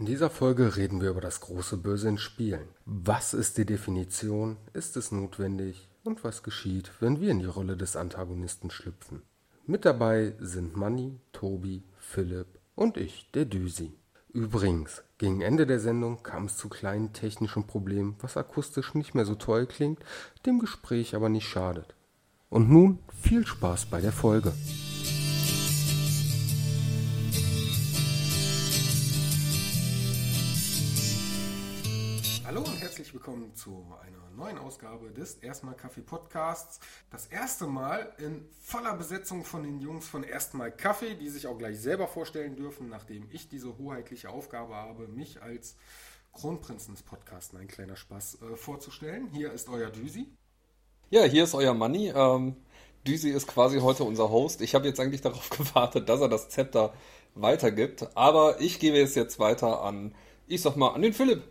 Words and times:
In 0.00 0.06
dieser 0.06 0.30
Folge 0.30 0.76
reden 0.76 1.02
wir 1.02 1.10
über 1.10 1.20
das 1.20 1.42
große 1.42 1.76
Böse 1.76 2.08
in 2.08 2.16
Spielen. 2.16 2.68
Was 2.86 3.34
ist 3.34 3.58
die 3.58 3.66
Definition? 3.66 4.56
Ist 4.72 4.96
es 4.96 5.12
notwendig? 5.12 5.90
Und 6.04 6.24
was 6.24 6.42
geschieht, 6.42 6.90
wenn 7.00 7.20
wir 7.20 7.30
in 7.30 7.40
die 7.40 7.44
Rolle 7.44 7.76
des 7.76 7.96
Antagonisten 7.96 8.70
schlüpfen? 8.70 9.20
Mit 9.66 9.84
dabei 9.84 10.32
sind 10.40 10.74
Manni, 10.74 11.20
Tobi, 11.32 11.82
Philipp 11.98 12.46
und 12.74 12.96
ich, 12.96 13.30
der 13.34 13.44
Düsi. 13.44 13.92
Übrigens, 14.32 15.02
gegen 15.18 15.42
Ende 15.42 15.66
der 15.66 15.80
Sendung 15.80 16.22
kam 16.22 16.46
es 16.46 16.56
zu 16.56 16.70
kleinen 16.70 17.12
technischen 17.12 17.66
Problemen, 17.66 18.16
was 18.20 18.38
akustisch 18.38 18.94
nicht 18.94 19.14
mehr 19.14 19.26
so 19.26 19.34
toll 19.34 19.66
klingt, 19.66 19.98
dem 20.46 20.60
Gespräch 20.60 21.14
aber 21.14 21.28
nicht 21.28 21.46
schadet. 21.46 21.94
Und 22.48 22.70
nun 22.70 23.00
viel 23.20 23.46
Spaß 23.46 23.84
bei 23.90 24.00
der 24.00 24.12
Folge. 24.12 24.54
Willkommen 33.30 33.54
zu 33.54 33.86
einer 34.02 34.28
neuen 34.36 34.58
Ausgabe 34.58 35.12
des 35.12 35.36
Erstmal 35.36 35.76
Kaffee 35.76 36.00
Podcasts. 36.00 36.80
Das 37.12 37.26
erste 37.26 37.68
Mal 37.68 38.12
in 38.18 38.44
voller 38.60 38.94
Besetzung 38.96 39.44
von 39.44 39.62
den 39.62 39.78
Jungs 39.78 40.08
von 40.08 40.24
Erstmal 40.24 40.72
Kaffee, 40.72 41.14
die 41.14 41.28
sich 41.28 41.46
auch 41.46 41.56
gleich 41.56 41.78
selber 41.78 42.08
vorstellen 42.08 42.56
dürfen, 42.56 42.88
nachdem 42.88 43.28
ich 43.30 43.48
diese 43.48 43.78
hoheitliche 43.78 44.30
Aufgabe 44.30 44.74
habe, 44.74 45.06
mich 45.06 45.40
als 45.42 45.76
Kronprinzen 46.32 46.94
des 46.94 47.04
Podcasts, 47.04 47.54
ein 47.54 47.68
kleiner 47.68 47.94
Spaß, 47.94 48.38
äh, 48.42 48.56
vorzustellen. 48.56 49.28
Hier 49.32 49.52
ist 49.52 49.68
euer 49.68 49.90
Düsi. 49.90 50.26
Ja, 51.10 51.22
hier 51.22 51.44
ist 51.44 51.54
euer 51.54 51.74
Manni. 51.74 52.08
Ähm, 52.08 52.56
Düsi 53.06 53.30
ist 53.30 53.46
quasi 53.46 53.78
heute 53.78 54.02
unser 54.02 54.28
Host. 54.28 54.60
Ich 54.60 54.74
habe 54.74 54.88
jetzt 54.88 54.98
eigentlich 54.98 55.20
darauf 55.28 55.50
gewartet, 55.50 56.08
dass 56.08 56.20
er 56.20 56.28
das 56.28 56.48
Zepter 56.48 56.92
weitergibt, 57.36 58.08
aber 58.16 58.60
ich 58.60 58.80
gebe 58.80 59.00
es 59.00 59.14
jetzt 59.14 59.38
weiter 59.38 59.82
an, 59.84 60.16
ich 60.48 60.62
sag 60.62 60.74
mal, 60.74 60.88
an 60.88 61.02
den 61.02 61.12
Philipp. 61.12 61.44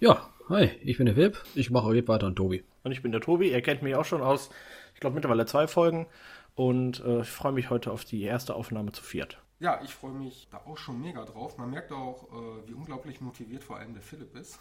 Ja, 0.00 0.28
hi, 0.48 0.70
ich 0.82 0.96
bin 0.96 1.06
der 1.06 1.14
Philipp. 1.14 1.42
Ich 1.54 1.70
mache 1.70 1.94
jetzt 1.94 2.08
weiter 2.08 2.26
an 2.26 2.36
Tobi. 2.36 2.64
Und 2.82 2.92
ich 2.92 3.02
bin 3.02 3.12
der 3.12 3.20
Tobi. 3.20 3.50
Ihr 3.50 3.60
kennt 3.62 3.82
mich 3.82 3.94
auch 3.94 4.04
schon 4.04 4.22
aus, 4.22 4.50
ich 4.94 5.00
glaube, 5.00 5.14
mittlerweile 5.14 5.46
zwei 5.46 5.66
Folgen. 5.66 6.06
Und 6.54 7.00
äh, 7.00 7.20
ich 7.20 7.28
freue 7.28 7.52
mich 7.52 7.70
heute 7.70 7.92
auf 7.92 8.04
die 8.04 8.22
erste 8.22 8.54
Aufnahme 8.54 8.92
zu 8.92 9.02
viert. 9.02 9.42
Ja, 9.60 9.80
ich 9.82 9.92
freue 9.92 10.12
mich 10.12 10.48
da 10.50 10.58
auch 10.58 10.78
schon 10.78 11.00
mega 11.00 11.24
drauf. 11.24 11.58
Man 11.58 11.70
merkt 11.70 11.92
auch, 11.92 12.28
äh, 12.32 12.68
wie 12.68 12.74
unglaublich 12.74 13.20
motiviert 13.20 13.62
vor 13.62 13.76
allem 13.76 13.92
der 13.92 14.02
Philipp 14.02 14.34
ist. 14.36 14.58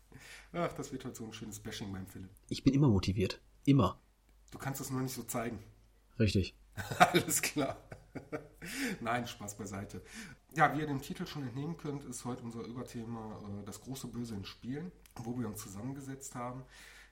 Ach, 0.52 0.72
das 0.72 0.92
wird 0.92 1.04
heute 1.04 1.16
so 1.16 1.24
ein 1.24 1.32
schönes 1.32 1.60
Bashing 1.60 1.92
beim 1.92 2.06
Philipp. 2.06 2.30
Ich 2.48 2.64
bin 2.64 2.74
immer 2.74 2.88
motiviert. 2.88 3.40
Immer. 3.66 4.00
Du 4.50 4.58
kannst 4.58 4.80
es 4.80 4.90
nur 4.90 5.00
nicht 5.00 5.14
so 5.14 5.22
zeigen. 5.22 5.58
Richtig. 6.18 6.54
Alles 6.98 7.42
klar. 7.42 7.76
Nein, 9.00 9.26
Spaß 9.26 9.56
beiseite. 9.56 10.02
Ja, 10.56 10.74
wie 10.74 10.80
ihr 10.80 10.86
dem 10.88 11.00
Titel 11.00 11.26
schon 11.26 11.44
entnehmen 11.44 11.76
könnt, 11.76 12.04
ist 12.04 12.24
heute 12.24 12.42
unser 12.42 12.64
Überthema 12.64 13.38
äh, 13.38 13.64
das 13.64 13.80
große 13.82 14.08
Böse 14.08 14.34
in 14.34 14.44
Spielen, 14.44 14.90
wo 15.14 15.38
wir 15.38 15.46
uns 15.46 15.60
zusammengesetzt 15.60 16.34
haben. 16.34 16.64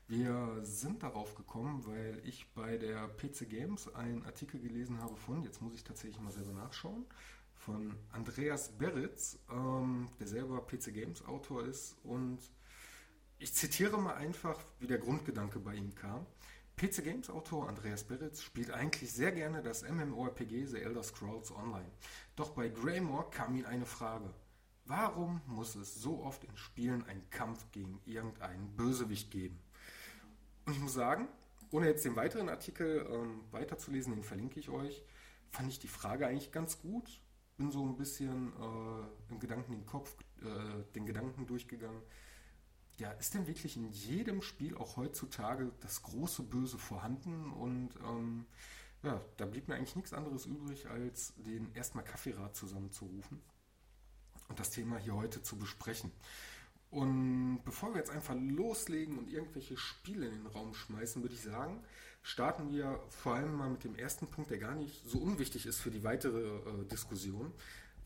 Wir 0.09 0.59
sind 0.63 1.05
darauf 1.05 1.37
gekommen, 1.37 1.87
weil 1.87 2.21
ich 2.25 2.53
bei 2.55 2.77
der 2.79 3.07
PC 3.07 3.49
Games 3.49 3.95
einen 3.95 4.25
Artikel 4.25 4.59
gelesen 4.59 5.01
habe 5.01 5.17
von, 5.17 5.45
jetzt 5.45 5.63
muss 5.63 5.75
ich 5.75 5.85
tatsächlich 5.85 6.21
mal 6.21 6.33
selber 6.33 6.53
nachschauen, 6.53 7.07
von 7.55 7.95
Andreas 8.11 8.77
Beritz, 8.77 9.39
ähm, 9.53 10.09
der 10.19 10.27
selber 10.27 10.61
PC 10.67 10.93
Games 10.93 11.25
Autor 11.25 11.65
ist. 11.65 11.97
Und 12.03 12.41
ich 13.39 13.55
zitiere 13.55 13.99
mal 13.99 14.15
einfach, 14.15 14.59
wie 14.81 14.89
der 14.89 14.99
Grundgedanke 14.99 15.61
bei 15.61 15.75
ihm 15.75 15.95
kam. 15.95 16.27
PC 16.77 17.05
Games 17.05 17.29
Autor 17.29 17.69
Andreas 17.69 18.05
Beritz 18.05 18.43
spielt 18.43 18.71
eigentlich 18.71 19.13
sehr 19.13 19.33
gerne 19.33 19.63
das 19.63 19.83
MMORPG 19.89 20.65
The 20.65 20.79
Elder 20.79 21.03
Scrolls 21.03 21.51
Online. 21.51 21.91
Doch 22.39 22.51
bei 22.51 22.69
Greymore 22.69 23.29
kam 23.31 23.57
ihm 23.57 23.67
eine 23.67 23.85
Frage. 23.85 24.33
Warum 24.85 25.41
muss 25.47 25.75
es 25.75 26.01
so 26.01 26.23
oft 26.23 26.45
in 26.45 26.57
Spielen 26.57 27.03
einen 27.05 27.29
Kampf 27.31 27.67
gegen 27.73 28.01
irgendeinen 28.07 28.77
Bösewicht 28.77 29.33
geben? 29.33 29.59
Und 30.65 30.75
ich 30.75 30.79
muss 30.79 30.95
sagen, 30.95 31.27
ohne 31.73 31.87
jetzt 31.89 32.05
den 32.05 32.15
weiteren 32.15 32.49
Artikel 32.49 33.05
ähm, 33.11 33.41
weiterzulesen, 33.51 34.15
den 34.15 34.23
verlinke 34.23 34.61
ich 34.61 34.69
euch, 34.69 35.03
fand 35.51 35.69
ich 35.69 35.81
die 35.81 35.89
Frage 35.89 36.29
eigentlich 36.29 36.53
ganz 36.53 36.81
gut. 36.81 37.21
Bin 37.57 37.73
so 37.73 37.85
ein 37.85 37.97
bisschen 37.97 38.53
äh, 38.53 39.33
im 39.33 39.41
Gedanken 39.41 39.73
den 39.73 39.85
Kopf, 39.85 40.15
äh, 40.41 40.85
den 40.95 41.07
Gedanken 41.07 41.45
durchgegangen 41.45 42.03
ja, 42.99 43.13
ist 43.13 43.35
denn 43.35 43.47
wirklich 43.47 43.77
in 43.77 43.91
jedem 43.91 44.43
Spiel 44.43 44.77
auch 44.77 44.97
heutzutage 44.97 45.73
das 45.81 46.03
große 46.03 46.43
Böse 46.43 46.79
vorhanden? 46.79 47.53
Und 47.53 47.91
ähm, 48.05 48.47
ja, 49.03 49.21
da 49.37 49.47
blieb 49.47 49.69
mir 49.69 49.77
eigentlich 49.77 49.97
nichts 49.97 50.13
anderes 50.13 50.47
übrig, 50.47 50.89
als 50.89 51.35
den 51.37 51.73
erstmal 51.75 52.05
Kaffeerat 52.05 52.57
zusammenzurufen 52.57 53.41
und 54.49 54.59
das 54.59 54.71
Thema 54.71 54.99
hier 54.99 55.15
heute 55.15 55.43
zu 55.43 55.57
besprechen. 55.57 56.11
Und 56.91 57.61
bevor 57.65 57.91
wir 57.91 57.99
jetzt 57.99 58.11
einfach 58.11 58.35
loslegen 58.35 59.19
und 59.19 59.31
irgendwelche 59.31 59.77
Spiele 59.77 60.27
in 60.27 60.33
den 60.33 60.47
Raum 60.47 60.75
schmeißen, 60.75 61.23
würde 61.23 61.35
ich 61.35 61.43
sagen, 61.43 61.83
starten 62.23 62.73
wir 62.73 62.99
vor 63.11 63.35
allem 63.35 63.55
mal 63.55 63.69
mit 63.69 63.85
dem 63.85 63.95
ersten 63.95 64.27
Punkt, 64.27 64.51
der 64.51 64.59
gar 64.59 64.75
nicht 64.75 65.05
so 65.07 65.19
unwichtig 65.19 65.67
ist 65.67 65.81
für 65.81 65.91
die 65.91 66.03
weitere 66.03 66.41
äh, 66.41 66.85
Diskussion. 66.87 67.53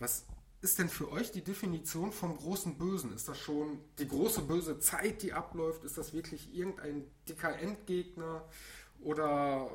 Was 0.00 0.26
ist 0.62 0.78
denn 0.78 0.88
für 0.88 1.10
euch 1.10 1.31
die 1.31 1.42
Definition 1.42 2.12
vom 2.12 2.36
großen 2.36 2.76
Bösen? 2.76 3.12
Ist 3.12 3.28
das 3.28 3.38
schon 3.38 3.78
die 3.98 4.08
große 4.08 4.42
böse 4.42 4.78
Zeit, 4.81 5.22
die 5.22 5.32
abläuft? 5.32 5.84
Ist 5.84 5.97
das 5.97 6.12
wirklich 6.12 6.54
irgendein 6.54 7.04
dicker 7.28 7.56
Endgegner? 7.58 8.44
Oder 9.00 9.70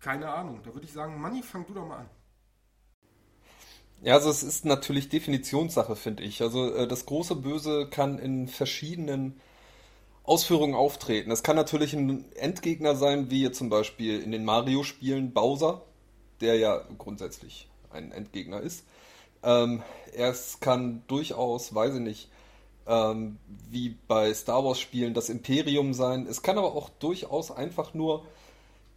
keine 0.00 0.32
Ahnung. 0.32 0.60
Da 0.64 0.72
würde 0.74 0.86
ich 0.86 0.92
sagen, 0.92 1.20
Manni, 1.20 1.42
fang 1.42 1.66
du 1.66 1.74
doch 1.74 1.86
mal 1.86 1.98
an. 1.98 2.10
Ja, 4.02 4.14
also 4.14 4.30
es 4.30 4.42
ist 4.42 4.64
natürlich 4.64 5.10
Definitionssache, 5.10 5.94
finde 5.94 6.22
ich. 6.22 6.40
Also 6.40 6.74
äh, 6.74 6.88
das 6.88 7.04
große 7.04 7.36
Böse 7.36 7.86
kann 7.90 8.18
in 8.18 8.48
verschiedenen 8.48 9.38
Ausführungen 10.24 10.74
auftreten. 10.74 11.30
Es 11.30 11.42
kann 11.42 11.56
natürlich 11.56 11.92
ein 11.92 12.32
Endgegner 12.32 12.94
sein, 12.94 13.30
wie 13.30 13.50
zum 13.52 13.68
Beispiel 13.68 14.22
in 14.22 14.32
den 14.32 14.44
Mario-Spielen 14.44 15.32
Bowser, 15.32 15.82
der 16.40 16.56
ja 16.56 16.82
grundsätzlich 16.96 17.68
ein 17.90 18.12
Endgegner 18.12 18.60
ist. 18.60 18.84
Ähm, 19.42 19.82
es 20.14 20.60
kann 20.60 21.02
durchaus, 21.06 21.74
weiß 21.74 21.94
ich 21.94 22.00
nicht, 22.00 22.30
ähm, 22.86 23.38
wie 23.68 23.96
bei 24.08 24.32
Star 24.32 24.64
Wars 24.64 24.80
Spielen 24.80 25.12
das 25.12 25.28
Imperium 25.28 25.92
sein. 25.92 26.26
Es 26.26 26.42
kann 26.42 26.56
aber 26.56 26.74
auch 26.74 26.88
durchaus 26.88 27.50
einfach 27.50 27.92
nur 27.92 28.26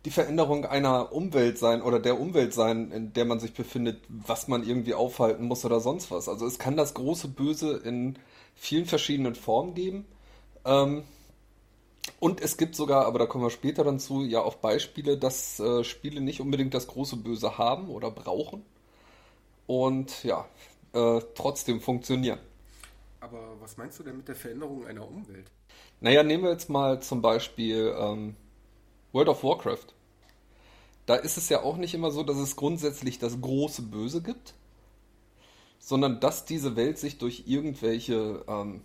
die 0.06 0.12
Veränderung 0.12 0.66
einer 0.66 1.14
Umwelt 1.14 1.58
sein 1.58 1.82
oder 1.82 2.00
der 2.00 2.20
Umwelt 2.20 2.54
sein, 2.54 2.92
in 2.92 3.14
der 3.14 3.26
man 3.26 3.40
sich 3.40 3.54
befindet, 3.54 4.02
was 4.10 4.48
man 4.48 4.68
irgendwie 4.68 4.94
aufhalten 4.94 5.46
muss 5.46 5.64
oder 5.64 5.80
sonst 5.80 6.12
was. 6.12 6.28
Also 6.28 6.46
es 6.46 6.60
kann 6.60 6.76
das 6.76 6.94
große 6.94 7.30
Böse 7.30 7.78
in 7.78 8.20
vielen 8.56 8.86
verschiedenen 8.86 9.36
Formen 9.36 9.74
geben. 9.76 10.06
Ähm, 10.66 11.04
und 12.20 12.42
es 12.42 12.58
gibt 12.58 12.76
sogar, 12.76 13.06
aber 13.06 13.20
da 13.20 13.26
kommen 13.26 13.46
wir 13.46 13.50
später 13.50 13.86
dann 13.86 14.00
zu, 14.00 14.24
ja 14.24 14.42
auch 14.42 14.56
Beispiele, 14.56 15.18
dass 15.18 15.60
äh, 15.60 15.86
Spiele 15.86 16.20
nicht 16.20 16.42
unbedingt 16.42 16.74
das 16.74 16.88
große 16.88 17.18
Böse 17.18 17.58
haben 17.58 17.90
oder 17.90 18.12
brauchen 18.12 18.66
und 19.68 20.24
ja, 20.24 20.46
äh, 20.94 21.22
trotzdem 21.36 21.80
funktionieren. 21.80 22.40
Aber 23.22 23.56
was 23.62 23.78
meinst 23.78 24.00
du 24.00 24.04
denn 24.04 24.18
mit 24.18 24.28
der 24.28 24.36
Veränderung 24.36 24.86
einer 24.86 25.08
Umwelt? 25.08 25.50
Naja, 26.02 26.24
nehmen 26.24 26.44
wir 26.44 26.52
jetzt 26.52 26.70
mal 26.70 27.02
zum 27.02 27.22
Beispiel 27.22 27.96
ähm, 27.98 28.36
World 29.14 29.30
of 29.30 29.44
Warcraft. 29.44 29.94
Da 31.06 31.16
ist 31.16 31.38
es 31.38 31.50
ja 31.50 31.64
auch 31.64 31.78
nicht 31.78 31.94
immer 31.94 32.12
so, 32.12 32.24
dass 32.24 32.38
es 32.38 32.56
grundsätzlich 32.56 33.20
das 33.20 33.40
große 33.40 33.84
Böse 33.84 34.22
gibt, 34.22 34.54
sondern 35.80 36.20
dass 36.20 36.46
diese 36.46 36.76
Welt 36.76 36.98
sich 36.98 37.18
durch 37.18 37.44
irgendwelche 37.46 38.44
ähm, 38.48 38.82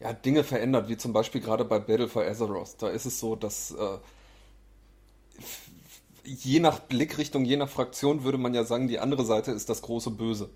ja, 0.00 0.12
Dinge 0.12 0.44
verändert, 0.44 0.88
wie 0.88 0.96
zum 0.96 1.12
Beispiel 1.12 1.40
gerade 1.40 1.64
bei 1.64 1.78
Battle 1.78 2.08
for 2.08 2.24
Azeroth. 2.24 2.76
Da 2.78 2.88
ist 2.88 3.04
es 3.04 3.18
so, 3.18 3.34
dass 3.34 3.72
äh, 3.72 3.98
je 6.24 6.60
nach 6.60 6.78
Blickrichtung, 6.78 7.44
je 7.44 7.56
nach 7.56 7.68
Fraktion 7.68 8.22
würde 8.22 8.38
man 8.38 8.54
ja 8.54 8.64
sagen, 8.64 8.88
die 8.88 9.00
andere 9.00 9.24
Seite 9.24 9.52
ist 9.52 9.68
das 9.68 9.82
große 9.82 10.10
Böse. 10.10 10.50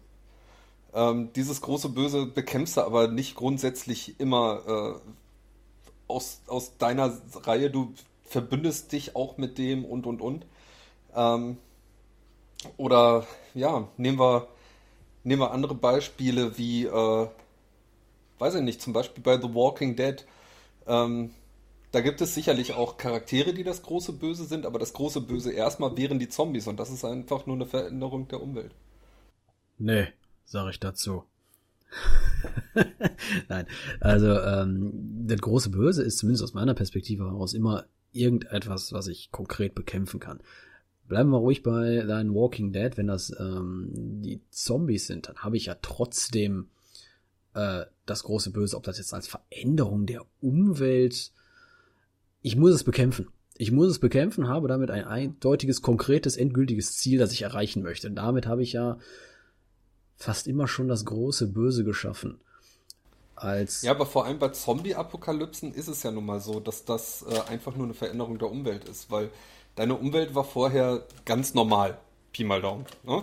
Ähm, 0.95 1.33
dieses 1.35 1.61
große 1.61 1.89
Böse 1.89 2.27
bekämpfst 2.27 2.77
du 2.77 2.83
aber 2.83 3.09
nicht 3.09 3.35
grundsätzlich 3.35 4.21
immer 4.21 5.01
äh, 5.03 5.11
aus, 6.07 6.41
aus 6.47 6.77
deiner 6.77 7.19
Reihe. 7.35 7.71
Du 7.71 7.95
verbündest 8.33 8.93
dich 8.93 9.15
auch 9.15 9.37
mit 9.37 9.59
dem 9.59 9.85
und 9.85 10.07
und 10.07 10.21
und. 10.21 10.47
Ähm, 11.15 11.59
oder 12.77 13.27
ja, 13.55 13.89
nehmen 13.97 14.19
wir, 14.19 14.49
nehmen 15.23 15.43
wir 15.43 15.53
andere 15.53 15.75
Beispiele 15.75 16.57
wie, 16.59 16.87
äh, 16.87 17.29
weiß 18.39 18.55
ich 18.57 18.63
nicht, 18.63 18.81
zum 18.81 18.93
Beispiel 18.93 19.23
bei 19.23 19.41
The 19.41 19.55
Walking 19.55 19.97
Dead. 19.97 20.25
Ähm, 20.87 21.31
da 21.93 22.01
gibt 22.01 22.23
es 22.23 22.35
sicherlich 22.35 22.73
auch 22.73 22.97
Charaktere, 22.97 23.53
die 23.53 23.65
das 23.65 23.83
große 23.83 24.15
Böse 24.15 24.47
sind, 24.47 24.65
aber 24.65 24.79
das 24.79 24.95
große 24.95 25.21
Böse 25.21 25.53
erstmal 25.53 25.97
wären 25.97 26.19
die 26.19 26.31
Zombies 26.31 26.67
und 26.67 26.81
das 26.81 26.91
ist 26.91 27.05
einfach 27.05 27.47
nur 27.47 27.57
eine 27.57 27.67
Veränderung 27.67 28.29
der 28.29 28.43
Umwelt. 28.43 28.75
Nee, 29.77 30.09
sage 30.47 30.71
ich 30.71 30.81
dazu. 30.81 31.25
Nein, 33.49 33.67
also 34.01 34.31
ähm, 34.41 35.27
das 35.27 35.41
große 35.43 35.69
Böse 35.69 36.03
ist 36.03 36.17
zumindest 36.17 36.45
aus 36.45 36.55
meiner 36.55 36.73
Perspektive 36.73 37.25
heraus 37.25 37.53
immer 37.53 37.85
irgendetwas, 38.13 38.93
was 38.93 39.07
ich 39.07 39.31
konkret 39.31 39.75
bekämpfen 39.75 40.21
kann. 40.21 40.41
Bleiben 41.09 41.31
wir 41.31 41.39
ruhig 41.39 41.63
bei 41.63 42.03
deinen 42.03 42.35
Walking 42.35 42.73
Dead, 42.73 42.97
wenn 42.97 43.07
das 43.07 43.35
ähm, 43.39 43.91
die 44.23 44.41
Zombies 44.51 45.07
sind, 45.07 45.29
dann 45.29 45.39
habe 45.39 45.57
ich 45.57 45.67
ja 45.67 45.77
trotzdem 45.81 46.69
äh, 47.55 47.85
das 48.07 48.23
große 48.23 48.51
Böse, 48.51 48.77
ob 48.77 48.85
das 48.85 48.99
jetzt 48.99 49.15
als 49.15 49.27
Veränderung 49.27 50.07
der 50.07 50.25
Umwelt, 50.41 51.33
ich 52.41 52.57
muss 52.57 52.73
es 52.73 52.85
bekämpfen. 52.85 53.29
Ich 53.57 53.71
muss 53.71 53.91
es 53.91 53.99
bekämpfen, 53.99 54.49
habe 54.49 54.69
damit 54.69 54.91
ein 54.91 55.05
eindeutiges, 55.05 55.83
konkretes, 55.83 56.37
endgültiges 56.37 56.97
Ziel, 56.97 57.19
das 57.19 57.33
ich 57.33 57.43
erreichen 57.43 57.83
möchte. 57.83 58.09
Und 58.09 58.17
damit 58.17 58.47
habe 58.47 58.63
ich 58.63 58.73
ja 58.73 58.99
fast 60.17 60.49
immer 60.49 60.67
schon 60.67 60.89
das 60.89 61.05
große 61.05 61.49
Böse 61.49 61.85
geschaffen. 61.85 62.41
Als 63.37 63.83
ja, 63.83 63.93
aber 63.93 64.07
vor 64.07 64.27
allem 64.27 64.39
bei 64.39 64.49
Zombie-Apokalypsen 64.49 65.75
ist 65.75 65.89
es 65.89 66.03
ja 66.03 66.11
nun 66.11 66.27
mal 66.27 66.41
so, 66.41 66.61
dass 66.61 66.85
das 66.85 67.23
äh, 67.23 67.41
einfach 67.51 67.75
nur 67.75 67.87
eine 67.87 67.95
Veränderung 67.95 68.39
der 68.39 68.51
Umwelt 68.51 68.89
ist, 68.89 69.11
weil 69.11 69.31
deine 69.75 69.95
Umwelt 69.95 70.35
war 70.35 70.45
vorher 70.45 71.07
ganz 71.25 71.55
normal. 71.55 71.99
Pi 72.33 72.45
mal 72.45 72.63
Daumen. 72.63 72.87
Ne? 73.03 73.23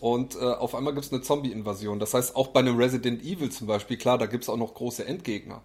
Und 0.00 0.34
äh, 0.34 0.38
auf 0.38 0.74
einmal 0.74 0.94
gibt 0.94 1.06
es 1.06 1.12
eine 1.12 1.22
Zombie-Invasion. 1.22 1.98
Das 1.98 2.14
heißt, 2.14 2.34
auch 2.34 2.48
bei 2.48 2.60
einem 2.60 2.76
Resident 2.76 3.22
Evil 3.22 3.50
zum 3.50 3.66
Beispiel, 3.66 3.96
klar, 3.96 4.18
da 4.18 4.26
gibt 4.26 4.44
es 4.44 4.50
auch 4.50 4.56
noch 4.56 4.74
große 4.74 5.04
Endgegner. 5.04 5.62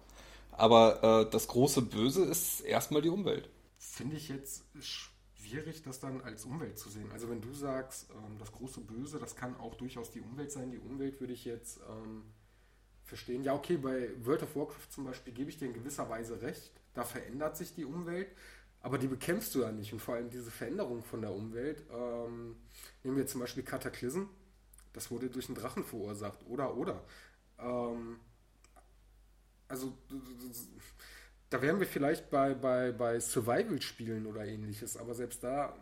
Aber 0.52 1.02
äh, 1.26 1.30
das 1.30 1.48
große 1.48 1.82
Böse 1.82 2.24
ist 2.24 2.60
erstmal 2.60 3.02
die 3.02 3.08
Umwelt. 3.08 3.48
Finde 3.78 4.16
ich 4.16 4.28
jetzt 4.28 4.64
schwierig, 4.80 5.82
das 5.82 6.00
dann 6.00 6.20
als 6.20 6.44
Umwelt 6.44 6.78
zu 6.78 6.88
sehen. 6.88 7.10
Also 7.12 7.28
wenn 7.30 7.40
du 7.40 7.52
sagst, 7.52 8.08
ähm, 8.10 8.38
das 8.38 8.52
große 8.52 8.80
Böse, 8.80 9.18
das 9.18 9.34
kann 9.34 9.56
auch 9.56 9.74
durchaus 9.74 10.10
die 10.10 10.20
Umwelt 10.20 10.52
sein. 10.52 10.70
Die 10.70 10.78
Umwelt 10.78 11.20
würde 11.20 11.32
ich 11.32 11.44
jetzt 11.44 11.80
ähm, 11.88 12.24
verstehen. 13.08 13.42
Ja, 13.42 13.54
okay, 13.54 13.76
bei 13.76 14.10
World 14.24 14.42
of 14.42 14.54
Warcraft 14.54 14.90
zum 14.90 15.04
Beispiel 15.04 15.32
gebe 15.32 15.50
ich 15.50 15.58
dir 15.58 15.66
in 15.66 15.74
gewisser 15.74 16.08
Weise 16.08 16.40
recht. 16.40 16.72
Da 16.94 17.04
verändert 17.04 17.56
sich 17.56 17.74
die 17.74 17.84
Umwelt. 17.84 18.28
Aber 18.80 18.98
die 18.98 19.08
bekämpfst 19.08 19.54
du 19.54 19.62
ja 19.62 19.72
nicht. 19.72 19.92
Und 19.92 20.00
vor 20.00 20.14
allem 20.14 20.30
diese 20.30 20.50
Veränderung 20.50 21.02
von 21.02 21.20
der 21.20 21.32
Umwelt, 21.32 21.82
ähm, 21.92 22.56
nehmen 23.02 23.16
wir 23.16 23.26
zum 23.26 23.40
Beispiel 23.40 23.64
Kataklysm, 23.64 24.24
das 24.92 25.10
wurde 25.10 25.28
durch 25.28 25.48
einen 25.48 25.56
Drachen 25.56 25.84
verursacht. 25.84 26.38
Oder, 26.46 26.76
oder. 26.76 27.02
Ähm, 27.58 28.20
also, 29.68 29.92
da 31.50 31.60
wären 31.60 31.80
wir 31.80 31.86
vielleicht 31.86 32.30
bei, 32.30 32.54
bei, 32.54 32.92
bei 32.92 33.20
Survival-Spielen 33.20 34.26
oder 34.26 34.44
ähnliches. 34.46 34.96
Aber 34.96 35.14
selbst 35.14 35.42
da, 35.42 35.76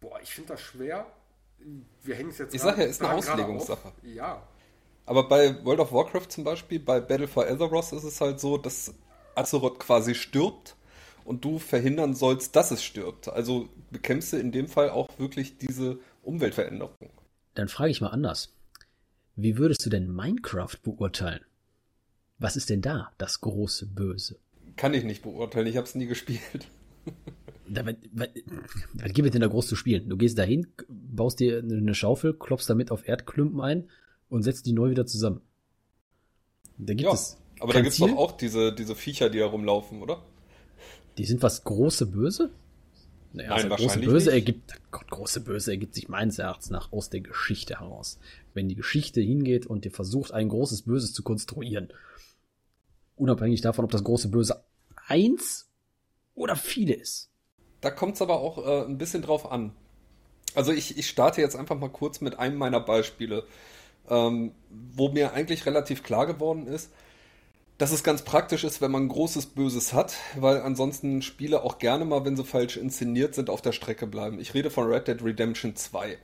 boah, 0.00 0.20
ich 0.20 0.34
finde 0.34 0.54
das 0.54 0.60
schwer. 0.62 1.06
Wir 2.02 2.14
hängen 2.14 2.30
es 2.30 2.38
jetzt 2.38 2.54
Ich 2.54 2.62
sage 2.62 2.82
ja, 2.82 2.88
ist 2.88 3.02
eine 3.02 3.12
Auslegungssache. 3.12 3.92
Ja. 4.02 4.46
Aber 5.06 5.28
bei 5.28 5.64
World 5.64 5.80
of 5.80 5.92
Warcraft 5.92 6.28
zum 6.28 6.44
Beispiel, 6.44 6.78
bei 6.78 7.00
Battle 7.00 7.28
for 7.28 7.46
Azeroth 7.46 7.92
ist 7.92 8.04
es 8.04 8.20
halt 8.20 8.38
so, 8.40 8.58
dass 8.58 8.94
Azeroth 9.34 9.80
quasi 9.80 10.14
stirbt 10.14 10.76
und 11.24 11.44
du 11.44 11.58
verhindern 11.58 12.14
sollst, 12.14 12.56
dass 12.56 12.70
es 12.70 12.82
stirbt. 12.82 13.28
Also 13.28 13.68
bekämpfst 13.90 14.32
du 14.32 14.36
in 14.36 14.52
dem 14.52 14.68
Fall 14.68 14.90
auch 14.90 15.08
wirklich 15.18 15.58
diese 15.58 15.98
Umweltveränderung. 16.22 16.94
Dann 17.54 17.68
frage 17.68 17.90
ich 17.90 18.00
mal 18.00 18.08
anders. 18.08 18.54
Wie 19.36 19.56
würdest 19.58 19.84
du 19.84 19.90
denn 19.90 20.12
Minecraft 20.12 20.76
beurteilen? 20.82 21.40
Was 22.38 22.56
ist 22.56 22.70
denn 22.70 22.82
da 22.82 23.12
das 23.18 23.40
große 23.40 23.86
Böse? 23.86 24.38
Kann 24.76 24.94
ich 24.94 25.04
nicht 25.04 25.22
beurteilen, 25.22 25.66
ich 25.66 25.76
habe 25.76 25.86
es 25.86 25.94
nie 25.94 26.06
gespielt. 26.06 26.66
Da, 27.72 27.86
was, 27.86 27.94
was, 28.10 28.28
was 28.94 29.12
gibt 29.12 29.26
es 29.26 29.30
denn 29.30 29.42
da 29.42 29.46
groß 29.46 29.68
zu 29.68 29.76
spielen? 29.76 30.08
Du 30.08 30.16
gehst 30.16 30.36
dahin, 30.36 30.66
baust 30.88 31.38
dir 31.38 31.58
eine 31.58 31.94
Schaufel, 31.94 32.34
klopfst 32.34 32.68
damit 32.68 32.90
auf 32.90 33.06
Erdklumpen 33.06 33.60
ein 33.60 33.88
und 34.30 34.42
setzt 34.42 34.66
die 34.66 34.72
neu 34.72 34.90
wieder 34.90 35.06
zusammen. 35.06 35.42
Da 36.78 36.94
gibt 36.94 37.02
ja, 37.02 37.12
es 37.12 37.36
aber 37.60 37.74
da 37.74 37.82
gibt 37.82 37.92
es 37.92 37.98
doch 37.98 38.16
auch 38.16 38.32
diese, 38.32 38.72
diese 38.72 38.94
Viecher, 38.94 39.28
die 39.28 39.38
da 39.38 39.46
rumlaufen, 39.46 40.00
oder? 40.00 40.22
Die 41.18 41.26
sind 41.26 41.42
was 41.42 41.62
große 41.62 42.06
Böse? 42.06 42.50
Naja, 43.32 43.50
Nein, 43.50 43.70
also 43.70 43.84
große 43.84 44.00
Böse 44.00 44.30
nicht. 44.30 44.34
ergibt, 44.34 44.80
Gott, 44.90 45.08
große 45.10 45.42
Böse 45.42 45.70
ergibt 45.72 45.94
sich 45.94 46.08
meines 46.08 46.38
Erachtens 46.38 46.70
nach 46.70 46.90
aus 46.90 47.10
der 47.10 47.20
Geschichte 47.20 47.78
heraus. 47.78 48.18
Wenn 48.54 48.68
die 48.68 48.74
Geschichte 48.74 49.20
hingeht 49.20 49.66
und 49.66 49.84
dir 49.84 49.90
versucht, 49.90 50.32
ein 50.32 50.48
großes 50.48 50.82
Böses 50.82 51.12
zu 51.12 51.22
konstruieren, 51.22 51.92
unabhängig 53.16 53.60
davon, 53.60 53.84
ob 53.84 53.90
das 53.90 54.02
große 54.02 54.28
Böse 54.28 54.64
eins 55.06 55.68
oder 56.34 56.56
viele 56.56 56.94
ist. 56.94 57.30
Da 57.82 57.90
kommt 57.90 58.14
es 58.14 58.22
aber 58.22 58.40
auch 58.40 58.58
äh, 58.66 58.86
ein 58.86 58.98
bisschen 58.98 59.22
drauf 59.22 59.50
an. 59.50 59.72
Also 60.54 60.72
ich, 60.72 60.98
ich 60.98 61.08
starte 61.08 61.40
jetzt 61.40 61.54
einfach 61.54 61.78
mal 61.78 61.90
kurz 61.90 62.20
mit 62.20 62.38
einem 62.38 62.56
meiner 62.56 62.80
Beispiele, 62.80 63.44
ähm, 64.10 64.52
wo 64.68 65.08
mir 65.08 65.32
eigentlich 65.32 65.64
relativ 65.66 66.02
klar 66.02 66.26
geworden 66.26 66.66
ist, 66.66 66.90
dass 67.78 67.92
es 67.92 68.04
ganz 68.04 68.22
praktisch 68.22 68.62
ist, 68.64 68.82
wenn 68.82 68.90
man 68.90 69.04
ein 69.04 69.08
großes 69.08 69.46
Böses 69.46 69.94
hat, 69.94 70.14
weil 70.36 70.60
ansonsten 70.60 71.22
Spiele 71.22 71.62
auch 71.62 71.78
gerne 71.78 72.04
mal, 72.04 72.26
wenn 72.26 72.36
sie 72.36 72.44
falsch 72.44 72.76
inszeniert 72.76 73.34
sind, 73.34 73.48
auf 73.48 73.62
der 73.62 73.72
Strecke 73.72 74.06
bleiben. 74.06 74.38
Ich 74.38 74.52
rede 74.52 74.70
von 74.70 74.86
Red 74.86 75.08
Dead 75.08 75.24
Redemption 75.24 75.74
2. 75.74 76.18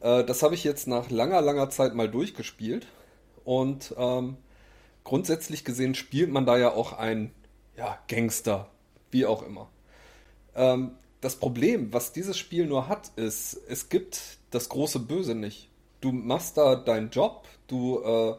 Äh, 0.00 0.24
das 0.24 0.42
habe 0.42 0.54
ich 0.54 0.62
jetzt 0.62 0.86
nach 0.86 1.08
langer, 1.08 1.40
langer 1.40 1.70
Zeit 1.70 1.94
mal 1.94 2.10
durchgespielt 2.10 2.86
und 3.44 3.94
ähm, 3.96 4.36
grundsätzlich 5.04 5.64
gesehen 5.64 5.94
spielt 5.94 6.30
man 6.30 6.44
da 6.44 6.58
ja 6.58 6.74
auch 6.74 6.92
ein 6.92 7.32
ja, 7.74 7.98
Gangster, 8.08 8.68
wie 9.10 9.24
auch 9.24 9.42
immer. 9.42 9.70
Ähm, 10.54 10.90
das 11.22 11.36
Problem, 11.36 11.92
was 11.94 12.12
dieses 12.12 12.36
Spiel 12.36 12.66
nur 12.66 12.86
hat, 12.88 13.12
ist, 13.16 13.58
es 13.66 13.88
gibt 13.88 14.20
das 14.50 14.68
große 14.68 14.98
Böse 14.98 15.34
nicht. 15.34 15.69
Du 16.00 16.12
machst 16.12 16.56
da 16.56 16.76
deinen 16.76 17.10
Job, 17.10 17.46
du 17.66 18.00
äh, 18.02 18.34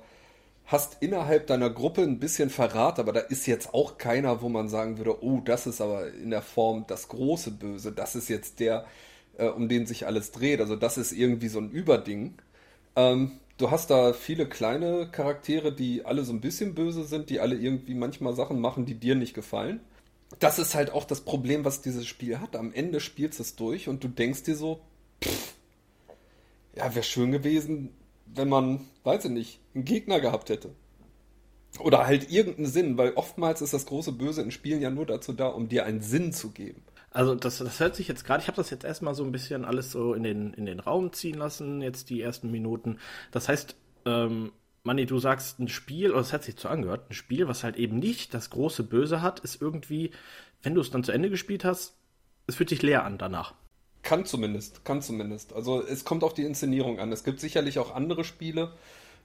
hast 0.65 0.97
innerhalb 1.01 1.47
deiner 1.47 1.69
Gruppe 1.69 2.01
ein 2.01 2.19
bisschen 2.19 2.49
Verrat, 2.49 2.97
aber 2.97 3.11
da 3.11 3.19
ist 3.19 3.45
jetzt 3.45 3.73
auch 3.73 3.97
keiner, 3.97 4.41
wo 4.41 4.49
man 4.49 4.69
sagen 4.69 4.97
würde, 4.97 5.23
oh, 5.23 5.41
das 5.43 5.67
ist 5.67 5.81
aber 5.81 6.11
in 6.13 6.29
der 6.29 6.41
Form 6.41 6.85
das 6.87 7.09
große 7.09 7.51
Böse, 7.51 7.91
das 7.91 8.15
ist 8.15 8.29
jetzt 8.29 8.59
der, 8.59 8.85
äh, 9.37 9.47
um 9.47 9.67
den 9.67 9.85
sich 9.85 10.07
alles 10.07 10.31
dreht. 10.31 10.61
Also 10.61 10.75
das 10.75 10.97
ist 10.97 11.11
irgendwie 11.11 11.49
so 11.49 11.59
ein 11.59 11.69
Überding. 11.69 12.35
Ähm, 12.95 13.33
du 13.57 13.69
hast 13.69 13.89
da 13.89 14.13
viele 14.13 14.47
kleine 14.47 15.09
Charaktere, 15.11 15.73
die 15.73 16.05
alle 16.05 16.23
so 16.23 16.33
ein 16.33 16.41
bisschen 16.41 16.73
böse 16.73 17.03
sind, 17.03 17.29
die 17.29 17.39
alle 17.39 17.55
irgendwie 17.55 17.93
manchmal 17.93 18.33
Sachen 18.33 18.59
machen, 18.61 18.85
die 18.85 18.95
dir 18.95 19.15
nicht 19.15 19.33
gefallen. 19.33 19.81
Das 20.39 20.59
ist 20.59 20.75
halt 20.75 20.91
auch 20.91 21.03
das 21.03 21.21
Problem, 21.21 21.65
was 21.65 21.81
dieses 21.81 22.07
Spiel 22.07 22.39
hat. 22.39 22.55
Am 22.55 22.73
Ende 22.73 23.01
spielst 23.01 23.39
du 23.39 23.43
es 23.43 23.55
durch 23.55 23.89
und 23.89 24.03
du 24.03 24.07
denkst 24.07 24.43
dir 24.43 24.55
so, 24.55 24.79
pff, 25.23 25.55
ja, 26.81 26.95
wäre 26.95 27.03
schön 27.03 27.31
gewesen, 27.31 27.89
wenn 28.25 28.49
man, 28.49 28.81
weiß 29.03 29.25
ich 29.25 29.31
nicht, 29.31 29.59
einen 29.73 29.85
Gegner 29.85 30.19
gehabt 30.19 30.49
hätte. 30.49 30.71
Oder 31.79 32.05
halt 32.05 32.31
irgendeinen 32.31 32.67
Sinn, 32.67 32.97
weil 32.97 33.13
oftmals 33.13 33.61
ist 33.61 33.73
das 33.73 33.85
große 33.85 34.11
Böse 34.11 34.41
in 34.41 34.51
Spielen 34.51 34.81
ja 34.81 34.89
nur 34.89 35.05
dazu 35.05 35.31
da, 35.31 35.47
um 35.47 35.69
dir 35.69 35.85
einen 35.85 36.01
Sinn 36.01 36.33
zu 36.33 36.51
geben. 36.51 36.81
Also 37.11 37.35
das, 37.35 37.59
das 37.59 37.79
hört 37.79 37.95
sich 37.95 38.07
jetzt 38.07 38.25
gerade, 38.25 38.41
ich 38.41 38.47
habe 38.47 38.55
das 38.55 38.69
jetzt 38.69 38.83
erstmal 38.83 39.15
so 39.15 39.23
ein 39.23 39.31
bisschen 39.31 39.65
alles 39.65 39.91
so 39.91 40.13
in 40.13 40.23
den, 40.23 40.53
in 40.53 40.65
den 40.65 40.79
Raum 40.79 41.13
ziehen 41.13 41.37
lassen, 41.37 41.81
jetzt 41.81 42.09
die 42.09 42.21
ersten 42.21 42.51
Minuten. 42.51 42.99
Das 43.31 43.47
heißt, 43.47 43.75
ähm, 44.05 44.51
Manni, 44.83 45.05
du 45.05 45.19
sagst 45.19 45.59
ein 45.59 45.67
Spiel, 45.67 46.11
oder 46.11 46.21
es 46.21 46.33
hat 46.33 46.43
sich 46.43 46.55
so 46.57 46.67
angehört, 46.67 47.09
ein 47.09 47.13
Spiel, 47.13 47.47
was 47.47 47.63
halt 47.63 47.77
eben 47.77 47.99
nicht 47.99 48.33
das 48.33 48.49
große 48.49 48.83
Böse 48.83 49.21
hat, 49.21 49.39
ist 49.41 49.61
irgendwie, 49.61 50.11
wenn 50.63 50.73
du 50.73 50.81
es 50.81 50.89
dann 50.89 51.03
zu 51.03 51.11
Ende 51.11 51.29
gespielt 51.29 51.63
hast, 51.63 51.95
es 52.47 52.55
fühlt 52.55 52.69
sich 52.69 52.81
leer 52.81 53.05
an 53.05 53.17
danach. 53.17 53.53
Kann 54.03 54.25
zumindest, 54.25 54.83
kann 54.83 55.01
zumindest. 55.01 55.53
Also 55.53 55.85
es 55.85 56.05
kommt 56.05 56.23
auf 56.23 56.33
die 56.33 56.43
Inszenierung 56.43 56.99
an. 56.99 57.11
Es 57.11 57.23
gibt 57.23 57.39
sicherlich 57.39 57.77
auch 57.79 57.93
andere 57.93 58.23
Spiele, 58.23 58.73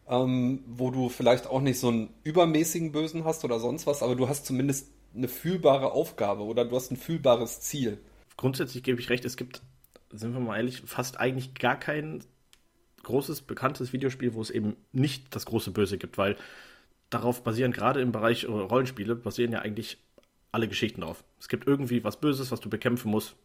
ähm, 0.08 0.62
wo 0.66 0.90
du 0.90 1.08
vielleicht 1.08 1.46
auch 1.46 1.60
nicht 1.60 1.80
so 1.80 1.88
einen 1.88 2.10
übermäßigen 2.24 2.92
Bösen 2.92 3.24
hast 3.24 3.44
oder 3.44 3.58
sonst 3.58 3.86
was, 3.86 4.02
aber 4.02 4.14
du 4.14 4.28
hast 4.28 4.46
zumindest 4.46 4.88
eine 5.14 5.28
fühlbare 5.28 5.92
Aufgabe 5.92 6.42
oder 6.42 6.64
du 6.64 6.76
hast 6.76 6.90
ein 6.90 6.96
fühlbares 6.96 7.60
Ziel. 7.60 7.98
Grundsätzlich 8.36 8.82
gebe 8.82 9.00
ich 9.00 9.08
recht, 9.08 9.24
es 9.24 9.36
gibt, 9.36 9.62
sind 10.12 10.34
wir 10.34 10.40
mal 10.40 10.56
ehrlich, 10.56 10.82
fast 10.84 11.18
eigentlich 11.18 11.54
gar 11.54 11.78
kein 11.78 12.22
großes, 13.02 13.42
bekanntes 13.42 13.92
Videospiel, 13.92 14.34
wo 14.34 14.42
es 14.42 14.50
eben 14.50 14.76
nicht 14.92 15.34
das 15.34 15.46
große 15.46 15.70
Böse 15.70 15.96
gibt, 15.96 16.18
weil 16.18 16.36
darauf 17.08 17.42
basieren 17.42 17.72
gerade 17.72 18.00
im 18.00 18.12
Bereich 18.12 18.46
Rollenspiele, 18.46 19.14
basieren 19.14 19.52
ja 19.52 19.60
eigentlich 19.60 19.98
alle 20.52 20.68
Geschichten 20.68 21.00
drauf. 21.00 21.24
Es 21.38 21.48
gibt 21.48 21.66
irgendwie 21.66 22.04
was 22.04 22.20
Böses, 22.20 22.50
was 22.50 22.60
du 22.60 22.68
bekämpfen 22.68 23.10
musst. 23.10 23.36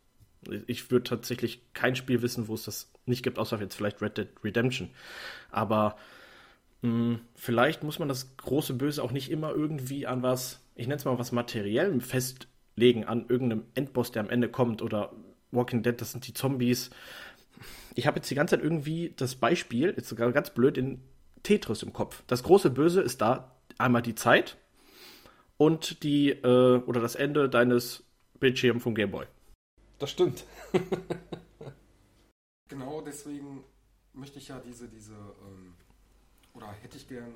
Ich 0.68 0.90
würde 0.90 1.04
tatsächlich 1.04 1.62
kein 1.74 1.96
Spiel 1.96 2.22
wissen, 2.22 2.48
wo 2.48 2.56
es 2.56 2.64
das 2.64 2.92
nicht 3.06 3.24
gibt, 3.24 3.38
außer 3.38 3.60
jetzt 3.60 3.76
vielleicht 3.76 4.02
Red 4.02 4.18
Dead 4.18 4.28
Redemption. 4.44 4.90
Aber 5.52 5.98
mh, 6.82 6.90
hm, 6.90 7.20
vielleicht 7.36 7.84
muss 7.84 8.00
man 8.00 8.08
das 8.08 8.38
große 8.38 8.74
Böse 8.74 9.04
auch 9.04 9.12
nicht 9.12 9.30
immer 9.30 9.52
irgendwie 9.52 10.08
an 10.08 10.24
was, 10.24 10.62
ich 10.76 10.88
nenne 10.88 10.98
es 10.98 11.06
mal 11.06 11.20
was 11.20 11.32
Materiellem 11.32 12.02
festlegen, 12.02 13.06
an 13.06 13.26
irgendeinem 13.30 13.66
Endboss, 13.76 14.12
der 14.12 14.24
am 14.24 14.30
Ende 14.30 14.50
kommt 14.50 14.82
oder 14.82 15.12
Walking 15.52 15.84
Dead, 15.84 16.00
das 16.00 16.12
sind 16.12 16.28
die 16.28 16.34
Zombies. 16.34 16.90
Ich 17.94 18.08
habe 18.08 18.18
jetzt 18.18 18.32
die 18.32 18.36
ganze 18.36 18.56
Zeit 18.56 18.64
irgendwie 18.64 19.14
das 19.16 19.36
Beispiel, 19.36 19.94
jetzt 19.96 20.10
sogar 20.10 20.32
ganz 20.32 20.50
blöd, 20.50 20.78
in 20.78 21.02
Tetris 21.44 21.84
im 21.84 21.94
Kopf. 21.94 22.24
Das 22.28 22.44
große 22.44 22.70
Böse 22.70 23.02
ist 23.02 23.22
da 23.22 23.56
einmal 23.78 24.02
die 24.02 24.16
Zeit 24.16 24.58
und 25.58 26.04
die, 26.04 26.30
äh, 26.30 26.78
oder 26.86 27.02
das 27.02 27.16
Ende 27.16 27.50
deines 27.50 28.04
Bildschirms 28.40 28.84
vom 28.84 28.96
Gameboy. 28.96 29.26
Das 30.02 30.10
stimmt. 30.10 30.46
genau 32.70 33.02
deswegen 33.02 33.64
möchte 34.14 34.40
ich 34.40 34.48
ja 34.48 34.60
diese, 34.60 34.88
diese, 34.88 35.14
ähm, 35.14 35.76
oder 36.56 36.72
hätte 36.82 36.98
ich 36.98 37.08
gern 37.08 37.36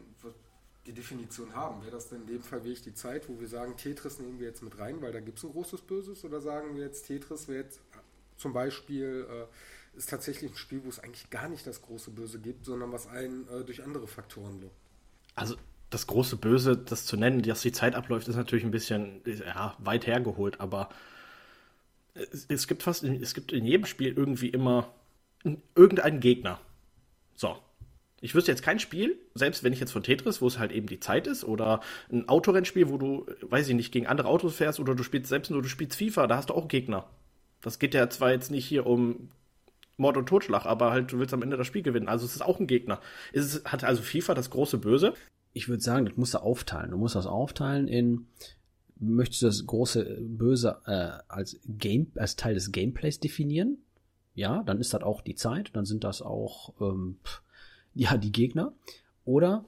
die 0.88 0.94
Definition 0.94 1.54
haben. 1.54 1.84
Wäre 1.84 1.92
das 1.92 2.10
denn 2.10 2.22
in 2.22 2.28
dem 2.28 2.42
Fall 2.42 2.64
wirklich 2.64 2.82
die 2.82 2.96
Zeit, 2.96 3.30
wo 3.30 3.40
wir 3.40 3.48
sagen, 3.48 3.78
Tetris 3.78 4.18
nehmen 4.18 4.40
wir 4.40 4.48
jetzt 4.48 4.64
mit 4.64 4.80
rein, 4.80 5.00
weil 5.04 5.12
da 5.12 5.20
gibt 5.20 5.38
es 5.38 5.44
ein 5.44 5.52
großes 5.52 5.82
Böses? 5.82 6.26
Oder 6.26 6.42
sagen 6.42 6.76
wir 6.76 6.82
jetzt, 6.82 7.06
Tetris 7.06 7.48
wäre 7.48 7.62
jetzt 7.62 7.82
zum 8.36 8.52
Beispiel, 8.52 9.28
äh, 9.30 9.98
ist 9.98 10.10
tatsächlich 10.10 10.52
ein 10.52 10.58
Spiel, 10.58 10.84
wo 10.84 10.90
es 10.90 11.00
eigentlich 11.00 11.30
gar 11.30 11.48
nicht 11.48 11.68
das 11.68 11.84
große 11.84 12.10
Böse 12.10 12.40
gibt, 12.40 12.66
sondern 12.66 12.92
was 12.92 13.06
einen 13.06 13.48
äh, 13.48 13.64
durch 13.64 13.84
andere 13.84 14.08
Faktoren 14.08 14.60
lockt? 14.60 14.74
Also 15.36 15.56
das 15.92 16.08
große 16.08 16.38
Böse, 16.38 16.76
das 16.76 17.06
zu 17.06 17.16
nennen, 17.16 17.44
dass 17.44 17.62
die 17.62 17.72
Zeit 17.72 17.94
abläuft, 17.94 18.28
ist 18.28 18.38
natürlich 18.38 18.66
ein 18.66 18.72
bisschen 18.72 19.22
ja, 19.26 19.76
weit 19.78 20.08
hergeholt, 20.08 20.60
aber 20.60 20.90
es, 22.16 22.68
gibt 22.68 22.84
fast, 22.84 23.04
es 23.04 23.34
gibt 23.34 23.52
in 23.52 23.66
jedem 23.66 23.86
Spiel 23.86 24.14
irgendwie 24.16 24.50
immer 24.50 24.90
irgendeinen 25.76 26.20
Gegner. 26.20 26.60
So. 27.36 27.58
Ich 28.22 28.34
wüsste 28.34 28.52
jetzt 28.52 28.64
kein 28.64 28.80
Spiel, 28.80 29.20
selbst 29.36 29.64
wenn 29.64 29.74
ich 29.74 29.80
jetzt 29.80 29.92
von 29.92 30.02
Tetris, 30.02 30.42
wo 30.42 30.48
es 30.48 30.58
halt 30.58 30.72
eben 30.72 30.88
die 30.88 31.00
Zeit 31.00 31.28
ist, 31.28 31.44
oder 31.44 31.82
ein 32.12 32.28
Autorennspiel, 32.28 32.90
wo 32.90 32.98
du, 32.98 33.28
weiß 33.42 33.68
ich 33.68 33.76
nicht, 33.76 33.92
gegen 33.92 34.08
andere 34.08 34.30
Autos 34.30 34.56
fährst, 34.56 34.80
oder 34.80 34.96
du 34.96 35.04
spielst 35.04 35.30
selbst 35.30 35.52
nur, 35.52 35.62
du 35.62 35.68
spielst 35.68 35.98
FIFA, 35.98 36.26
da 36.26 36.38
hast 36.38 36.50
du 36.50 36.56
auch 36.56 36.68
Gegner. 36.68 37.08
Das 37.62 37.78
geht 37.78 37.94
ja 37.94 38.10
zwar 38.10 38.32
jetzt 38.32 38.50
nicht 38.50 38.66
hier 38.66 38.88
um 38.88 39.30
Mord 39.98 40.18
und 40.18 40.28
Totschlag, 40.28 40.66
aber 40.66 40.92
halt, 40.92 41.12
du 41.12 41.20
willst 41.20 41.34
am 41.34 41.44
Ende 41.44 41.58
das 41.58 41.68
Spiel 41.68 41.84
gewinnen. 41.84 42.08
Also 42.08 42.26
es 42.26 42.36
ist 42.36 42.42
auch 42.42 42.60
ein 42.60 42.68
Gegner. 42.68 43.00
Es 43.34 43.64
hat 43.66 43.84
also 43.84 44.02
FIFA 44.02 44.34
das 44.34 44.50
große 44.50 44.78
Böse. 44.78 45.14
Ich 45.54 45.70
würde 45.70 45.84
sagen, 45.84 46.06
das 46.06 46.18
musst 46.18 46.34
du 46.34 46.40
aufteilen. 46.40 46.92
Du 46.92 46.98
musst 46.98 47.16
das 47.16 47.28
aufteilen 47.28 47.88
in, 47.88 48.28
möchtest 49.00 49.42
du 49.42 49.46
das 49.48 49.66
große 49.66 50.18
Böse 50.22 50.78
äh, 50.86 51.24
als 51.28 51.60
Game, 51.66 52.12
als 52.16 52.36
Teil 52.36 52.54
des 52.54 52.72
Gameplays 52.72 53.20
definieren? 53.20 53.78
Ja, 54.34 54.64
dann 54.64 54.80
ist 54.80 54.94
das 54.94 55.02
auch 55.02 55.22
die 55.22 55.36
Zeit, 55.36 55.72
dann 55.74 55.86
sind 55.86 56.04
das 56.04 56.22
auch 56.22 56.74
ähm, 56.82 57.18
ja 57.94 58.18
die 58.18 58.32
Gegner. 58.32 58.74
Oder 59.24 59.66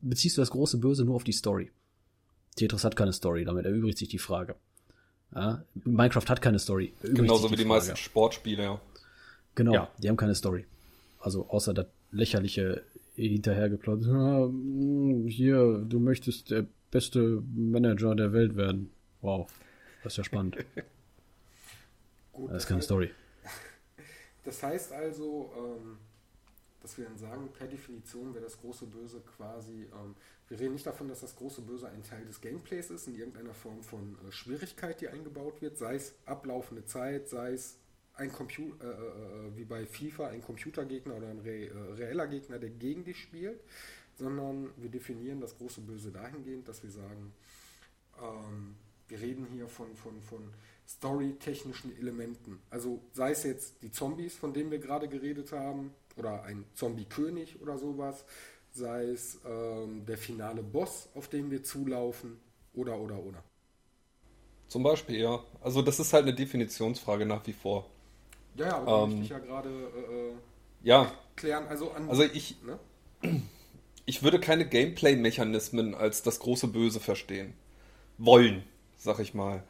beziehst 0.00 0.36
du 0.36 0.42
das 0.42 0.50
große 0.50 0.78
Böse 0.78 1.04
nur 1.04 1.16
auf 1.16 1.24
die 1.24 1.32
Story? 1.32 1.70
Tetris 2.56 2.84
hat 2.84 2.96
keine 2.96 3.12
Story, 3.12 3.44
damit 3.44 3.64
erübrigt 3.64 3.98
sich 3.98 4.08
die 4.08 4.18
Frage. 4.18 4.56
Ja, 5.34 5.64
Minecraft 5.84 6.28
hat 6.28 6.42
keine 6.42 6.58
Story. 6.58 6.92
Genauso 7.02 7.50
wie 7.50 7.56
die 7.56 7.62
Frage. 7.62 7.68
meisten 7.68 7.96
Sportspiele, 7.96 8.62
ja. 8.62 8.80
Genau, 9.54 9.72
ja. 9.72 9.90
die 9.98 10.08
haben 10.08 10.16
keine 10.16 10.34
Story. 10.34 10.64
Also 11.20 11.48
außer 11.48 11.72
das 11.72 11.86
lächerliche 12.10 12.82
hinterhergeplottet. 13.14 14.06
Hier, 15.28 15.84
du 15.88 16.00
möchtest 16.00 16.50
der 16.50 16.66
beste 16.90 17.42
Manager 17.54 18.14
der 18.14 18.32
Welt 18.32 18.56
werden. 18.56 18.90
Wow, 19.20 19.50
das 20.02 20.14
ist 20.14 20.16
ja 20.18 20.24
spannend. 20.24 20.56
Gut, 22.32 22.50
das 22.50 22.62
ist 22.62 22.68
keine 22.68 22.78
heißt, 22.78 22.86
Story. 22.86 23.10
Das 24.42 24.62
heißt 24.62 24.92
also, 24.92 25.52
ähm, 25.54 25.98
dass 26.80 26.96
wir 26.96 27.04
dann 27.04 27.18
sagen, 27.18 27.50
per 27.52 27.66
Definition 27.66 28.32
wäre 28.32 28.44
das 28.44 28.58
große 28.58 28.86
Böse 28.86 29.20
quasi, 29.36 29.86
ähm, 29.92 30.14
wir 30.48 30.58
reden 30.58 30.72
nicht 30.72 30.86
davon, 30.86 31.08
dass 31.08 31.20
das 31.20 31.36
große 31.36 31.60
Böse 31.60 31.88
ein 31.88 32.02
Teil 32.02 32.24
des 32.24 32.40
Gameplays 32.40 32.90
ist, 32.90 33.06
in 33.06 33.16
irgendeiner 33.16 33.52
Form 33.52 33.82
von 33.82 34.16
äh, 34.26 34.32
Schwierigkeit, 34.32 35.00
die 35.00 35.08
eingebaut 35.08 35.60
wird, 35.60 35.76
sei 35.76 35.96
es 35.96 36.14
ablaufende 36.24 36.86
Zeit, 36.86 37.28
sei 37.28 37.52
es 37.52 37.76
ein 38.14 38.32
Computer, 38.32 38.84
äh, 38.84 38.88
äh, 38.88 39.48
äh, 39.48 39.56
wie 39.56 39.64
bei 39.64 39.86
FIFA, 39.86 40.28
ein 40.28 40.42
Computergegner 40.42 41.16
oder 41.16 41.28
ein 41.28 41.38
re 41.40 41.68
äh, 41.68 41.92
reeller 41.94 42.26
Gegner, 42.26 42.58
der 42.58 42.70
gegen 42.70 43.04
dich 43.04 43.18
spielt, 43.18 43.60
sondern 44.20 44.70
wir 44.76 44.90
definieren 44.90 45.40
das 45.40 45.56
große 45.56 45.80
Böse 45.80 46.12
dahingehend, 46.12 46.68
dass 46.68 46.82
wir 46.82 46.90
sagen, 46.90 47.32
ähm, 48.22 48.76
wir 49.08 49.20
reden 49.20 49.46
hier 49.52 49.66
von, 49.66 49.96
von, 49.96 50.20
von 50.22 50.42
storytechnischen 50.86 51.96
Elementen. 51.98 52.60
Also 52.70 53.00
sei 53.12 53.32
es 53.32 53.42
jetzt 53.44 53.82
die 53.82 53.90
Zombies, 53.90 54.36
von 54.36 54.52
denen 54.52 54.70
wir 54.70 54.78
gerade 54.78 55.08
geredet 55.08 55.52
haben, 55.52 55.92
oder 56.16 56.42
ein 56.42 56.64
Zombie-König 56.74 57.60
oder 57.62 57.78
sowas, 57.78 58.24
sei 58.72 59.04
es 59.04 59.38
ähm, 59.46 60.04
der 60.06 60.18
finale 60.18 60.62
Boss, 60.62 61.08
auf 61.14 61.28
den 61.28 61.50
wir 61.50 61.62
zulaufen, 61.64 62.38
oder, 62.74 62.98
oder, 63.00 63.18
oder. 63.18 63.42
Zum 64.68 64.82
Beispiel, 64.82 65.20
ja. 65.20 65.42
Also 65.60 65.82
das 65.82 65.98
ist 65.98 66.12
halt 66.12 66.24
eine 66.24 66.34
Definitionsfrage 66.34 67.26
nach 67.26 67.44
wie 67.46 67.52
vor. 67.52 67.86
Ja, 68.54 68.66
ja, 68.66 68.76
aber 68.78 69.10
ähm, 69.10 69.22
ich 69.22 69.28
ja 69.30 69.38
gerade 69.38 69.68
äh, 69.70 70.14
äh, 70.14 70.32
ja. 70.82 71.12
klären. 71.36 71.66
Also, 71.68 71.90
an, 71.92 72.08
also 72.08 72.22
ich, 72.22 72.56
ne? 72.62 72.78
Ich 74.06 74.22
würde 74.22 74.40
keine 74.40 74.66
Gameplay-Mechanismen 74.66 75.94
als 75.94 76.22
das 76.22 76.38
große 76.40 76.68
Böse 76.68 77.00
verstehen. 77.00 77.54
Wollen, 78.18 78.64
sag 78.96 79.18
ich 79.20 79.34
mal. 79.34 79.62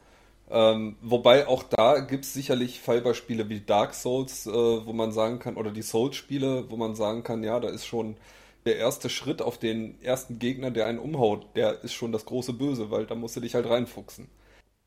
Ähm, 0.49 0.97
wobei 1.01 1.47
auch 1.47 1.63
da 1.63 1.99
gibt 1.99 2.25
es 2.25 2.33
sicherlich 2.33 2.81
Fallbeispiele 2.81 3.47
wie 3.47 3.61
Dark 3.61 3.93
Souls, 3.93 4.45
äh, 4.47 4.51
wo 4.51 4.91
man 4.91 5.13
sagen 5.13 5.39
kann, 5.39 5.55
oder 5.55 5.71
die 5.71 5.81
Souls-Spiele, 5.81 6.69
wo 6.69 6.75
man 6.75 6.95
sagen 6.95 7.23
kann, 7.23 7.43
ja, 7.43 7.59
da 7.59 7.69
ist 7.69 7.85
schon 7.85 8.17
der 8.65 8.77
erste 8.77 9.09
Schritt 9.09 9.41
auf 9.41 9.57
den 9.57 10.01
ersten 10.01 10.39
Gegner, 10.39 10.69
der 10.69 10.87
einen 10.87 10.99
umhaut, 10.99 11.47
der 11.55 11.83
ist 11.83 11.93
schon 11.93 12.11
das 12.11 12.25
große 12.25 12.53
Böse, 12.53 12.91
weil 12.91 13.05
da 13.05 13.15
musst 13.15 13.37
du 13.37 13.39
dich 13.39 13.55
halt 13.55 13.67
reinfuchsen. 13.67 14.27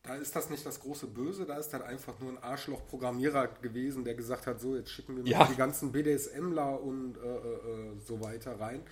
Da 0.03 0.17
ist 0.17 0.37
das 0.37 0.51
nicht 0.51 0.67
das 0.67 0.81
große 0.81 1.07
Böse, 1.07 1.47
da 1.47 1.57
ist 1.57 1.73
halt 1.73 1.83
einfach 1.83 2.21
nur 2.21 2.31
ein 2.31 2.43
Arschloch-Programmierer 2.43 3.49
gewesen, 3.63 4.05
der 4.05 4.13
gesagt 4.13 4.47
hat, 4.47 4.61
so, 4.61 4.77
jetzt 4.77 4.91
schicken 4.91 5.17
wir 5.17 5.25
ja. 5.25 5.47
die 5.51 5.57
ganzen 5.57 5.93
BDSMler 5.93 6.83
und 6.83 7.17
äh, 7.17 7.21
äh, 7.21 7.31
äh, 7.31 8.01
so 8.07 8.23
weiter 8.23 8.61
rein. 8.61 8.83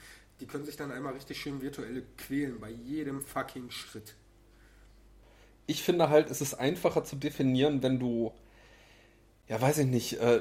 Die 0.43 0.49
können 0.49 0.65
sich 0.65 0.77
dann 0.77 0.91
einmal 0.91 1.13
richtig 1.13 1.41
schön 1.41 1.63
virtuell 1.63 2.03
quälen 2.19 2.59
bei 2.59 2.69
jedem 2.69 3.23
fucking 3.23 3.71
Schritt. 3.71 4.17
Ich 5.69 5.85
finde 5.85 6.11
halt, 6.11 6.31
es 6.33 6.41
ist 6.41 6.55
einfacher 6.55 7.05
zu 7.05 7.15
definieren, 7.15 7.81
wenn 7.85 8.01
du 8.01 8.33
ja, 9.49 9.61
weiß 9.61 9.79
ich 9.79 9.87
nicht, 9.87 10.15
äh, 10.15 10.41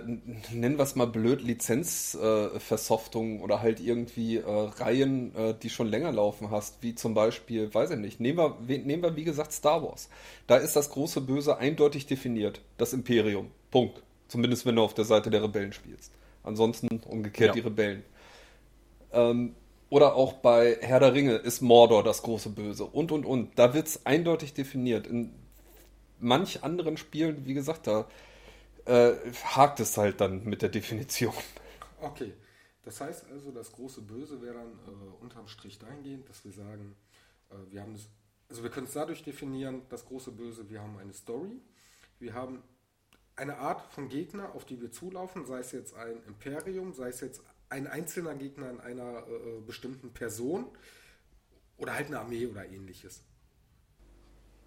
nennen 0.51 0.77
wir 0.77 0.83
es 0.83 0.95
mal 0.95 1.05
blöd, 1.05 1.43
Lizenzversoftung 1.43 3.39
äh, 3.39 3.43
oder 3.43 3.61
halt 3.61 3.79
irgendwie 3.79 4.37
äh, 4.37 4.43
Reihen, 4.47 5.35
äh, 5.35 5.53
die 5.53 5.69
schon 5.69 5.87
länger 5.87 6.11
laufen 6.11 6.49
hast, 6.49 6.81
wie 6.81 6.95
zum 6.95 7.13
Beispiel, 7.13 7.71
weiß 7.71 7.91
ich 7.91 7.97
nicht, 7.99 8.19
nehmen 8.19 8.39
wir, 8.39 8.57
nehmen 8.65 9.03
wir 9.03 9.15
wie 9.15 9.23
gesagt 9.23 9.51
Star 9.51 9.83
Wars. 9.83 10.09
Da 10.47 10.57
ist 10.57 10.75
das 10.75 10.89
große 10.89 11.21
Böse 11.21 11.57
eindeutig 11.57 12.07
definiert, 12.07 12.61
das 12.77 12.93
Imperium. 12.93 13.51
Punkt. 13.69 14.01
Zumindest 14.29 14.65
wenn 14.65 14.77
du 14.77 14.81
auf 14.81 14.95
der 14.95 15.05
Seite 15.05 15.29
der 15.29 15.43
Rebellen 15.43 15.73
spielst. 15.73 16.11
Ansonsten 16.43 16.87
umgekehrt 17.05 17.49
ja. 17.49 17.53
die 17.53 17.67
Rebellen. 17.67 18.03
Ähm, 19.11 19.55
oder 19.91 20.15
auch 20.15 20.33
bei 20.33 20.77
Herr 20.79 21.01
der 21.01 21.13
Ringe 21.13 21.35
ist 21.35 21.61
Mordor 21.61 22.01
das 22.01 22.23
große 22.23 22.49
Böse 22.49 22.85
und 22.85 23.11
und 23.11 23.25
und. 23.25 23.59
Da 23.59 23.73
wird 23.73 23.87
es 23.87 24.05
eindeutig 24.05 24.53
definiert. 24.53 25.05
In 25.05 25.35
manch 26.17 26.63
anderen 26.63 26.95
Spielen, 26.95 27.45
wie 27.45 27.53
gesagt, 27.53 27.87
da 27.87 28.07
äh, 28.85 29.11
hakt 29.43 29.81
es 29.81 29.97
halt 29.97 30.21
dann 30.21 30.45
mit 30.45 30.61
der 30.61 30.69
Definition. 30.69 31.33
Okay, 31.99 32.33
das 32.83 33.01
heißt 33.01 33.25
also, 33.31 33.51
das 33.51 33.73
große 33.73 34.01
Böse 34.01 34.41
wäre 34.41 34.55
dann 34.55 34.71
äh, 34.71 35.21
unterm 35.21 35.49
Strich 35.49 35.77
dahingehend, 35.77 36.29
dass 36.29 36.45
wir 36.45 36.53
sagen, 36.53 36.95
äh, 37.49 37.55
wir 37.69 37.81
haben 37.81 37.91
das, 37.91 38.07
also 38.49 38.63
wir 38.63 38.69
können 38.69 38.87
es 38.87 38.93
dadurch 38.93 39.23
definieren, 39.23 39.81
das 39.89 40.05
große 40.05 40.31
Böse, 40.31 40.69
wir 40.69 40.81
haben 40.81 40.97
eine 40.99 41.13
Story, 41.13 41.59
wir 42.17 42.33
haben 42.33 42.63
eine 43.35 43.57
Art 43.57 43.91
von 43.91 44.07
Gegner, 44.07 44.55
auf 44.55 44.63
die 44.63 44.79
wir 44.81 44.91
zulaufen, 44.91 45.45
sei 45.45 45.59
es 45.59 45.73
jetzt 45.73 45.95
ein 45.95 46.23
Imperium, 46.27 46.93
sei 46.93 47.09
es 47.09 47.19
jetzt 47.19 47.41
ein 47.71 47.87
einzelner 47.87 48.35
Gegner 48.35 48.69
in 48.69 48.79
einer 48.79 49.27
äh, 49.27 49.31
äh 49.31 49.61
bestimmten 49.65 50.11
Person 50.11 50.65
oder 51.77 51.95
halt 51.95 52.07
eine 52.07 52.19
Armee 52.19 52.45
oder 52.45 52.65
ähnliches. 52.65 53.23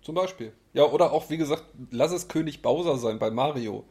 Zum 0.03 0.15
Beispiel. 0.15 0.53
Ja, 0.73 0.85
oder 0.85 1.13
auch, 1.13 1.31
wie 1.31 1.37
gesagt, 1.37 1.65
lass 1.91 2.13
es 2.13 2.29
König 2.29 2.61
Bowser 2.61 2.99
sein 2.99 3.19
bei 3.19 3.31
Mario. 3.31 3.87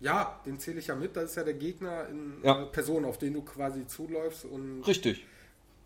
Ja, 0.00 0.40
den 0.46 0.60
zähle 0.60 0.78
ich 0.78 0.86
ja 0.86 0.94
mit. 0.94 1.16
Das 1.16 1.30
ist 1.30 1.36
ja 1.36 1.44
der 1.44 1.54
Gegner 1.54 2.08
in 2.08 2.40
ja. 2.44 2.66
Person, 2.66 3.04
auf 3.04 3.18
den 3.18 3.34
du 3.34 3.42
quasi 3.42 3.86
zuläufst. 3.86 4.44
Und 4.44 4.82
Richtig. 4.82 5.26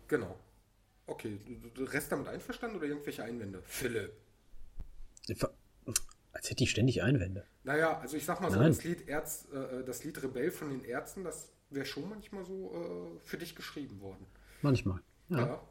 Genau. 0.07 0.37
Okay, 1.07 1.39
du, 1.45 1.69
du 1.69 1.83
Rest 1.89 2.11
damit 2.11 2.27
einverstanden 2.27 2.77
oder 2.77 2.85
irgendwelche 2.85 3.23
Einwände? 3.23 3.63
Philipp. 3.65 4.13
Als 6.31 6.49
hätte 6.49 6.63
ich 6.63 6.71
ständig 6.71 7.01
Einwände. 7.01 7.45
Naja, 7.63 7.99
also 7.99 8.17
ich 8.17 8.25
sag 8.25 8.41
mal 8.41 8.51
so, 8.51 8.59
das 8.59 8.83
Lied, 8.83 9.07
Erz, 9.07 9.47
äh, 9.51 9.83
das 9.83 10.03
Lied 10.03 10.21
Rebell 10.21 10.51
von 10.51 10.69
den 10.69 10.83
Ärzten, 10.83 11.23
das 11.23 11.52
wäre 11.73 11.85
schon 11.85 12.09
manchmal 12.09 12.45
so 12.45 12.71
äh, 12.73 13.19
für 13.23 13.37
dich 13.37 13.55
geschrieben 13.55 13.99
worden. 14.01 14.25
Manchmal, 14.61 15.01
ja. 15.29 15.39
ja. 15.39 15.61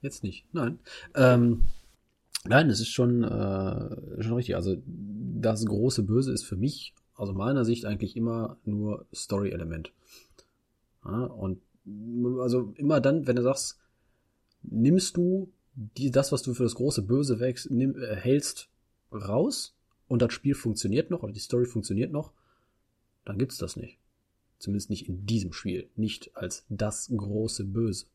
Jetzt 0.00 0.22
nicht, 0.22 0.46
nein. 0.52 0.78
Ähm, 1.14 1.66
nein, 2.44 2.70
es 2.70 2.80
ist 2.80 2.90
schon, 2.90 3.24
äh, 3.24 4.22
schon 4.22 4.34
richtig. 4.34 4.56
Also 4.56 4.76
das 4.86 5.64
große 5.64 6.02
Böse 6.04 6.32
ist 6.32 6.44
für 6.44 6.56
mich 6.56 6.94
aus 7.14 7.32
meiner 7.32 7.64
Sicht 7.64 7.84
eigentlich 7.84 8.16
immer 8.16 8.58
nur 8.64 9.06
Story-Element. 9.12 9.92
Ja, 11.04 11.24
und 11.24 11.60
also 12.40 12.72
immer 12.76 13.00
dann, 13.00 13.26
wenn 13.26 13.36
du 13.36 13.42
sagst, 13.42 13.78
nimmst 14.62 15.16
du 15.16 15.52
die, 15.74 16.10
das, 16.10 16.32
was 16.32 16.42
du 16.42 16.54
für 16.54 16.64
das 16.64 16.74
große 16.74 17.02
Böse 17.02 17.40
wächst, 17.40 17.70
nimm, 17.70 17.96
äh, 17.96 18.14
hältst 18.14 18.68
raus 19.12 19.76
und 20.06 20.22
das 20.22 20.32
Spiel 20.32 20.54
funktioniert 20.54 21.10
noch 21.10 21.22
oder 21.22 21.32
die 21.32 21.40
Story 21.40 21.66
funktioniert 21.66 22.12
noch, 22.12 22.32
dann 23.24 23.38
gibt's 23.38 23.58
das 23.58 23.76
nicht. 23.76 23.98
Zumindest 24.58 24.90
nicht 24.90 25.08
in 25.08 25.26
diesem 25.26 25.52
Spiel. 25.52 25.88
Nicht 25.96 26.36
als 26.36 26.64
das 26.68 27.10
große 27.14 27.64
Böse. 27.64 28.06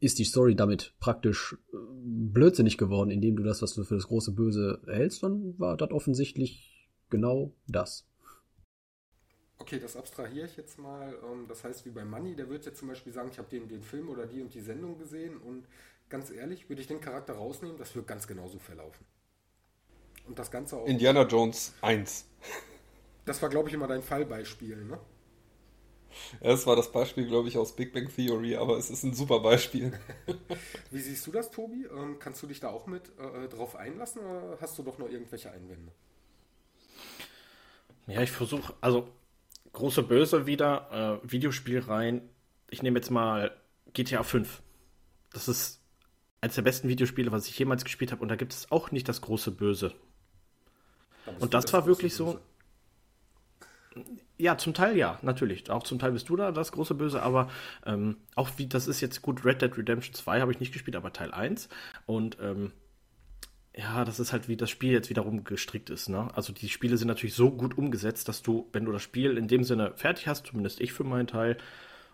Ist 0.00 0.18
die 0.18 0.24
Story 0.24 0.54
damit 0.54 0.94
praktisch 1.00 1.56
äh, 1.72 1.76
blödsinnig 1.76 2.76
geworden, 2.76 3.10
indem 3.10 3.36
du 3.36 3.42
das, 3.42 3.62
was 3.62 3.74
du 3.74 3.84
für 3.84 3.94
das 3.94 4.08
große 4.08 4.32
Böse 4.32 4.82
hältst, 4.86 5.22
dann 5.22 5.58
war 5.58 5.76
das 5.76 5.90
offensichtlich 5.90 6.88
genau 7.08 7.52
das. 7.66 8.06
Okay, 9.58 9.78
das 9.78 9.96
abstrahiere 9.96 10.46
ich 10.46 10.56
jetzt 10.56 10.78
mal. 10.78 11.16
Ähm, 11.24 11.46
das 11.48 11.64
heißt, 11.64 11.86
wie 11.86 11.90
bei 11.90 12.04
Money, 12.04 12.34
der 12.34 12.50
wird 12.50 12.66
jetzt 12.66 12.78
zum 12.78 12.88
Beispiel 12.88 13.12
sagen, 13.12 13.30
ich 13.32 13.38
habe 13.38 13.48
den, 13.48 13.68
den 13.68 13.82
Film 13.82 14.10
oder 14.10 14.26
die 14.26 14.42
und 14.42 14.52
die 14.52 14.60
Sendung 14.60 14.98
gesehen 14.98 15.38
und 15.38 15.66
ganz 16.10 16.30
ehrlich, 16.30 16.68
würde 16.68 16.82
ich 16.82 16.88
den 16.88 17.00
Charakter 17.00 17.34
rausnehmen, 17.34 17.78
das 17.78 17.94
wird 17.94 18.06
ganz 18.06 18.26
genauso 18.26 18.58
verlaufen. 18.58 19.06
Und 20.26 20.38
das 20.38 20.50
Ganze 20.50 20.76
auch. 20.76 20.86
Indiana 20.86 21.26
Jones 21.26 21.74
1. 21.80 22.26
Das 23.24 23.40
war, 23.42 23.48
glaube 23.48 23.68
ich, 23.68 23.74
immer 23.74 23.86
dein 23.86 24.02
Fallbeispiel, 24.02 24.84
ne? 24.84 24.98
Es 26.40 26.66
war 26.66 26.76
das 26.76 26.92
Beispiel, 26.92 27.26
glaube 27.26 27.48
ich, 27.48 27.58
aus 27.58 27.74
Big 27.74 27.92
Bang 27.92 28.08
Theory, 28.14 28.56
aber 28.56 28.76
es 28.78 28.90
ist 28.90 29.02
ein 29.02 29.14
super 29.14 29.40
Beispiel. 29.40 29.92
Wie 30.90 31.00
siehst 31.00 31.26
du 31.26 31.32
das, 31.32 31.50
Tobi? 31.50 31.86
Ähm, 31.86 32.18
kannst 32.18 32.42
du 32.42 32.46
dich 32.46 32.60
da 32.60 32.68
auch 32.70 32.86
mit 32.86 33.10
äh, 33.18 33.48
drauf 33.48 33.76
einlassen 33.76 34.22
oder 34.22 34.58
hast 34.60 34.78
du 34.78 34.82
doch 34.82 34.98
noch 34.98 35.08
irgendwelche 35.08 35.50
Einwände? 35.50 35.92
Ja, 38.06 38.22
ich 38.22 38.30
versuche, 38.30 38.74
also 38.80 39.08
große 39.72 40.02
Böse 40.02 40.46
wieder, 40.46 41.20
äh, 41.24 41.30
Videospiel 41.30 41.80
rein. 41.80 42.28
Ich 42.70 42.82
nehme 42.82 42.98
jetzt 42.98 43.10
mal 43.10 43.56
GTA 43.92 44.22
5. 44.22 44.62
Das 45.32 45.48
ist 45.48 45.80
eines 46.40 46.54
der 46.54 46.62
besten 46.62 46.88
Videospiele, 46.88 47.32
was 47.32 47.48
ich 47.48 47.58
jemals 47.58 47.84
gespielt 47.84 48.12
habe 48.12 48.22
und 48.22 48.28
da 48.28 48.36
gibt 48.36 48.52
es 48.52 48.70
auch 48.70 48.90
nicht 48.90 49.08
das 49.08 49.20
große 49.22 49.50
Böse. 49.50 49.94
Und 51.40 51.54
das, 51.54 51.64
das 51.64 51.72
war 51.72 51.86
wirklich 51.86 52.12
Böse. 52.12 52.32
so. 52.32 52.40
Ja, 54.38 54.58
zum 54.58 54.74
Teil 54.74 54.96
ja, 54.96 55.18
natürlich. 55.22 55.70
Auch 55.70 55.82
zum 55.84 55.98
Teil 55.98 56.12
bist 56.12 56.28
du 56.28 56.36
da 56.36 56.52
das 56.52 56.72
große 56.72 56.94
Böse, 56.94 57.22
aber 57.22 57.48
ähm, 57.86 58.16
auch 58.34 58.50
wie 58.56 58.66
das 58.66 58.88
ist 58.88 59.00
jetzt 59.00 59.22
gut, 59.22 59.44
Red 59.44 59.62
Dead 59.62 59.76
Redemption 59.76 60.14
2 60.14 60.40
habe 60.40 60.52
ich 60.52 60.60
nicht 60.60 60.72
gespielt, 60.72 60.96
aber 60.96 61.12
Teil 61.12 61.32
1. 61.32 61.68
Und 62.06 62.38
ähm, 62.40 62.72
ja, 63.76 64.04
das 64.04 64.20
ist 64.20 64.32
halt 64.32 64.48
wie 64.48 64.56
das 64.56 64.70
Spiel 64.70 64.92
jetzt 64.92 65.10
wiederum 65.10 65.44
gestrickt 65.44 65.90
ist. 65.90 66.08
Ne? 66.08 66.28
Also 66.34 66.52
die 66.52 66.68
Spiele 66.68 66.96
sind 66.96 67.08
natürlich 67.08 67.34
so 67.34 67.50
gut 67.50 67.76
umgesetzt, 67.76 68.28
dass 68.28 68.42
du, 68.42 68.68
wenn 68.72 68.84
du 68.84 68.92
das 68.92 69.02
Spiel 69.02 69.36
in 69.36 69.48
dem 69.48 69.64
Sinne 69.64 69.92
fertig 69.96 70.28
hast, 70.28 70.46
zumindest 70.46 70.80
ich 70.80 70.92
für 70.92 71.04
meinen 71.04 71.26
Teil, 71.26 71.56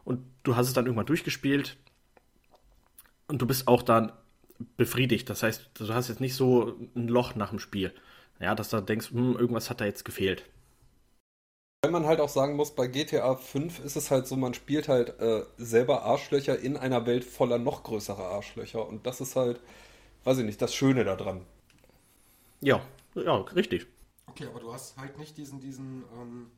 und 0.05 0.25
du 0.43 0.57
hast 0.57 0.67
es 0.67 0.73
dann 0.73 0.87
irgendwann 0.87 1.07
durchgespielt 1.07 1.77
und 3.29 3.43
du 3.43 3.47
bist 3.47 3.69
auch 3.69 3.83
dann 3.83 4.13
befriedigt. 4.77 5.29
Das 5.31 5.43
heißt, 5.43 5.71
du 5.75 5.89
hast 5.93 6.09
jetzt 6.09 6.21
nicht 6.21 6.35
so 6.35 6.77
ein 6.97 7.09
Loch 7.09 7.35
nach 7.35 7.51
dem 7.51 7.59
Spiel. 7.59 7.93
Ja, 8.41 8.55
dass 8.55 8.71
du 8.71 8.81
denkst, 8.81 9.11
hm, 9.11 9.37
irgendwas 9.37 9.69
hat 9.69 9.81
da 9.81 9.85
jetzt 9.85 10.05
gefehlt. 10.05 10.45
Weil 11.83 11.93
man 11.93 12.05
halt 12.05 12.21
auch 12.21 12.29
sagen 12.29 12.57
muss, 12.57 12.75
bei 12.75 12.89
GTA 12.89 13.37
5 13.37 13.79
ist 13.81 13.97
es 13.97 14.11
halt 14.11 14.27
so, 14.27 14.37
man 14.37 14.53
spielt 14.53 14.89
halt 14.89 15.19
äh, 15.19 15.45
selber 15.57 16.03
Arschlöcher 16.03 16.59
in 16.59 16.77
einer 16.77 17.07
Welt 17.07 17.25
voller 17.25 17.57
noch 17.59 17.85
größerer 17.85 18.29
Arschlöcher. 18.29 18.87
Und 18.87 19.07
das 19.07 19.23
ist 19.23 19.35
halt, 19.35 19.61
weiß 20.25 20.39
ich 20.39 20.45
nicht, 20.45 20.61
das 20.61 20.75
Schöne 20.75 21.05
daran. 21.05 21.47
Ja, 22.61 22.83
ja, 23.15 23.37
richtig. 23.37 23.87
Okay, 24.27 24.47
aber 24.47 24.61
du 24.61 24.73
hast 24.73 24.99
halt 24.99 25.19
nicht 25.19 25.39
diesen, 25.39 25.61
diesen 25.61 26.05
ähm, 26.21 26.51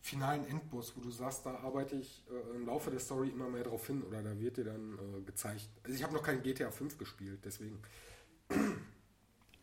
finalen 0.00 0.46
Endboss, 0.46 0.92
wo 0.96 1.00
du 1.00 1.10
sagst, 1.10 1.44
da 1.44 1.56
arbeite 1.56 1.96
ich 1.96 2.22
äh, 2.30 2.56
im 2.56 2.66
Laufe 2.66 2.92
der 2.92 3.00
Story 3.00 3.30
immer 3.30 3.48
mehr 3.48 3.64
drauf 3.64 3.84
hin 3.88 4.04
oder 4.04 4.22
da 4.22 4.38
wird 4.38 4.58
dir 4.58 4.64
dann 4.64 4.96
äh, 4.98 5.22
gezeigt. 5.22 5.68
Also 5.82 5.96
ich 5.96 6.04
habe 6.04 6.14
noch 6.14 6.22
kein 6.22 6.40
GTA 6.40 6.70
5 6.70 6.98
gespielt, 6.98 7.40
deswegen. 7.44 7.82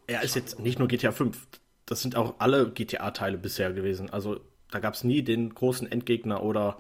Er 0.08 0.24
ist 0.24 0.36
jetzt 0.36 0.60
nicht 0.60 0.78
nur 0.78 0.90
GTA 0.90 1.14
5, 1.14 1.48
das 1.86 2.02
sind 2.02 2.18
auch 2.18 2.36
alle 2.40 2.70
GTA-Teile 2.70 3.38
bisher 3.38 3.72
gewesen. 3.72 4.10
Also 4.10 4.42
da 4.72 4.80
gab 4.80 4.94
es 4.94 5.04
nie 5.04 5.22
den 5.22 5.54
großen 5.54 5.92
Endgegner 5.92 6.44
oder 6.44 6.80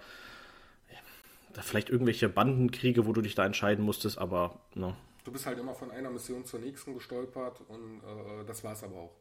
ja, 1.55 1.61
vielleicht 1.61 1.89
irgendwelche 1.89 2.29
Bandenkriege, 2.29 3.05
wo 3.05 3.13
du 3.13 3.21
dich 3.21 3.35
da 3.35 3.45
entscheiden 3.45 3.83
musstest, 3.83 4.17
aber 4.17 4.59
ne. 4.75 4.95
Du 5.23 5.31
bist 5.31 5.45
halt 5.45 5.59
immer 5.59 5.75
von 5.75 5.91
einer 5.91 6.09
Mission 6.09 6.45
zur 6.45 6.59
nächsten 6.59 6.93
gestolpert 6.93 7.61
und 7.67 7.99
äh, 7.99 8.45
das 8.47 8.63
war 8.63 8.73
es 8.73 8.83
aber 8.83 8.95
auch. 8.95 9.15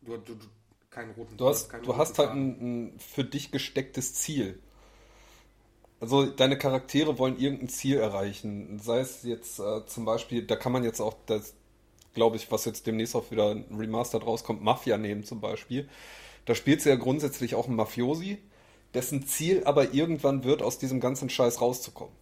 Du, 0.00 0.16
du, 0.16 0.34
du 0.34 0.46
keinen 0.90 1.12
roten 1.12 1.36
Du 1.36 1.46
hast, 1.46 1.72
du 1.82 1.96
hast 1.96 2.18
halt 2.18 2.30
ein, 2.30 2.92
ein 2.92 2.98
für 2.98 3.24
dich 3.24 3.50
gestecktes 3.50 4.14
Ziel. 4.14 4.58
Also 6.00 6.26
deine 6.26 6.56
Charaktere 6.56 7.18
wollen 7.18 7.38
irgendein 7.38 7.68
Ziel 7.68 7.98
erreichen. 7.98 8.78
Sei 8.78 9.00
es 9.00 9.22
jetzt 9.22 9.60
äh, 9.60 9.84
zum 9.86 10.04
Beispiel, 10.04 10.46
da 10.46 10.56
kann 10.56 10.72
man 10.72 10.82
jetzt 10.82 11.00
auch 11.00 11.14
das, 11.26 11.54
glaube 12.14 12.36
ich, 12.36 12.50
was 12.50 12.64
jetzt 12.64 12.86
demnächst 12.86 13.14
auch 13.14 13.30
wieder 13.30 13.54
Remastered 13.70 14.26
rauskommt, 14.26 14.62
Mafia 14.62 14.96
nehmen 14.96 15.24
zum 15.24 15.40
Beispiel. 15.40 15.88
Da 16.44 16.54
spielt 16.54 16.82
sie 16.82 16.88
ja 16.88 16.96
grundsätzlich 16.96 17.54
auch 17.54 17.66
einen 17.66 17.76
Mafiosi, 17.76 18.38
dessen 18.94 19.26
Ziel 19.26 19.64
aber 19.64 19.94
irgendwann 19.94 20.44
wird, 20.44 20.62
aus 20.62 20.78
diesem 20.78 21.00
ganzen 21.00 21.30
Scheiß 21.30 21.60
rauszukommen. 21.60 22.14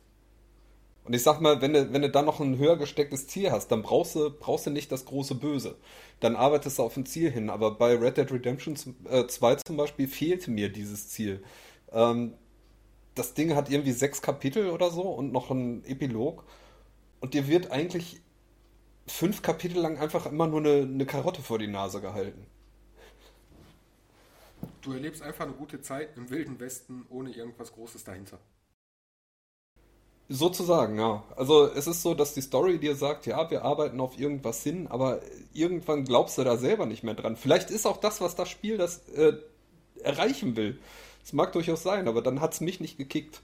Und 1.09 1.15
ich 1.15 1.23
sag 1.23 1.41
mal, 1.41 1.63
wenn 1.63 1.73
du, 1.73 1.91
wenn 1.91 2.03
du 2.03 2.11
dann 2.11 2.27
noch 2.27 2.39
ein 2.39 2.59
höher 2.59 2.77
gestecktes 2.77 3.27
Ziel 3.29 3.51
hast, 3.51 3.69
dann 3.69 3.81
brauchst 3.81 4.15
du, 4.15 4.29
brauchst 4.31 4.67
du 4.67 4.71
nicht 4.71 4.93
das 4.93 5.07
große 5.07 5.37
Böse. 5.37 5.77
Dann 6.21 6.37
arbeitest 6.37 6.79
du 6.79 6.83
auf 6.83 6.99
ein 6.99 7.07
Ziel 7.07 7.31
hin. 7.31 7.49
Aber 7.49 7.79
bei 7.79 7.95
Red 7.95 8.19
Dead 8.19 8.31
Redemption 8.31 8.77
2 8.77 9.53
äh, 9.53 9.57
zum 9.67 9.79
Beispiel 9.79 10.07
fehlte 10.07 10.51
mir 10.51 10.69
dieses 10.69 11.09
Ziel. 11.09 11.43
Ähm, 11.93 12.35
das 13.15 13.33
Ding 13.33 13.55
hat 13.55 13.71
irgendwie 13.71 13.93
sechs 13.93 14.21
Kapitel 14.21 14.69
oder 14.69 14.91
so 14.91 15.01
und 15.01 15.33
noch 15.33 15.51
ein 15.51 15.83
Epilog. 15.87 16.45
Und 17.21 17.33
dir 17.33 17.49
wird 17.49 17.71
eigentlich 17.71 18.21
fünf 19.07 19.41
Kapitel 19.41 19.81
lang 19.81 19.97
einfach 19.97 20.27
immer 20.27 20.47
nur 20.47 20.61
eine, 20.61 20.83
eine 20.83 21.07
Karotte 21.07 21.41
vor 21.41 21.59
die 21.59 21.69
Nase 21.69 22.03
gehalten. 22.03 22.45
Du 24.83 24.93
erlebst 24.93 25.23
einfach 25.23 25.45
eine 25.45 25.55
gute 25.55 25.81
Zeit 25.81 26.17
im 26.17 26.31
wilden 26.31 26.59
Westen 26.61 27.07
ohne 27.09 27.31
irgendwas 27.31 27.73
Großes 27.73 28.05
dahinter. 28.05 28.39
Sozusagen, 30.31 30.99
ja. 30.99 31.25
Also 31.37 31.67
es 31.67 31.87
ist 31.87 32.03
so, 32.03 32.15
dass 32.15 32.35
die 32.35 32.43
Story 32.43 32.79
dir 32.79 32.95
sagt, 32.95 33.25
ja, 33.27 33.51
wir 33.51 33.65
arbeiten 33.65 33.99
auf 33.99 34.19
irgendwas 34.19 34.63
hin, 34.63 34.87
aber 34.87 35.23
irgendwann 35.55 36.05
glaubst 36.05 36.37
du 36.37 36.45
da 36.45 36.59
selber 36.59 36.85
nicht 36.85 37.03
mehr 37.03 37.15
dran. 37.15 37.37
Vielleicht 37.37 37.71
ist 37.71 37.87
auch 37.87 37.97
das, 37.97 38.21
was 38.21 38.37
das 38.37 38.51
Spiel 38.51 38.77
das 38.77 39.09
äh, 39.09 39.33
erreichen 40.03 40.55
will. 40.57 40.79
Das 41.23 41.33
mag 41.33 41.53
durchaus 41.53 41.83
sein, 41.83 42.09
aber 42.09 42.21
dann 42.21 42.43
hat 42.43 42.53
es 42.53 42.61
mich 42.61 42.79
nicht 42.79 42.99
gekickt. 42.99 43.41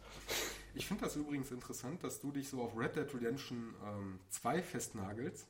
Ich 0.75 0.87
finde 0.87 1.05
das 1.05 1.17
übrigens 1.17 1.51
interessant, 1.51 2.03
dass 2.05 2.21
du 2.21 2.33
dich 2.33 2.49
so 2.49 2.61
auf 2.61 2.77
Red 2.77 2.97
Dead 2.97 3.15
Redemption 3.15 3.75
ähm, 3.87 4.19
2 4.31 4.63
festnagelst. 4.63 5.47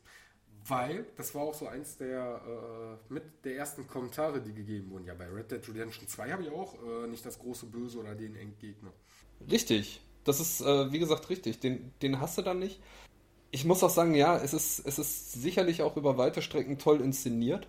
Weil, 0.66 1.06
das 1.16 1.34
war 1.34 1.42
auch 1.42 1.54
so 1.54 1.66
eins 1.66 1.98
der 1.98 2.40
äh, 2.46 3.12
mit 3.12 3.22
der 3.44 3.56
ersten 3.56 3.86
Kommentare, 3.86 4.40
die 4.40 4.54
gegeben 4.54 4.90
wurden. 4.90 5.06
Ja, 5.06 5.14
bei 5.14 5.26
Red 5.26 5.50
Dead 5.50 5.68
Redemption 5.68 6.08
2 6.08 6.30
habe 6.30 6.42
ich 6.42 6.50
auch 6.50 6.74
äh, 6.82 7.06
nicht 7.06 7.24
das 7.26 7.38
große 7.38 7.66
Böse 7.66 7.98
oder 7.98 8.14
den 8.14 8.34
Endgegner. 8.34 8.92
Richtig. 9.50 10.00
Das 10.24 10.40
ist, 10.40 10.62
äh, 10.62 10.90
wie 10.90 10.98
gesagt, 10.98 11.28
richtig. 11.28 11.60
Den, 11.60 11.92
den 12.00 12.18
hast 12.18 12.38
du 12.38 12.42
dann 12.42 12.58
nicht. 12.58 12.80
Ich 13.50 13.64
muss 13.66 13.82
auch 13.82 13.90
sagen, 13.90 14.14
ja, 14.14 14.36
es 14.38 14.54
ist, 14.54 14.86
es 14.86 14.98
ist 14.98 15.32
sicherlich 15.32 15.82
auch 15.82 15.96
über 15.96 16.16
weite 16.16 16.40
Strecken 16.40 16.78
toll 16.78 17.02
inszeniert. 17.02 17.68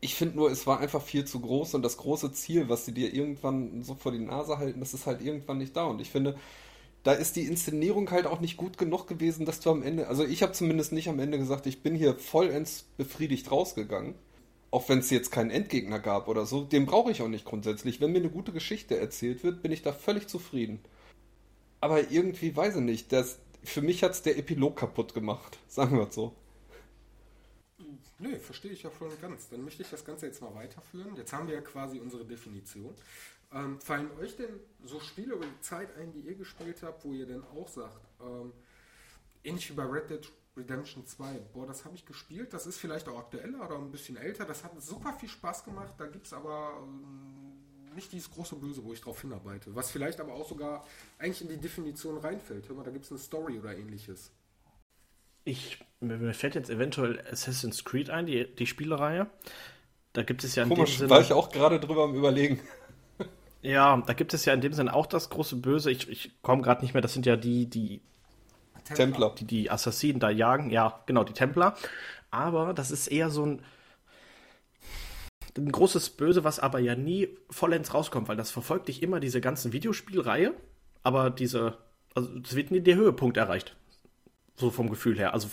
Ich 0.00 0.14
finde 0.14 0.36
nur, 0.36 0.50
es 0.50 0.66
war 0.66 0.80
einfach 0.80 1.02
viel 1.02 1.24
zu 1.24 1.40
groß 1.40 1.74
und 1.74 1.82
das 1.82 1.98
große 1.98 2.32
Ziel, 2.32 2.68
was 2.68 2.86
sie 2.86 2.92
dir 2.92 3.12
irgendwann 3.12 3.82
so 3.82 3.94
vor 3.94 4.12
die 4.12 4.18
Nase 4.18 4.58
halten, 4.58 4.80
das 4.80 4.94
ist 4.94 5.06
halt 5.06 5.20
irgendwann 5.20 5.58
nicht 5.58 5.76
da. 5.76 5.84
Und 5.84 6.00
ich 6.00 6.10
finde, 6.10 6.38
da 7.08 7.14
ist 7.14 7.36
die 7.36 7.46
Inszenierung 7.46 8.10
halt 8.10 8.26
auch 8.26 8.40
nicht 8.40 8.58
gut 8.58 8.76
genug 8.76 9.06
gewesen, 9.06 9.46
dass 9.46 9.60
du 9.60 9.70
am 9.70 9.82
Ende, 9.82 10.08
also 10.08 10.26
ich 10.26 10.42
habe 10.42 10.52
zumindest 10.52 10.92
nicht 10.92 11.08
am 11.08 11.18
Ende 11.18 11.38
gesagt, 11.38 11.64
ich 11.64 11.82
bin 11.82 11.94
hier 11.94 12.14
vollends 12.14 12.84
befriedigt 12.98 13.50
rausgegangen. 13.50 14.14
Auch 14.70 14.90
wenn 14.90 14.98
es 14.98 15.08
jetzt 15.08 15.30
keinen 15.30 15.50
Endgegner 15.50 16.00
gab 16.00 16.28
oder 16.28 16.44
so, 16.44 16.64
den 16.64 16.84
brauche 16.84 17.10
ich 17.10 17.22
auch 17.22 17.28
nicht 17.28 17.46
grundsätzlich. 17.46 18.02
Wenn 18.02 18.12
mir 18.12 18.18
eine 18.18 18.28
gute 18.28 18.52
Geschichte 18.52 18.98
erzählt 18.98 19.42
wird, 19.42 19.62
bin 19.62 19.72
ich 19.72 19.80
da 19.80 19.94
völlig 19.94 20.28
zufrieden. 20.28 20.80
Aber 21.80 22.10
irgendwie 22.10 22.54
weiß 22.54 22.76
ich 22.76 22.82
nicht, 22.82 23.10
das, 23.10 23.38
für 23.64 23.80
mich 23.80 24.02
hat 24.02 24.12
es 24.12 24.20
der 24.20 24.36
Epilog 24.36 24.76
kaputt 24.76 25.14
gemacht, 25.14 25.58
sagen 25.66 25.96
wir 25.96 26.08
es 26.08 26.14
so. 26.14 26.34
Nee, 28.18 28.36
verstehe 28.36 28.72
ich 28.72 28.82
ja 28.82 28.90
voll 28.90 29.08
und 29.08 29.22
ganz. 29.22 29.48
Dann 29.48 29.64
möchte 29.64 29.82
ich 29.82 29.88
das 29.88 30.04
Ganze 30.04 30.26
jetzt 30.26 30.42
mal 30.42 30.54
weiterführen. 30.54 31.16
Jetzt 31.16 31.32
haben 31.32 31.48
wir 31.48 31.54
ja 31.54 31.62
quasi 31.62 32.00
unsere 32.00 32.26
Definition. 32.26 32.94
Ähm, 33.52 33.80
fallen 33.80 34.10
euch 34.18 34.36
denn 34.36 34.60
so 34.84 35.00
Spiele 35.00 35.34
über 35.34 35.46
die 35.46 35.60
Zeit 35.60 35.96
ein, 35.96 36.12
die 36.12 36.20
ihr 36.20 36.34
gespielt 36.34 36.82
habt, 36.82 37.04
wo 37.04 37.12
ihr 37.12 37.26
denn 37.26 37.42
auch 37.44 37.68
sagt, 37.68 38.06
ähm, 38.20 38.52
ähnlich 39.42 39.70
wie 39.70 39.74
bei 39.74 39.84
Red 39.84 40.10
Dead 40.10 40.32
Redemption 40.56 41.06
2, 41.06 41.40
boah, 41.54 41.66
das 41.66 41.84
habe 41.84 41.94
ich 41.94 42.04
gespielt, 42.04 42.52
das 42.52 42.66
ist 42.66 42.78
vielleicht 42.78 43.08
auch 43.08 43.18
aktueller 43.18 43.64
oder 43.64 43.76
ein 43.76 43.90
bisschen 43.90 44.16
älter, 44.16 44.44
das 44.44 44.64
hat 44.64 44.72
super 44.82 45.14
viel 45.14 45.28
Spaß 45.28 45.64
gemacht, 45.64 45.94
da 45.98 46.06
gibt 46.06 46.26
es 46.26 46.32
aber 46.32 46.82
ähm, 46.82 47.94
nicht 47.94 48.12
dieses 48.12 48.30
große 48.30 48.56
Böse, 48.56 48.84
wo 48.84 48.92
ich 48.92 49.00
drauf 49.00 49.20
hinarbeite, 49.20 49.74
was 49.74 49.90
vielleicht 49.90 50.20
aber 50.20 50.34
auch 50.34 50.48
sogar 50.48 50.84
eigentlich 51.18 51.42
in 51.42 51.48
die 51.48 51.56
Definition 51.56 52.18
reinfällt. 52.18 52.68
Hör 52.68 52.76
mal, 52.76 52.84
da 52.84 52.90
gibt 52.90 53.04
es 53.04 53.10
eine 53.10 53.20
Story 53.20 53.58
oder 53.58 53.76
ähnliches. 53.76 54.32
Ich, 55.44 55.78
mir 56.00 56.34
fällt 56.34 56.54
jetzt 56.54 56.68
eventuell 56.68 57.24
Assassin's 57.30 57.84
Creed 57.84 58.10
ein, 58.10 58.26
die, 58.26 58.54
die 58.54 58.66
Spielereihe. 58.66 59.30
Da 60.12 60.22
gibt 60.22 60.44
es 60.44 60.54
ja 60.54 60.64
in 60.64 60.68
Komisch, 60.68 60.96
dem 60.96 60.98
Sinne, 60.98 61.10
war 61.10 61.20
ich 61.20 61.32
auch 61.32 61.50
gerade 61.50 61.80
drüber 61.80 62.04
am 62.04 62.14
überlegen. 62.14 62.60
Ja, 63.62 64.02
da 64.06 64.12
gibt 64.12 64.34
es 64.34 64.44
ja 64.44 64.54
in 64.54 64.60
dem 64.60 64.72
Sinne 64.72 64.94
auch 64.94 65.06
das 65.06 65.30
große 65.30 65.56
Böse. 65.56 65.90
Ich, 65.90 66.08
ich 66.08 66.30
komme 66.42 66.62
gerade 66.62 66.82
nicht 66.82 66.94
mehr. 66.94 67.00
Das 67.00 67.12
sind 67.12 67.26
ja 67.26 67.36
die, 67.36 67.66
die 67.66 68.00
Templer, 68.94 69.34
die 69.36 69.44
die 69.44 69.70
Assassinen 69.70 70.20
da 70.20 70.30
jagen. 70.30 70.70
Ja, 70.70 71.02
genau, 71.06 71.24
die 71.24 71.32
Templer. 71.32 71.74
Aber 72.30 72.72
das 72.72 72.90
ist 72.90 73.08
eher 73.08 73.30
so 73.30 73.44
ein, 73.44 73.62
ein 75.56 75.72
großes 75.72 76.10
Böse, 76.10 76.44
was 76.44 76.60
aber 76.60 76.78
ja 76.78 76.94
nie 76.94 77.28
vollends 77.50 77.94
rauskommt, 77.94 78.28
weil 78.28 78.36
das 78.36 78.50
verfolgt 78.50 78.88
dich 78.88 79.02
immer, 79.02 79.18
diese 79.18 79.40
ganzen 79.40 79.72
Videospielreihe. 79.72 80.54
Aber 81.02 81.30
diese, 81.30 81.78
also 82.14 82.30
es 82.44 82.54
wird 82.54 82.70
nie 82.70 82.80
der 82.80 82.96
Höhepunkt 82.96 83.36
erreicht. 83.36 83.74
So 84.56 84.70
vom 84.70 84.88
Gefühl 84.90 85.18
her. 85.18 85.34
Also 85.34 85.48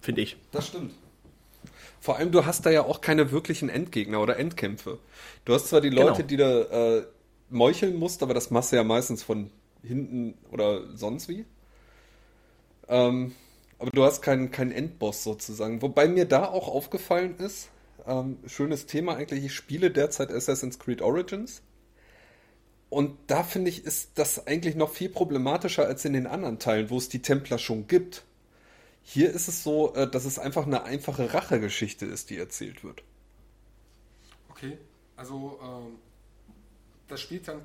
finde 0.00 0.22
ich. 0.22 0.36
Das 0.50 0.68
stimmt. 0.68 0.92
Vor 2.00 2.16
allem, 2.18 2.32
du 2.32 2.44
hast 2.44 2.66
da 2.66 2.70
ja 2.70 2.82
auch 2.82 3.00
keine 3.00 3.32
wirklichen 3.32 3.68
Endgegner 3.68 4.20
oder 4.20 4.36
Endkämpfe. 4.36 4.98
Du 5.44 5.54
hast 5.54 5.68
zwar 5.68 5.80
die 5.80 5.90
Leute, 5.90 6.24
genau. 6.24 6.28
die 6.28 6.36
da 6.36 6.96
äh, 6.98 7.06
meucheln 7.54 7.96
musst, 7.96 8.22
aber 8.22 8.34
das 8.34 8.50
machst 8.50 8.72
du 8.72 8.76
ja 8.76 8.84
meistens 8.84 9.22
von 9.22 9.50
hinten 9.82 10.34
oder 10.50 10.96
sonst 10.96 11.28
wie. 11.28 11.44
Ähm, 12.88 13.34
aber 13.78 13.90
du 13.90 14.04
hast 14.04 14.22
keinen 14.22 14.50
kein 14.50 14.72
Endboss 14.72 15.24
sozusagen. 15.24 15.82
Wobei 15.82 16.08
mir 16.08 16.26
da 16.26 16.46
auch 16.46 16.68
aufgefallen 16.68 17.36
ist, 17.38 17.70
ähm, 18.06 18.38
schönes 18.46 18.86
Thema 18.86 19.16
eigentlich, 19.16 19.44
ich 19.44 19.54
spiele 19.54 19.90
derzeit 19.90 20.30
Assassin's 20.30 20.78
Creed 20.78 21.02
Origins. 21.02 21.62
Und 22.90 23.16
da 23.26 23.42
finde 23.42 23.70
ich, 23.70 23.84
ist 23.84 24.10
das 24.14 24.46
eigentlich 24.46 24.76
noch 24.76 24.90
viel 24.90 25.08
problematischer 25.08 25.86
als 25.86 26.04
in 26.04 26.12
den 26.12 26.26
anderen 26.26 26.58
Teilen, 26.58 26.90
wo 26.90 26.98
es 26.98 27.08
die 27.08 27.22
Templer 27.22 27.58
schon 27.58 27.88
gibt. 27.88 28.24
Hier 29.02 29.30
ist 29.30 29.48
es 29.48 29.62
so, 29.62 29.94
äh, 29.94 30.08
dass 30.08 30.24
es 30.24 30.38
einfach 30.38 30.66
eine 30.66 30.84
einfache 30.84 31.34
Rachegeschichte 31.34 32.06
ist, 32.06 32.30
die 32.30 32.38
erzählt 32.38 32.84
wird. 32.84 33.02
Okay, 34.48 34.78
also 35.16 35.58
ähm, 35.62 35.96
das 37.08 37.20
spielt 37.20 37.48
dann 37.48 37.62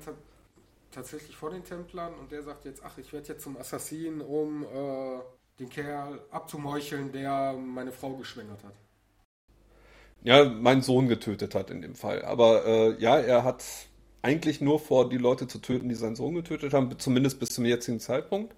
tatsächlich 0.90 1.36
vor 1.36 1.50
den 1.50 1.64
Templern 1.64 2.14
und 2.14 2.32
der 2.32 2.42
sagt 2.42 2.64
jetzt, 2.64 2.82
ach, 2.84 2.98
ich 2.98 3.12
werde 3.12 3.28
jetzt 3.28 3.42
zum 3.42 3.56
Assassin, 3.56 4.20
um 4.20 4.64
äh, 4.64 5.20
den 5.58 5.68
Kerl 5.68 6.20
abzumeucheln, 6.30 7.12
der 7.12 7.52
meine 7.54 7.92
Frau 7.92 8.14
geschwängert 8.14 8.64
hat. 8.64 8.74
Ja, 10.22 10.44
meinen 10.44 10.82
Sohn 10.82 11.08
getötet 11.08 11.54
hat 11.54 11.70
in 11.70 11.80
dem 11.80 11.94
Fall. 11.94 12.22
Aber 12.22 12.66
äh, 12.66 13.00
ja, 13.00 13.18
er 13.18 13.44
hat 13.44 13.64
eigentlich 14.22 14.60
nur 14.60 14.78
vor, 14.78 15.08
die 15.08 15.16
Leute 15.16 15.46
zu 15.46 15.58
töten, 15.58 15.88
die 15.88 15.94
seinen 15.94 16.16
Sohn 16.16 16.34
getötet 16.34 16.74
haben, 16.74 16.98
zumindest 16.98 17.40
bis 17.40 17.50
zum 17.50 17.64
jetzigen 17.64 18.00
Zeitpunkt. 18.00 18.54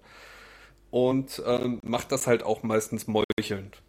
Und 0.91 1.41
äh, 1.45 1.69
macht 1.81 2.11
das 2.11 2.27
halt 2.27 2.43
auch 2.43 2.63
meistens 2.63 3.07
meuchelnd. 3.07 3.81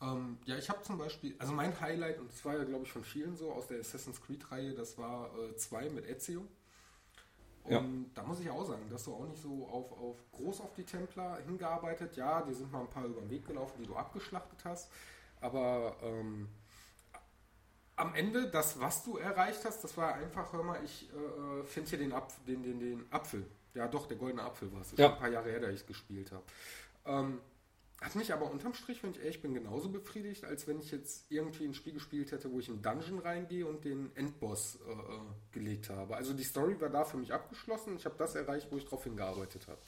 Ähm, 0.00 0.38
ja, 0.44 0.56
ich 0.56 0.68
habe 0.70 0.82
zum 0.82 0.98
Beispiel, 0.98 1.34
also 1.38 1.52
mein 1.52 1.78
Highlight, 1.80 2.18
und 2.18 2.30
das 2.30 2.44
war 2.44 2.56
ja, 2.56 2.64
glaube 2.64 2.84
ich, 2.84 2.92
von 2.92 3.02
vielen 3.02 3.36
so 3.36 3.52
aus 3.52 3.66
der 3.66 3.80
Assassin's 3.80 4.20
Creed-Reihe, 4.20 4.74
das 4.74 4.96
war 4.96 5.30
2 5.56 5.86
äh, 5.86 5.90
mit 5.90 6.06
Ezio. 6.06 6.46
Und 7.64 7.72
ja. 7.72 7.84
da 8.14 8.22
muss 8.22 8.40
ich 8.40 8.48
auch 8.48 8.64
sagen, 8.64 8.88
dass 8.88 9.04
du 9.04 9.14
auch 9.14 9.26
nicht 9.26 9.42
so 9.42 9.66
auf, 9.66 9.92
auf 9.92 10.16
groß 10.32 10.60
auf 10.62 10.72
die 10.74 10.84
Templer 10.84 11.38
hingearbeitet. 11.44 12.16
Ja, 12.16 12.40
die 12.42 12.54
sind 12.54 12.72
mal 12.72 12.80
ein 12.80 12.88
paar 12.88 13.04
über 13.04 13.20
den 13.20 13.28
Weg 13.28 13.46
gelaufen, 13.46 13.74
die 13.80 13.86
du 13.86 13.94
abgeschlachtet 13.94 14.64
hast. 14.64 14.90
Aber 15.40 15.96
ähm, 16.02 16.48
am 17.96 18.14
Ende, 18.14 18.48
das, 18.48 18.80
was 18.80 19.04
du 19.04 19.18
erreicht 19.18 19.64
hast, 19.64 19.84
das 19.84 19.96
war 19.96 20.14
einfach, 20.14 20.52
hör 20.52 20.62
mal, 20.62 20.82
ich 20.82 21.10
äh, 21.12 21.16
äh 21.60 21.64
finde 21.64 21.90
hier 21.90 21.98
den, 21.98 22.12
Apf 22.12 22.38
den, 22.46 22.62
den, 22.62 22.78
den 22.80 23.12
Apfel. 23.12 23.46
Ja, 23.74 23.86
doch, 23.86 24.06
der 24.06 24.16
goldene 24.16 24.42
Apfel 24.42 24.72
war 24.72 24.80
es. 24.80 24.96
Ja. 24.96 25.12
Ein 25.12 25.18
paar 25.18 25.28
Jahre 25.28 25.50
her, 25.50 25.60
da 25.60 25.68
ich 25.68 25.86
gespielt 25.86 26.32
habe. 26.32 26.44
Ähm, 27.04 27.40
hat 28.00 28.14
mich 28.14 28.32
aber 28.32 28.50
unterm 28.50 28.74
Strich, 28.74 29.02
wenn 29.02 29.10
ich 29.10 29.18
ehrlich 29.18 29.42
bin, 29.42 29.54
genauso 29.54 29.88
befriedigt, 29.88 30.44
als 30.44 30.68
wenn 30.68 30.78
ich 30.78 30.92
jetzt 30.92 31.30
irgendwie 31.30 31.64
ein 31.64 31.74
Spiel 31.74 31.92
gespielt 31.92 32.30
hätte, 32.30 32.50
wo 32.52 32.60
ich 32.60 32.68
in 32.68 32.74
einen 32.74 32.82
Dungeon 32.82 33.18
reingehe 33.18 33.66
und 33.66 33.84
den 33.84 34.14
Endboss 34.14 34.78
äh, 34.86 34.92
äh, 34.92 35.20
gelegt 35.50 35.90
habe. 35.90 36.14
Also 36.16 36.32
die 36.32 36.44
Story 36.44 36.80
war 36.80 36.90
da 36.90 37.04
für 37.04 37.16
mich 37.16 37.32
abgeschlossen. 37.32 37.96
Ich 37.96 38.04
habe 38.04 38.14
das 38.16 38.36
erreicht, 38.36 38.68
wo 38.70 38.76
ich 38.76 38.84
drauf 38.84 39.02
hingearbeitet 39.02 39.66
habe. 39.66 39.80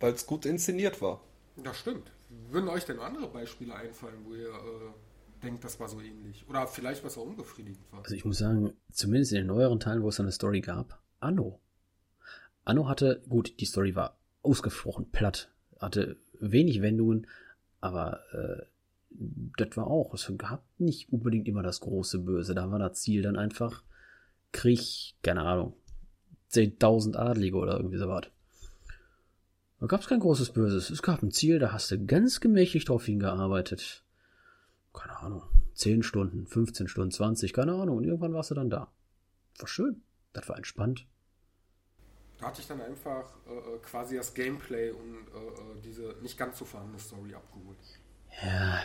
Weil 0.00 0.14
es 0.14 0.26
gut 0.26 0.46
inszeniert 0.46 1.00
war. 1.00 1.22
Das 1.56 1.78
stimmt. 1.78 2.10
Würden 2.50 2.68
euch 2.68 2.84
denn 2.84 2.98
andere 2.98 3.28
Beispiele 3.28 3.74
einfallen, 3.74 4.24
wo 4.24 4.34
ihr 4.34 4.48
äh, 4.48 5.42
denkt, 5.44 5.62
das 5.62 5.78
war 5.78 5.88
so 5.88 6.00
ähnlich? 6.00 6.44
Oder 6.48 6.66
vielleicht 6.66 7.04
was 7.04 7.16
auch 7.16 7.24
unbefriedigend 7.24 7.80
war? 7.92 8.00
Also 8.02 8.16
ich 8.16 8.24
muss 8.24 8.38
sagen, 8.38 8.72
zumindest 8.90 9.32
in 9.32 9.38
den 9.38 9.46
neueren 9.46 9.78
Teilen, 9.78 10.02
wo 10.02 10.08
es 10.08 10.18
eine 10.18 10.32
Story 10.32 10.60
gab, 10.60 11.00
Anno. 11.20 11.60
Anno 12.64 12.88
hatte, 12.88 13.22
gut, 13.28 13.60
die 13.60 13.64
Story 13.64 13.94
war 13.94 14.18
ausgesprochen 14.42 15.10
platt, 15.12 15.52
hatte 15.78 16.16
wenig 16.40 16.82
Wendungen, 16.82 17.26
aber 17.80 18.20
äh, 18.32 18.62
das 19.10 19.76
war 19.76 19.86
auch, 19.86 20.14
es 20.14 20.30
gab 20.36 20.64
nicht 20.78 21.12
unbedingt 21.12 21.48
immer 21.48 21.62
das 21.62 21.80
große 21.80 22.18
Böse. 22.20 22.54
Da 22.54 22.70
war 22.70 22.78
das 22.78 23.00
Ziel 23.00 23.22
dann 23.22 23.36
einfach 23.36 23.82
Krieg, 24.52 25.14
keine 25.22 25.42
Ahnung, 25.42 25.74
10.000 26.52 27.16
Adlige 27.16 27.56
oder 27.56 27.76
irgendwie 27.76 27.98
so 27.98 28.08
was. 28.08 28.26
Da 29.80 29.86
gab 29.86 30.00
es 30.00 30.08
kein 30.08 30.20
großes 30.20 30.52
Böses. 30.52 30.90
Es 30.90 31.02
gab 31.02 31.22
ein 31.22 31.30
Ziel, 31.30 31.58
da 31.58 31.72
hast 31.72 31.90
du 31.90 32.04
ganz 32.04 32.40
gemächlich 32.40 32.84
drauf 32.84 33.04
hingearbeitet. 33.04 34.04
Keine 34.92 35.18
Ahnung, 35.18 35.42
10 35.74 36.02
Stunden, 36.02 36.46
15 36.46 36.88
Stunden, 36.88 37.10
20, 37.10 37.52
keine 37.52 37.74
Ahnung. 37.74 37.98
Und 37.98 38.04
irgendwann 38.04 38.32
warst 38.32 38.50
du 38.50 38.54
dann 38.54 38.70
da. 38.70 38.90
War 39.58 39.68
schön. 39.68 40.02
Das 40.32 40.48
war 40.48 40.56
entspannt. 40.56 41.06
Da 42.38 42.46
hatte 42.46 42.60
ich 42.60 42.66
dann 42.66 42.80
einfach 42.82 43.24
äh, 43.46 43.52
äh, 43.52 43.78
quasi 43.82 44.16
das 44.16 44.34
Gameplay 44.34 44.90
und 44.90 45.26
äh, 45.34 45.78
äh, 45.78 45.80
diese 45.82 46.16
nicht 46.22 46.36
ganz 46.36 46.58
so 46.58 46.64
vorhandene 46.64 46.98
Story 46.98 47.34
abgeholt. 47.34 47.78
Ja, 48.42 48.82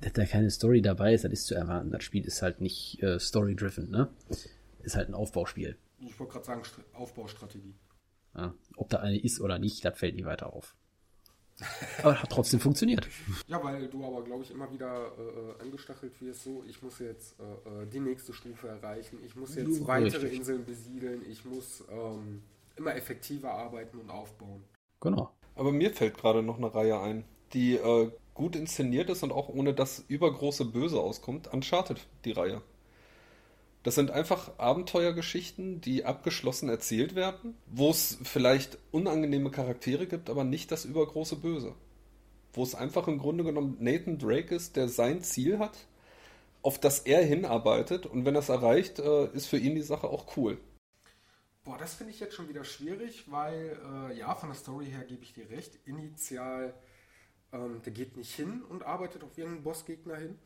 dass 0.00 0.12
da 0.12 0.26
keine 0.26 0.50
Story 0.50 0.82
dabei 0.82 1.14
ist, 1.14 1.24
das 1.24 1.32
ist 1.32 1.46
zu 1.46 1.54
erwarten. 1.54 1.90
Das 1.90 2.04
Spiel 2.04 2.24
ist 2.24 2.42
halt 2.42 2.60
nicht 2.60 3.02
äh, 3.02 3.18
story-driven, 3.18 3.90
ne? 3.90 4.10
Ist 4.82 4.96
halt 4.96 5.08
ein 5.08 5.14
Aufbauspiel. 5.14 5.78
Ich 5.98 6.18
wollte 6.20 6.34
gerade 6.34 6.44
sagen, 6.44 6.62
Aufbaustrategie. 6.92 7.74
Ja, 8.34 8.52
ob 8.76 8.90
da 8.90 8.98
eine 8.98 9.18
ist 9.18 9.40
oder 9.40 9.58
nicht, 9.58 9.84
das 9.84 9.98
fällt 9.98 10.16
nie 10.16 10.24
weiter 10.24 10.52
auf. 10.52 10.74
Aber 12.02 12.20
hat 12.20 12.30
trotzdem 12.30 12.60
funktioniert. 12.60 13.08
Ja, 13.46 13.62
weil 13.62 13.86
du 13.88 14.04
aber, 14.04 14.22
glaube 14.22 14.42
ich, 14.42 14.50
immer 14.50 14.70
wieder 14.72 15.12
äh, 15.18 15.62
angestachelt 15.62 16.20
wirst, 16.20 16.44
so, 16.44 16.64
ich 16.68 16.82
muss 16.82 16.98
jetzt 16.98 17.36
äh, 17.38 17.82
äh 17.82 17.86
die 17.86 18.00
nächste 18.00 18.32
Stufe 18.32 18.68
erreichen, 18.68 19.18
ich 19.24 19.36
muss 19.36 19.54
jetzt 19.54 19.80
ja, 19.80 19.86
weitere 19.86 20.22
richtig. 20.22 20.38
Inseln 20.40 20.64
besiedeln, 20.64 21.22
ich 21.30 21.44
muss 21.44 21.84
ähm, 21.90 22.42
immer 22.76 22.96
effektiver 22.96 23.52
arbeiten 23.52 23.98
und 23.98 24.10
aufbauen. 24.10 24.64
Genau. 25.00 25.30
Aber 25.54 25.70
mir 25.70 25.92
fällt 25.92 26.16
gerade 26.16 26.42
noch 26.42 26.58
eine 26.58 26.74
Reihe 26.74 27.00
ein, 27.00 27.24
die 27.52 27.76
äh, 27.76 28.10
gut 28.34 28.56
inszeniert 28.56 29.10
ist 29.10 29.22
und 29.22 29.32
auch 29.32 29.48
ohne 29.48 29.74
das 29.74 30.04
übergroße 30.08 30.64
Böse 30.64 30.98
auskommt. 30.98 31.52
Uncharted, 31.52 32.00
die 32.24 32.32
Reihe. 32.32 32.62
Das 33.84 33.94
sind 33.94 34.10
einfach 34.10 34.58
Abenteuergeschichten, 34.58 35.82
die 35.82 36.06
abgeschlossen 36.06 36.70
erzählt 36.70 37.14
werden, 37.14 37.54
wo 37.66 37.90
es 37.90 38.18
vielleicht 38.22 38.78
unangenehme 38.90 39.50
Charaktere 39.50 40.06
gibt, 40.06 40.30
aber 40.30 40.42
nicht 40.42 40.72
das 40.72 40.86
übergroße 40.86 41.36
Böse. 41.36 41.74
Wo 42.54 42.62
es 42.62 42.74
einfach 42.74 43.08
im 43.08 43.18
Grunde 43.18 43.44
genommen 43.44 43.76
Nathan 43.80 44.18
Drake 44.18 44.54
ist, 44.54 44.76
der 44.76 44.88
sein 44.88 45.22
Ziel 45.22 45.58
hat, 45.58 45.76
auf 46.62 46.80
das 46.80 47.00
er 47.00 47.22
hinarbeitet 47.22 48.06
und 48.06 48.24
wenn 48.24 48.34
er 48.34 48.40
es 48.40 48.48
erreicht, 48.48 49.00
äh, 49.00 49.26
ist 49.34 49.48
für 49.48 49.58
ihn 49.58 49.74
die 49.74 49.82
Sache 49.82 50.08
auch 50.08 50.34
cool. 50.38 50.56
Boah, 51.62 51.76
das 51.76 51.94
finde 51.94 52.14
ich 52.14 52.20
jetzt 52.20 52.34
schon 52.34 52.48
wieder 52.48 52.64
schwierig, 52.64 53.30
weil 53.30 53.78
äh, 54.10 54.18
ja, 54.18 54.34
von 54.34 54.48
der 54.48 54.56
Story 54.56 54.86
her 54.86 55.04
gebe 55.04 55.22
ich 55.22 55.34
dir 55.34 55.50
recht. 55.50 55.78
Initial, 55.84 56.72
ähm, 57.52 57.82
der 57.84 57.92
geht 57.92 58.16
nicht 58.16 58.34
hin 58.34 58.62
und 58.62 58.82
arbeitet 58.82 59.24
auf 59.24 59.36
irgendeinen 59.36 59.62
Bossgegner 59.62 60.16
hin. 60.16 60.38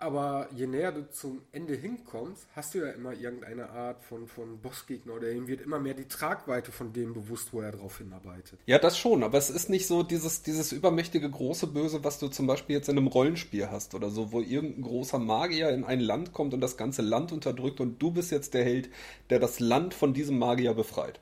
Aber 0.00 0.48
je 0.54 0.68
näher 0.68 0.92
du 0.92 1.10
zum 1.10 1.42
Ende 1.50 1.74
hinkommst, 1.74 2.46
hast 2.54 2.72
du 2.72 2.78
ja 2.78 2.90
immer 2.90 3.14
irgendeine 3.14 3.70
Art 3.70 4.04
von, 4.04 4.28
von 4.28 4.60
Bossgegner 4.60 5.14
oder 5.14 5.28
ihm 5.32 5.48
wird 5.48 5.60
immer 5.60 5.80
mehr 5.80 5.94
die 5.94 6.06
Tragweite 6.06 6.70
von 6.70 6.92
dem 6.92 7.14
bewusst, 7.14 7.52
wo 7.52 7.60
er 7.62 7.72
drauf 7.72 7.98
hinarbeitet. 7.98 8.60
Ja, 8.66 8.78
das 8.78 8.96
schon, 8.96 9.24
aber 9.24 9.38
es 9.38 9.50
ist 9.50 9.68
nicht 9.68 9.88
so 9.88 10.04
dieses, 10.04 10.44
dieses 10.44 10.70
übermächtige 10.70 11.28
große 11.28 11.66
Böse, 11.66 12.04
was 12.04 12.20
du 12.20 12.28
zum 12.28 12.46
Beispiel 12.46 12.76
jetzt 12.76 12.88
in 12.88 12.96
einem 12.96 13.08
Rollenspiel 13.08 13.72
hast 13.72 13.96
oder 13.96 14.08
so, 14.08 14.30
wo 14.30 14.40
irgendein 14.40 14.82
großer 14.82 15.18
Magier 15.18 15.70
in 15.70 15.82
ein 15.82 15.98
Land 15.98 16.32
kommt 16.32 16.54
und 16.54 16.60
das 16.60 16.76
ganze 16.76 17.02
Land 17.02 17.32
unterdrückt 17.32 17.80
und 17.80 18.00
du 18.00 18.12
bist 18.12 18.30
jetzt 18.30 18.54
der 18.54 18.62
Held, 18.62 18.90
der 19.30 19.40
das 19.40 19.58
Land 19.58 19.94
von 19.94 20.14
diesem 20.14 20.38
Magier 20.38 20.74
befreit. 20.74 21.18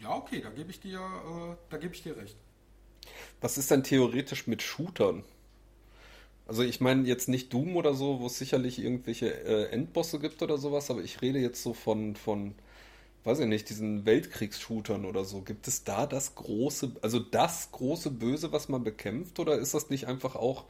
Ja, 0.00 0.14
okay, 0.14 0.40
da 0.40 0.50
gebe 0.50 0.70
ich 0.70 0.78
dir, 0.78 0.98
äh, 0.98 1.56
da 1.70 1.76
gebe 1.76 1.92
ich 1.92 2.04
dir 2.04 2.16
recht. 2.16 2.36
Was 3.40 3.58
ist 3.58 3.72
denn 3.72 3.82
theoretisch 3.82 4.46
mit 4.46 4.62
Shootern? 4.62 5.24
Also 6.52 6.64
ich 6.64 6.82
meine 6.82 7.08
jetzt 7.08 7.30
nicht 7.30 7.50
Doom 7.54 7.76
oder 7.76 7.94
so, 7.94 8.20
wo 8.20 8.26
es 8.26 8.36
sicherlich 8.36 8.78
irgendwelche 8.78 9.32
äh, 9.42 9.70
Endbosse 9.70 10.18
gibt 10.18 10.42
oder 10.42 10.58
sowas, 10.58 10.90
aber 10.90 11.00
ich 11.00 11.22
rede 11.22 11.38
jetzt 11.38 11.62
so 11.62 11.72
von, 11.72 12.14
von, 12.14 12.54
weiß 13.24 13.38
ich 13.38 13.46
nicht, 13.46 13.70
diesen 13.70 14.04
Weltkriegsshootern 14.04 15.06
oder 15.06 15.24
so. 15.24 15.40
Gibt 15.40 15.66
es 15.66 15.84
da 15.84 16.06
das 16.06 16.34
große, 16.34 16.96
also 17.00 17.20
das 17.20 17.72
große 17.72 18.10
Böse, 18.10 18.52
was 18.52 18.68
man 18.68 18.84
bekämpft, 18.84 19.38
oder 19.38 19.56
ist 19.56 19.72
das 19.72 19.88
nicht 19.88 20.08
einfach 20.08 20.36
auch 20.36 20.66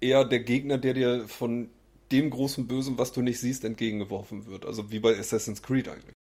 eher 0.00 0.24
der 0.24 0.38
Gegner, 0.38 0.78
der 0.78 0.94
dir 0.94 1.26
von 1.26 1.68
dem 2.12 2.30
großen 2.30 2.68
Bösen, 2.68 2.96
was 2.96 3.10
du 3.10 3.22
nicht 3.22 3.40
siehst, 3.40 3.64
entgegengeworfen 3.64 4.46
wird? 4.46 4.66
Also 4.66 4.92
wie 4.92 5.00
bei 5.00 5.18
Assassin's 5.18 5.64
Creed 5.64 5.88
eigentlich. 5.88 6.14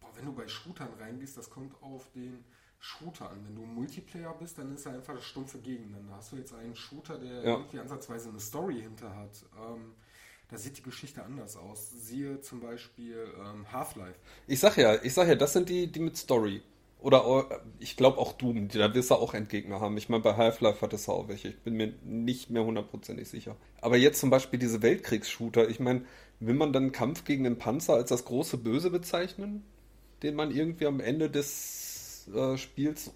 Boah, 0.00 0.10
wenn 0.16 0.26
du 0.26 0.34
bei 0.34 0.46
Shootern 0.46 0.92
reingehst, 0.98 1.38
das 1.38 1.48
kommt 1.48 1.82
auf 1.82 2.12
den 2.12 2.44
Shooter 2.80 3.30
an. 3.30 3.44
Wenn 3.46 3.54
du 3.54 3.62
Multiplayer 3.62 4.34
bist, 4.34 4.58
dann 4.58 4.74
ist 4.74 4.86
er 4.86 4.94
einfach 4.94 5.14
das 5.14 5.24
stumpfe 5.24 5.58
Gegeneinander. 5.58 6.16
Hast 6.16 6.32
du 6.32 6.36
jetzt 6.36 6.54
einen 6.54 6.74
Shooter, 6.74 7.18
der 7.18 7.42
ja. 7.42 7.56
irgendwie 7.56 7.78
ansatzweise 7.78 8.30
eine 8.30 8.40
Story 8.40 8.80
hinter 8.80 9.14
hat, 9.14 9.44
ähm, 9.56 9.92
da 10.50 10.58
sieht 10.58 10.78
die 10.78 10.82
Geschichte 10.82 11.22
anders 11.22 11.56
aus. 11.56 11.90
Siehe 11.90 12.40
zum 12.40 12.60
Beispiel 12.60 13.28
ähm, 13.38 13.70
Half-Life. 13.70 14.18
Ich 14.48 14.58
sag 14.58 14.76
ja, 14.78 14.96
ich 15.02 15.14
sag 15.14 15.28
ja, 15.28 15.36
das 15.36 15.52
sind 15.52 15.68
die, 15.68 15.86
die 15.86 16.00
mit 16.00 16.16
Story. 16.16 16.62
Oder 16.98 17.46
äh, 17.50 17.58
ich 17.78 17.96
glaube 17.96 18.18
auch 18.18 18.32
Doom, 18.32 18.68
da 18.68 18.92
wirst 18.94 19.10
du 19.10 19.14
auch 19.14 19.34
Endgegner 19.34 19.80
haben. 19.80 19.96
Ich 19.96 20.08
meine, 20.08 20.22
bei 20.22 20.36
Half-Life 20.36 20.80
hat 20.80 20.92
es 20.92 21.08
auch 21.08 21.28
welche. 21.28 21.48
Ich 21.48 21.58
bin 21.60 21.74
mir 21.74 21.94
nicht 22.02 22.50
mehr 22.50 22.64
hundertprozentig 22.64 23.28
sicher. 23.28 23.56
Aber 23.80 23.96
jetzt 23.96 24.20
zum 24.20 24.30
Beispiel 24.30 24.58
diese 24.58 24.82
Weltkriegs-Shooter, 24.82 25.68
ich 25.68 25.80
meine, 25.80 26.04
will 26.40 26.54
man 26.54 26.72
dann 26.72 26.92
Kampf 26.92 27.24
gegen 27.24 27.44
den 27.44 27.58
Panzer 27.58 27.94
als 27.94 28.08
das 28.08 28.24
große 28.24 28.56
Böse 28.56 28.90
bezeichnen? 28.90 29.64
Den 30.22 30.34
man 30.34 30.50
irgendwie 30.50 30.86
am 30.86 31.00
Ende 31.00 31.30
des 31.30 31.79
äh, 32.34 32.56
Spiels 32.56 33.12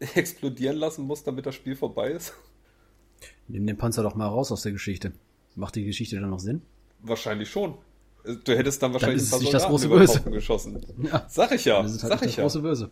explodieren 0.14 0.76
lassen 0.76 1.04
muss, 1.04 1.24
damit 1.24 1.46
das 1.46 1.54
Spiel 1.54 1.76
vorbei 1.76 2.10
ist. 2.10 2.34
Nimm 3.48 3.66
den 3.66 3.76
Panzer 3.76 4.02
doch 4.02 4.14
mal 4.14 4.26
raus 4.26 4.52
aus 4.52 4.62
der 4.62 4.72
Geschichte. 4.72 5.12
Macht 5.54 5.76
die 5.76 5.84
Geschichte 5.84 6.18
dann 6.20 6.30
noch 6.30 6.40
Sinn? 6.40 6.62
Wahrscheinlich 7.00 7.50
schon. 7.50 7.76
Du 8.24 8.56
hättest 8.56 8.82
dann 8.82 8.92
wahrscheinlich 8.94 9.18
dann 9.18 9.26
ist 9.26 9.32
es 9.34 9.40
nicht 9.40 9.54
das 9.54 9.66
große 9.66 9.88
Böse 9.88 10.20
geschossen. 10.22 10.80
Ja. 11.02 11.26
Sag 11.28 11.52
ich 11.52 11.64
ja. 11.66 11.76
Dann 11.76 11.86
ist 11.86 11.96
es 11.96 12.02
halt 12.02 12.12
Sag 12.14 12.22
ich 12.22 12.28
das 12.28 12.36
ja. 12.36 12.42
große 12.42 12.62
Böse. 12.62 12.90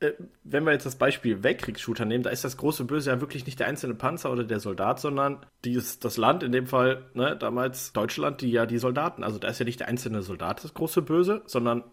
äh, 0.00 0.12
wenn 0.42 0.64
wir 0.64 0.72
jetzt 0.72 0.84
das 0.84 0.96
Beispiel 0.96 1.42
Weltkriegsshooter 1.42 2.04
nehmen, 2.04 2.22
da 2.22 2.30
ist 2.30 2.44
das 2.44 2.58
große 2.58 2.84
Böse 2.84 3.10
ja 3.10 3.20
wirklich 3.22 3.46
nicht 3.46 3.58
der 3.58 3.66
einzelne 3.66 3.94
Panzer 3.94 4.30
oder 4.30 4.44
der 4.44 4.60
Soldat, 4.60 5.00
sondern 5.00 5.46
dieses, 5.64 5.98
das 5.98 6.18
Land, 6.18 6.42
in 6.42 6.52
dem 6.52 6.66
Fall 6.66 7.10
ne, 7.14 7.34
damals 7.36 7.94
Deutschland, 7.94 8.42
die 8.42 8.50
ja 8.50 8.66
die 8.66 8.78
Soldaten. 8.78 9.24
Also 9.24 9.38
da 9.38 9.48
ist 9.48 9.58
ja 9.58 9.64
nicht 9.64 9.80
der 9.80 9.88
einzelne 9.88 10.22
Soldat 10.22 10.62
das 10.62 10.74
große 10.74 11.00
Böse, 11.00 11.42
sondern 11.46 11.84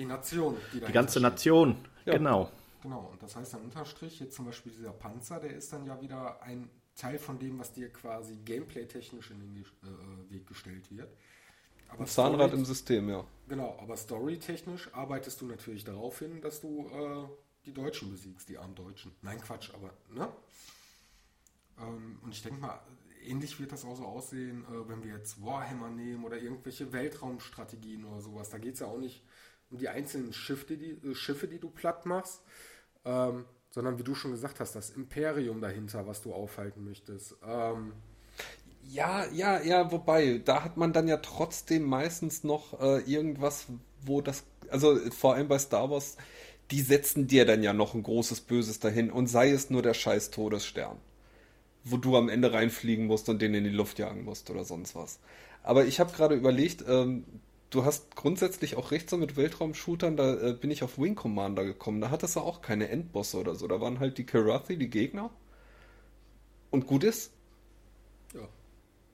Die 0.00 0.06
Nation. 0.06 0.56
Die, 0.72 0.80
die 0.80 0.92
ganze 0.92 1.12
steht. 1.20 1.22
Nation. 1.22 1.76
Ja. 2.06 2.14
Genau. 2.14 2.50
Genau, 2.82 3.10
und 3.12 3.22
das 3.22 3.36
heißt 3.36 3.52
dann 3.52 3.60
Unterstrich, 3.60 4.18
jetzt 4.20 4.34
zum 4.34 4.46
Beispiel 4.46 4.72
dieser 4.72 4.92
Panzer, 4.92 5.38
der 5.38 5.54
ist 5.54 5.70
dann 5.72 5.84
ja 5.84 6.00
wieder 6.00 6.42
ein 6.42 6.70
Teil 6.96 7.18
von 7.18 7.38
dem, 7.38 7.58
was 7.58 7.72
dir 7.72 7.92
quasi 7.92 8.36
gameplay-technisch 8.36 9.30
in 9.30 9.40
den 9.40 9.54
Ge- 9.54 9.64
äh, 9.84 10.32
Weg 10.32 10.46
gestellt 10.46 10.90
wird. 10.90 11.08
Aber 11.90 12.00
Ein 12.00 12.06
Zahnrad 12.06 12.48
Story- 12.48 12.58
im 12.60 12.64
System, 12.64 13.08
ja. 13.10 13.24
Genau, 13.48 13.76
aber 13.80 13.96
storytechnisch 13.98 14.88
arbeitest 14.94 15.40
du 15.42 15.46
natürlich 15.46 15.84
darauf 15.84 16.18
hin, 16.20 16.40
dass 16.40 16.60
du 16.62 16.88
äh, 16.88 17.28
die 17.66 17.74
Deutschen 17.74 18.10
besiegst, 18.10 18.48
die 18.48 18.56
armen 18.56 18.74
Deutschen. 18.74 19.12
Nein, 19.22 19.38
Quatsch, 19.40 19.70
aber, 19.74 19.92
ne? 20.14 20.28
Ähm, 21.78 22.18
und 22.22 22.32
ich 22.34 22.42
denke 22.42 22.60
mal, 22.60 22.80
ähnlich 23.26 23.58
wird 23.60 23.72
das 23.72 23.84
auch 23.84 23.96
so 23.96 24.04
aussehen, 24.06 24.64
äh, 24.64 24.88
wenn 24.88 25.02
wir 25.04 25.12
jetzt 25.16 25.42
Warhammer 25.44 25.90
nehmen 25.90 26.24
oder 26.24 26.38
irgendwelche 26.38 26.92
Weltraumstrategien 26.92 28.04
oder 28.04 28.20
sowas. 28.22 28.48
Da 28.50 28.58
geht 28.58 28.74
es 28.74 28.80
ja 28.80 28.86
auch 28.86 28.98
nicht 28.98 29.22
um 29.70 29.78
die 29.78 29.88
einzelnen 29.88 30.32
Schiffe, 30.32 30.76
die, 30.76 30.92
äh, 31.08 31.14
Schiffe, 31.14 31.48
die 31.48 31.58
du 31.58 31.70
platt 31.70 32.06
machst, 32.06 32.42
ähm, 33.04 33.46
sondern 33.70 33.98
wie 33.98 34.04
du 34.04 34.14
schon 34.14 34.32
gesagt 34.32 34.60
hast, 34.60 34.74
das 34.74 34.90
Imperium 34.90 35.60
dahinter, 35.60 36.06
was 36.06 36.22
du 36.22 36.32
aufhalten 36.34 36.84
möchtest. 36.84 37.36
Ähm, 37.44 37.94
Ja, 38.82 39.26
ja, 39.32 39.60
ja, 39.62 39.92
wobei, 39.92 40.38
da 40.44 40.64
hat 40.64 40.76
man 40.76 40.92
dann 40.92 41.06
ja 41.06 41.18
trotzdem 41.18 41.84
meistens 41.84 42.44
noch 42.44 42.80
äh, 42.80 43.00
irgendwas, 43.00 43.66
wo 44.02 44.20
das, 44.22 44.44
also 44.70 44.96
vor 45.10 45.34
allem 45.34 45.48
bei 45.48 45.58
Star 45.58 45.90
Wars, 45.90 46.16
die 46.70 46.80
setzen 46.80 47.26
dir 47.26 47.44
dann 47.46 47.62
ja 47.62 47.72
noch 47.72 47.94
ein 47.94 48.02
großes 48.02 48.40
Böses 48.42 48.80
dahin 48.80 49.10
und 49.10 49.26
sei 49.28 49.50
es 49.50 49.70
nur 49.70 49.82
der 49.82 49.94
scheiß 49.94 50.30
Todesstern, 50.30 50.98
wo 51.84 51.96
du 51.98 52.16
am 52.16 52.28
Ende 52.28 52.52
reinfliegen 52.52 53.06
musst 53.06 53.28
und 53.28 53.42
den 53.42 53.54
in 53.54 53.64
die 53.64 53.70
Luft 53.70 53.98
jagen 53.98 54.24
musst 54.24 54.50
oder 54.50 54.64
sonst 54.64 54.94
was. 54.96 55.20
Aber 55.62 55.86
ich 55.86 56.00
habe 56.00 56.12
gerade 56.12 56.34
überlegt, 56.36 56.84
ähm, 56.88 57.24
du 57.70 57.84
hast 57.84 58.16
grundsätzlich 58.16 58.76
auch 58.76 58.90
recht 58.90 59.08
so 59.08 59.16
mit 59.16 59.36
Weltraumshootern, 59.36 60.16
da 60.16 60.34
äh, 60.34 60.52
bin 60.52 60.70
ich 60.70 60.82
auf 60.82 60.98
Wing 60.98 61.14
Commander 61.14 61.64
gekommen, 61.64 62.00
da 62.00 62.10
hattest 62.10 62.36
du 62.36 62.40
auch 62.40 62.60
keine 62.60 62.88
Endbosse 62.88 63.38
oder 63.38 63.54
so, 63.54 63.66
da 63.68 63.80
waren 63.80 64.00
halt 64.00 64.18
die 64.18 64.26
Karathi, 64.26 64.76
die 64.76 64.90
Gegner 64.90 65.30
und 66.70 66.86
gut 66.86 67.04
ist. 67.04 67.32
ja. 68.34 68.48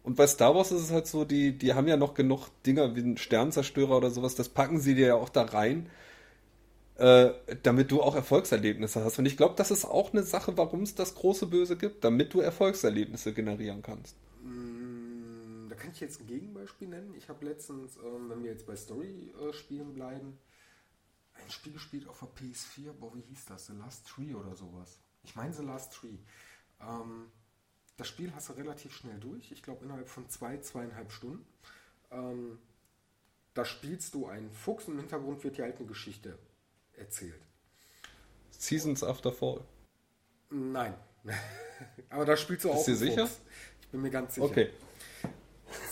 Und 0.03 0.17
bei 0.17 0.27
Star 0.27 0.55
Wars 0.55 0.73
ist 0.73 0.83
es 0.83 0.91
halt 0.93 1.07
so, 1.07 1.25
die, 1.25 1.59
die 1.59 1.75
haben 1.75 1.89
ja 1.89 1.97
noch 1.97 2.15
genug 2.15 2.49
Dinger 2.65 2.95
wie 2.95 3.01
ein 3.01 3.17
Sternzerstörer 3.17 3.97
oder 3.97 4.11
sowas, 4.11 4.35
das 4.35 4.49
packen 4.49 4.81
sie 4.81 4.95
dir 4.95 5.09
ja 5.09 5.15
auch 5.17 5.29
da 5.29 5.43
rein, 5.43 5.91
äh, 6.97 7.31
damit 7.63 7.91
du 7.91 8.01
auch 8.03 8.15
Erfolgserlebnisse 8.15 9.05
hast. 9.05 9.19
Und 9.19 9.27
ich 9.27 9.37
glaube, 9.37 9.55
das 9.57 9.71
ist 9.71 9.85
auch 9.85 10.13
eine 10.13 10.23
Sache, 10.23 10.57
warum 10.57 10.83
es 10.83 10.95
das 10.95 11.15
große 11.15 11.47
Böse 11.47 11.77
gibt, 11.77 12.05
damit 12.05 12.33
du 12.33 12.41
Erfolgserlebnisse 12.41 13.33
generieren 13.33 13.83
kannst. 13.83 14.17
Kann 14.45 14.76
ich 15.97 16.01
jetzt 16.01 16.21
ein 16.21 16.27
Gegenbeispiel 16.27 16.89
nennen. 16.89 17.15
Ich 17.17 17.29
habe 17.29 17.45
letztens, 17.45 17.97
ähm, 17.97 18.29
wenn 18.29 18.43
wir 18.45 18.51
jetzt 18.51 18.67
bei 18.67 18.77
Story-Spielen 18.77 19.95
bleiben, 19.95 20.39
ein 21.35 21.51
Spiel 21.51 21.73
gespielt 21.73 22.07
auf 22.09 22.21
der 22.21 22.29
PS4. 22.29 22.93
Boah, 22.93 23.15
wie 23.15 23.23
hieß 23.23 23.47
das? 23.47 23.67
The 23.67 23.73
Last 23.75 24.07
Tree 24.07 24.35
oder 24.35 24.55
sowas. 24.55 25.01
Ich 25.25 25.35
meine 25.35 25.53
The 25.53 25.65
Last 25.65 25.93
Tree. 25.93 26.19
Ähm, 26.81 27.31
das 27.97 28.09
Spiel 28.09 28.33
hast 28.35 28.49
du 28.49 28.53
relativ 28.55 28.95
schnell 28.95 29.19
durch. 29.19 29.51
Ich 29.51 29.63
glaube 29.63 29.85
innerhalb 29.85 30.09
von 30.09 30.29
zwei, 30.29 30.59
zweieinhalb 30.59 31.11
Stunden. 31.11 31.47
Ähm, 32.11 32.59
da 33.55 33.65
spielst 33.65 34.15
du 34.15 34.27
einen 34.27 34.53
Fuchs 34.53 34.85
und 34.87 34.95
im 34.95 35.01
Hintergrund 35.01 35.43
wird 35.43 35.57
dir 35.57 35.65
halt 35.65 35.79
eine 35.79 35.87
Geschichte 35.87 36.39
erzählt. 36.93 37.41
Seasons 38.51 39.03
After 39.03 39.33
Fall. 39.33 39.65
Nein. 40.51 40.95
Aber 42.11 42.25
da 42.25 42.37
spielst 42.37 42.65
du 42.65 42.71
auch. 42.71 42.85
Bist 42.85 42.89
du 42.89 42.97
sicher? 42.97 43.27
Fuchs. 43.27 43.41
Ich 43.81 43.89
bin 43.89 44.03
mir 44.03 44.11
ganz 44.11 44.35
sicher. 44.35 44.47
Okay. 44.47 44.71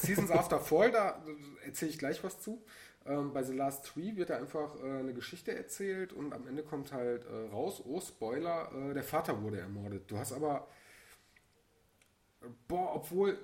Seasons 0.05 0.31
After 0.31 0.61
Fall, 0.61 0.91
da 0.91 1.23
erzähle 1.65 1.91
ich 1.91 1.99
gleich 1.99 2.23
was 2.25 2.41
zu. 2.41 2.65
Ähm, 3.07 3.33
bei 3.33 3.43
The 3.43 3.53
Last 3.55 3.85
Tree 3.87 4.17
wird 4.17 4.31
da 4.31 4.37
einfach 4.37 4.77
äh, 4.83 4.99
eine 5.01 5.13
Geschichte 5.13 5.55
erzählt 5.55 6.13
und 6.13 6.33
am 6.33 6.47
Ende 6.47 6.63
kommt 6.63 6.93
halt 6.93 7.27
äh, 7.27 7.51
raus, 7.51 7.83
oh 7.85 8.01
Spoiler, 8.01 8.71
äh, 8.73 8.95
der 8.95 9.03
Vater 9.03 9.43
wurde 9.43 9.61
ermordet. 9.61 10.11
Du 10.11 10.17
hast 10.17 10.33
aber, 10.33 10.67
boah, 12.67 12.95
obwohl, 12.95 13.39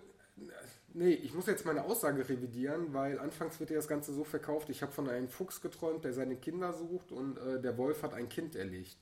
nee, 0.94 1.12
ich 1.12 1.34
muss 1.34 1.46
jetzt 1.46 1.66
meine 1.66 1.84
Aussage 1.84 2.26
revidieren, 2.26 2.94
weil 2.94 3.18
anfangs 3.18 3.60
wird 3.60 3.70
dir 3.70 3.76
das 3.76 3.88
Ganze 3.88 4.14
so 4.14 4.24
verkauft, 4.24 4.70
ich 4.70 4.80
habe 4.80 4.92
von 4.92 5.08
einem 5.08 5.28
Fuchs 5.28 5.60
geträumt, 5.60 6.04
der 6.04 6.14
seine 6.14 6.36
Kinder 6.36 6.72
sucht 6.72 7.12
und 7.12 7.36
äh, 7.38 7.60
der 7.60 7.76
Wolf 7.76 8.02
hat 8.02 8.14
ein 8.14 8.30
Kind 8.30 8.56
erlegt. 8.56 8.96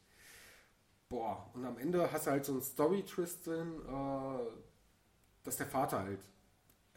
Boah, 1.08 1.50
und 1.54 1.64
am 1.64 1.78
Ende 1.78 2.10
hast 2.12 2.26
du 2.26 2.32
halt 2.32 2.44
so 2.44 2.52
einen 2.52 2.62
Story-Twist 2.62 3.46
drin, 3.46 3.80
äh, 3.86 4.38
dass 5.44 5.56
der 5.56 5.66
Vater 5.66 6.00
halt 6.02 6.20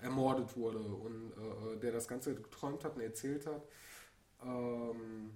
ermordet 0.01 0.55
wurde 0.57 0.79
und 0.79 1.31
äh, 1.31 1.77
der 1.79 1.91
das 1.91 2.07
Ganze 2.07 2.35
geträumt 2.35 2.83
hat 2.83 2.95
und 2.95 3.01
erzählt 3.01 3.45
hat. 3.45 3.63
Ähm, 4.43 5.31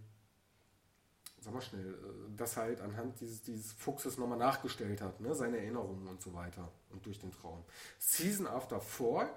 sag 1.46 1.54
mal 1.54 1.62
schnell, 1.62 1.94
äh, 1.94 2.36
das 2.36 2.58
halt 2.58 2.82
anhand 2.82 3.20
dieses, 3.22 3.44
dieses 3.44 3.74
Fuchses 3.74 4.18
nochmal 4.18 4.38
nachgestellt 4.38 5.02
hat, 5.02 5.22
ne? 5.22 5.36
seine 5.36 5.58
Erinnerungen 5.58 6.08
und 6.08 6.22
so 6.22 6.34
weiter 6.34 6.72
und 6.92 7.06
durch 7.06 7.20
den 7.20 7.32
Traum. 7.32 7.64
Season 8.00 8.48
After 8.48 8.82
Fall, 8.82 9.30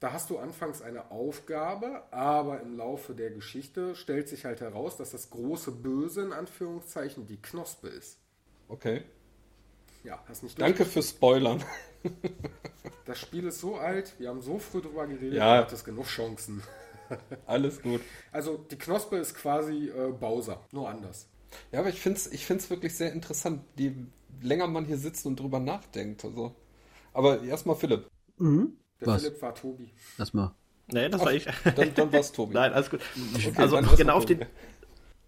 da 0.00 0.12
hast 0.12 0.30
du 0.30 0.38
anfangs 0.38 0.82
eine 0.82 1.10
Aufgabe, 1.10 2.02
aber 2.10 2.60
im 2.60 2.76
Laufe 2.76 3.14
der 3.14 3.30
Geschichte 3.30 3.94
stellt 3.94 4.28
sich 4.28 4.44
halt 4.44 4.60
heraus, 4.60 4.96
dass 4.96 5.10
das 5.10 5.30
große 5.30 5.70
Böse 5.70 6.22
in 6.22 6.32
Anführungszeichen 6.32 7.26
die 7.26 7.40
Knospe 7.40 7.88
ist. 7.88 8.18
Okay. 8.68 9.04
Ja, 10.02 10.22
hast 10.28 10.42
nicht 10.42 10.60
Danke 10.60 10.84
fürs 10.84 11.10
Spoilern. 11.10 11.62
Das 13.04 13.18
Spiel 13.18 13.46
ist 13.46 13.60
so 13.60 13.76
alt, 13.76 14.14
wir 14.18 14.28
haben 14.28 14.40
so 14.40 14.58
früh 14.58 14.80
drüber 14.80 15.06
geredet, 15.06 15.34
Ja. 15.34 15.56
du 15.58 15.62
hattest 15.66 15.84
genug 15.84 16.06
Chancen. 16.06 16.62
Alles 17.46 17.82
gut. 17.82 18.00
Also 18.32 18.56
die 18.56 18.76
Knospe 18.76 19.16
ist 19.16 19.34
quasi 19.34 19.88
äh, 19.88 20.12
Bowser, 20.12 20.64
nur 20.72 20.88
anders. 20.88 21.28
Ja, 21.72 21.80
aber 21.80 21.88
ich 21.88 22.00
finde 22.00 22.18
es 22.18 22.32
ich 22.32 22.46
find's 22.46 22.68
wirklich 22.70 22.94
sehr 22.96 23.12
interessant, 23.12 23.62
je 23.78 23.92
länger 24.40 24.66
man 24.66 24.84
hier 24.84 24.98
sitzt 24.98 25.26
und 25.26 25.38
drüber 25.38 25.60
nachdenkt. 25.60 26.24
Also. 26.24 26.54
Aber 27.12 27.42
erstmal 27.42 27.76
Philipp. 27.76 28.08
Mhm. 28.38 28.76
Der 29.00 29.08
Was? 29.08 29.22
Philipp 29.22 29.40
war 29.42 29.54
Tobi. 29.54 29.92
Lass 30.18 30.32
mal. 30.32 30.54
Nee, 30.92 31.08
das 31.08 31.20
war 31.20 31.32
ich. 31.32 31.46
Dann, 31.76 31.94
dann 31.94 32.12
war's 32.12 32.32
Tobi. 32.32 32.54
Nein, 32.54 32.72
alles 32.72 32.90
gut. 32.90 33.00
Okay, 33.34 33.52
also 33.56 33.80
genau 33.96 34.16
auf 34.16 34.26
den. 34.26 34.44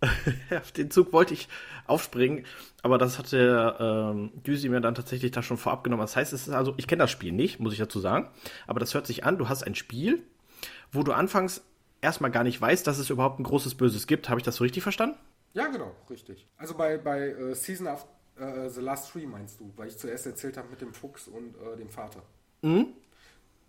auf 0.51 0.73
den 0.73 0.91
Zug 0.91 1.13
wollte 1.13 1.35
ich 1.35 1.49
aufspringen, 1.87 2.45
aber 2.83 2.99
das 2.99 3.19
hat 3.19 3.33
der 3.33 3.77
ähm, 3.81 4.31
Düsi 4.47 4.69
mir 4.69 4.81
dann 4.81 4.95
tatsächlich 4.95 5.31
da 5.31 5.43
schon 5.43 5.57
vorab 5.57 5.85
genommen. 5.85 6.03
Das 6.03 6.17
heißt, 6.17 6.33
es 6.33 6.47
ist 6.49 6.55
also, 6.55 6.75
ich 6.77 6.87
kenne 6.87 7.03
das 7.03 7.11
Spiel 7.11 7.33
nicht, 7.33 7.61
muss 7.61 7.73
ich 7.73 7.79
dazu 7.79 8.01
sagen, 8.01 8.29
aber 8.67 8.81
das 8.81 8.95
hört 8.95 9.07
sich 9.07 9.25
an, 9.25 9.39
du 9.39 9.49
hast 9.49 9.63
ein 9.63 9.75
Spiel, 9.75 10.23
wo 10.93 11.03
du 11.03 11.13
anfangs 11.13 11.63
erstmal 12.01 12.31
gar 12.31 12.45
nicht 12.45 12.61
weißt, 12.61 12.87
dass 12.87 12.99
es 12.99 13.11
überhaupt 13.11 13.41
ein 13.41 13.45
großes 13.45 13.75
Böses 13.75 14.07
gibt. 14.07 14.29
Habe 14.29 14.41
ich 14.41 14.45
das 14.45 14.57
so 14.57 14.65
richtig 14.65 14.83
verstanden? 14.83 15.17
Ja, 15.55 15.67
genau, 15.69 15.95
richtig. 16.11 16.47
Also 16.59 16.75
bei, 16.75 16.99
bei 16.99 17.29
äh, 17.31 17.55
Season 17.55 17.87
of 17.87 18.07
äh, 18.39 18.69
The 18.69 18.81
Last 18.81 19.11
Tree 19.13 19.27
meinst 19.27 19.59
du, 19.61 19.73
weil 19.77 19.89
ich 19.89 19.97
zuerst 19.97 20.27
erzählt 20.27 20.57
habe 20.57 20.69
mit 20.69 20.81
dem 20.81 20.93
Fuchs 20.93 21.29
und 21.29 21.55
äh, 21.57 21.77
dem 21.77 21.89
Vater. 21.89 22.23
Mhm. 22.63 22.89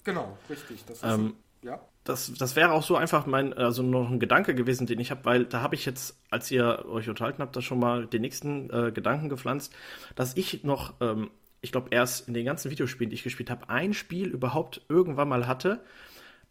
Genau, 0.03 0.37
richtig. 0.49 0.83
Das 0.85 0.97
ist, 0.97 1.03
Ähm, 1.03 1.35
ja. 1.63 1.79
Das, 2.03 2.33
das 2.33 2.55
wäre 2.55 2.71
auch 2.71 2.83
so 2.83 2.95
einfach 2.95 3.25
mein, 3.25 3.53
also 3.53 3.83
noch 3.83 4.09
ein 4.09 4.19
Gedanke 4.19 4.55
gewesen, 4.55 4.87
den 4.87 4.99
ich 4.99 5.11
habe, 5.11 5.25
weil 5.25 5.45
da 5.45 5.61
habe 5.61 5.75
ich 5.75 5.85
jetzt, 5.85 6.17
als 6.29 6.49
ihr 6.51 6.85
euch 6.87 7.09
unterhalten 7.09 7.41
habt, 7.41 7.55
da 7.55 7.61
schon 7.61 7.79
mal 7.79 8.07
den 8.07 8.21
nächsten 8.21 8.69
äh, 8.69 8.91
Gedanken 8.93 9.27
gepflanzt, 9.27 9.75
dass 10.15 10.37
ich 10.37 10.63
noch, 10.63 10.93
ähm, 11.01 11.29
ich 11.59 11.73
glaube, 11.73 11.89
erst 11.91 12.29
in 12.29 12.33
den 12.33 12.45
ganzen 12.45 12.71
Videospielen, 12.71 13.09
die 13.09 13.15
ich 13.15 13.23
gespielt 13.23 13.49
habe, 13.49 13.69
ein 13.69 13.93
Spiel 13.93 14.29
überhaupt 14.29 14.85
irgendwann 14.87 15.27
mal 15.27 15.47
hatte, 15.47 15.81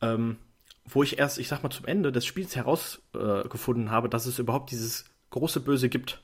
ähm, 0.02 0.36
wo 0.84 1.02
ich 1.02 1.18
erst, 1.18 1.38
ich 1.38 1.48
sag 1.48 1.62
mal, 1.62 1.70
zum 1.70 1.86
Ende 1.86 2.12
des 2.12 2.26
Spiels 2.26 2.54
herausgefunden 2.54 3.86
äh, 3.86 3.90
habe, 3.90 4.10
dass 4.10 4.26
es 4.26 4.38
überhaupt 4.38 4.70
dieses 4.70 5.06
große 5.30 5.60
Böse 5.60 5.88
gibt. 5.88 6.22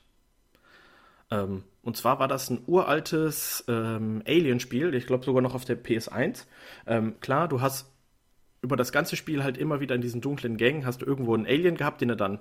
Ähm, 1.31 1.63
und 1.81 1.97
zwar 1.97 2.19
war 2.19 2.27
das 2.27 2.49
ein 2.49 2.63
uraltes 2.67 3.63
ähm, 3.67 4.21
Alien-Spiel, 4.27 4.93
ich 4.93 5.07
glaube 5.07 5.25
sogar 5.25 5.41
noch 5.41 5.55
auf 5.55 5.65
der 5.65 5.83
PS1. 5.83 6.45
Ähm, 6.85 7.19
klar, 7.19 7.47
du 7.47 7.61
hast 7.61 7.92
über 8.63 8.77
das 8.77 8.91
ganze 8.91 9.15
Spiel 9.15 9.43
halt 9.43 9.57
immer 9.57 9.81
wieder 9.81 9.93
in 9.93 10.01
diesen 10.01 10.21
dunklen 10.21 10.57
Gängen 10.57 10.85
hast 10.85 11.01
du 11.01 11.05
irgendwo 11.05 11.35
einen 11.35 11.45
Alien 11.45 11.75
gehabt, 11.75 12.01
den 12.01 12.07
du 12.07 12.15
dann 12.15 12.39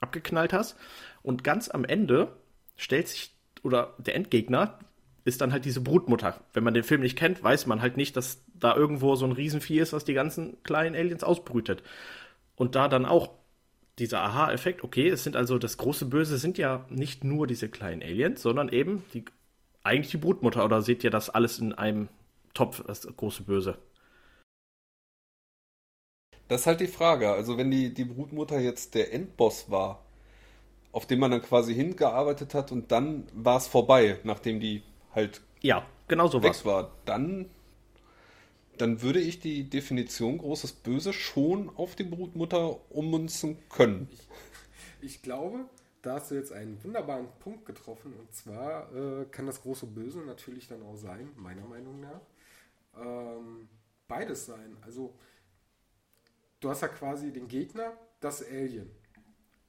abgeknallt 0.00 0.52
hast. 0.52 0.76
Und 1.22 1.44
ganz 1.44 1.68
am 1.68 1.84
Ende 1.84 2.32
stellt 2.76 3.08
sich, 3.08 3.30
oder 3.62 3.94
der 3.98 4.16
Endgegner 4.16 4.78
ist 5.24 5.42
dann 5.42 5.52
halt 5.52 5.66
diese 5.66 5.82
Brutmutter. 5.82 6.40
Wenn 6.54 6.64
man 6.64 6.72
den 6.72 6.82
Film 6.82 7.02
nicht 7.02 7.18
kennt, 7.18 7.44
weiß 7.44 7.66
man 7.66 7.82
halt 7.82 7.98
nicht, 7.98 8.16
dass 8.16 8.42
da 8.54 8.74
irgendwo 8.74 9.14
so 9.16 9.26
ein 9.26 9.32
Riesenvieh 9.32 9.78
ist, 9.78 9.92
was 9.92 10.06
die 10.06 10.14
ganzen 10.14 10.56
kleinen 10.62 10.96
Aliens 10.96 11.22
ausbrütet. 11.22 11.82
Und 12.56 12.74
da 12.74 12.88
dann 12.88 13.04
auch 13.04 13.30
dieser 13.98 14.22
Aha-Effekt, 14.22 14.82
okay, 14.82 15.10
es 15.10 15.24
sind 15.24 15.36
also 15.36 15.58
das 15.58 15.76
große 15.76 16.06
Böse 16.06 16.38
sind 16.38 16.56
ja 16.56 16.86
nicht 16.88 17.22
nur 17.22 17.46
diese 17.46 17.68
kleinen 17.68 18.02
Aliens, 18.02 18.40
sondern 18.40 18.70
eben 18.70 19.04
die 19.12 19.26
eigentlich 19.82 20.10
die 20.10 20.16
Brutmutter. 20.16 20.64
Oder 20.64 20.80
seht 20.80 21.04
ihr 21.04 21.10
das 21.10 21.28
alles 21.28 21.58
in 21.58 21.74
einem 21.74 22.08
Topf, 22.54 22.82
das 22.86 23.06
große 23.06 23.42
Böse? 23.42 23.76
Das 26.50 26.62
ist 26.62 26.66
halt 26.66 26.80
die 26.80 26.86
Frage. 26.86 27.30
Also 27.32 27.56
wenn 27.56 27.70
die, 27.70 27.94
die 27.94 28.04
Brutmutter 28.04 28.60
jetzt 28.60 28.94
der 28.94 29.12
Endboss 29.14 29.70
war, 29.70 30.04
auf 30.92 31.06
den 31.06 31.20
man 31.20 31.30
dann 31.32 31.42
quasi 31.42 31.74
hingearbeitet 31.74 32.54
hat 32.54 32.72
und 32.72 32.92
dann 32.92 33.28
war 33.34 33.58
es 33.58 33.68
vorbei, 33.68 34.18
nachdem 34.24 34.60
die 34.60 34.82
halt 35.14 35.42
Ja, 35.62 35.86
genau 36.08 36.28
so 36.28 36.42
weg 36.42 36.64
was. 36.64 36.64
war. 36.64 36.90
Dann, 37.04 37.46
dann 38.78 39.00
würde 39.00 39.20
ich 39.20 39.38
die 39.38 39.70
Definition 39.70 40.38
großes 40.38 40.72
Böse 40.72 41.12
schon 41.12 41.70
auf 41.76 41.94
die 41.94 42.02
Brutmutter 42.04 42.78
ummünzen 42.90 43.58
können. 43.68 44.08
Ich 45.00 45.22
glaube, 45.22 45.66
da 46.02 46.14
hast 46.14 46.30
du 46.30 46.34
jetzt 46.34 46.52
einen 46.52 46.82
wunderbaren 46.84 47.28
Punkt 47.40 47.66
getroffen. 47.66 48.14
Und 48.14 48.32
zwar 48.34 48.92
äh, 48.94 49.24
kann 49.26 49.46
das 49.46 49.62
große 49.62 49.86
Böse 49.86 50.20
natürlich 50.20 50.68
dann 50.68 50.82
auch 50.82 50.96
sein, 50.96 51.30
meiner 51.36 51.64
Meinung 51.66 52.00
nach, 52.00 52.20
ähm, 52.98 53.68
beides 54.08 54.46
sein. 54.46 54.76
Also, 54.82 55.14
du 56.60 56.68
hast 56.68 56.82
ja 56.82 56.88
quasi 56.88 57.32
den 57.32 57.48
Gegner, 57.48 57.92
das 58.20 58.42
Alien. 58.42 58.90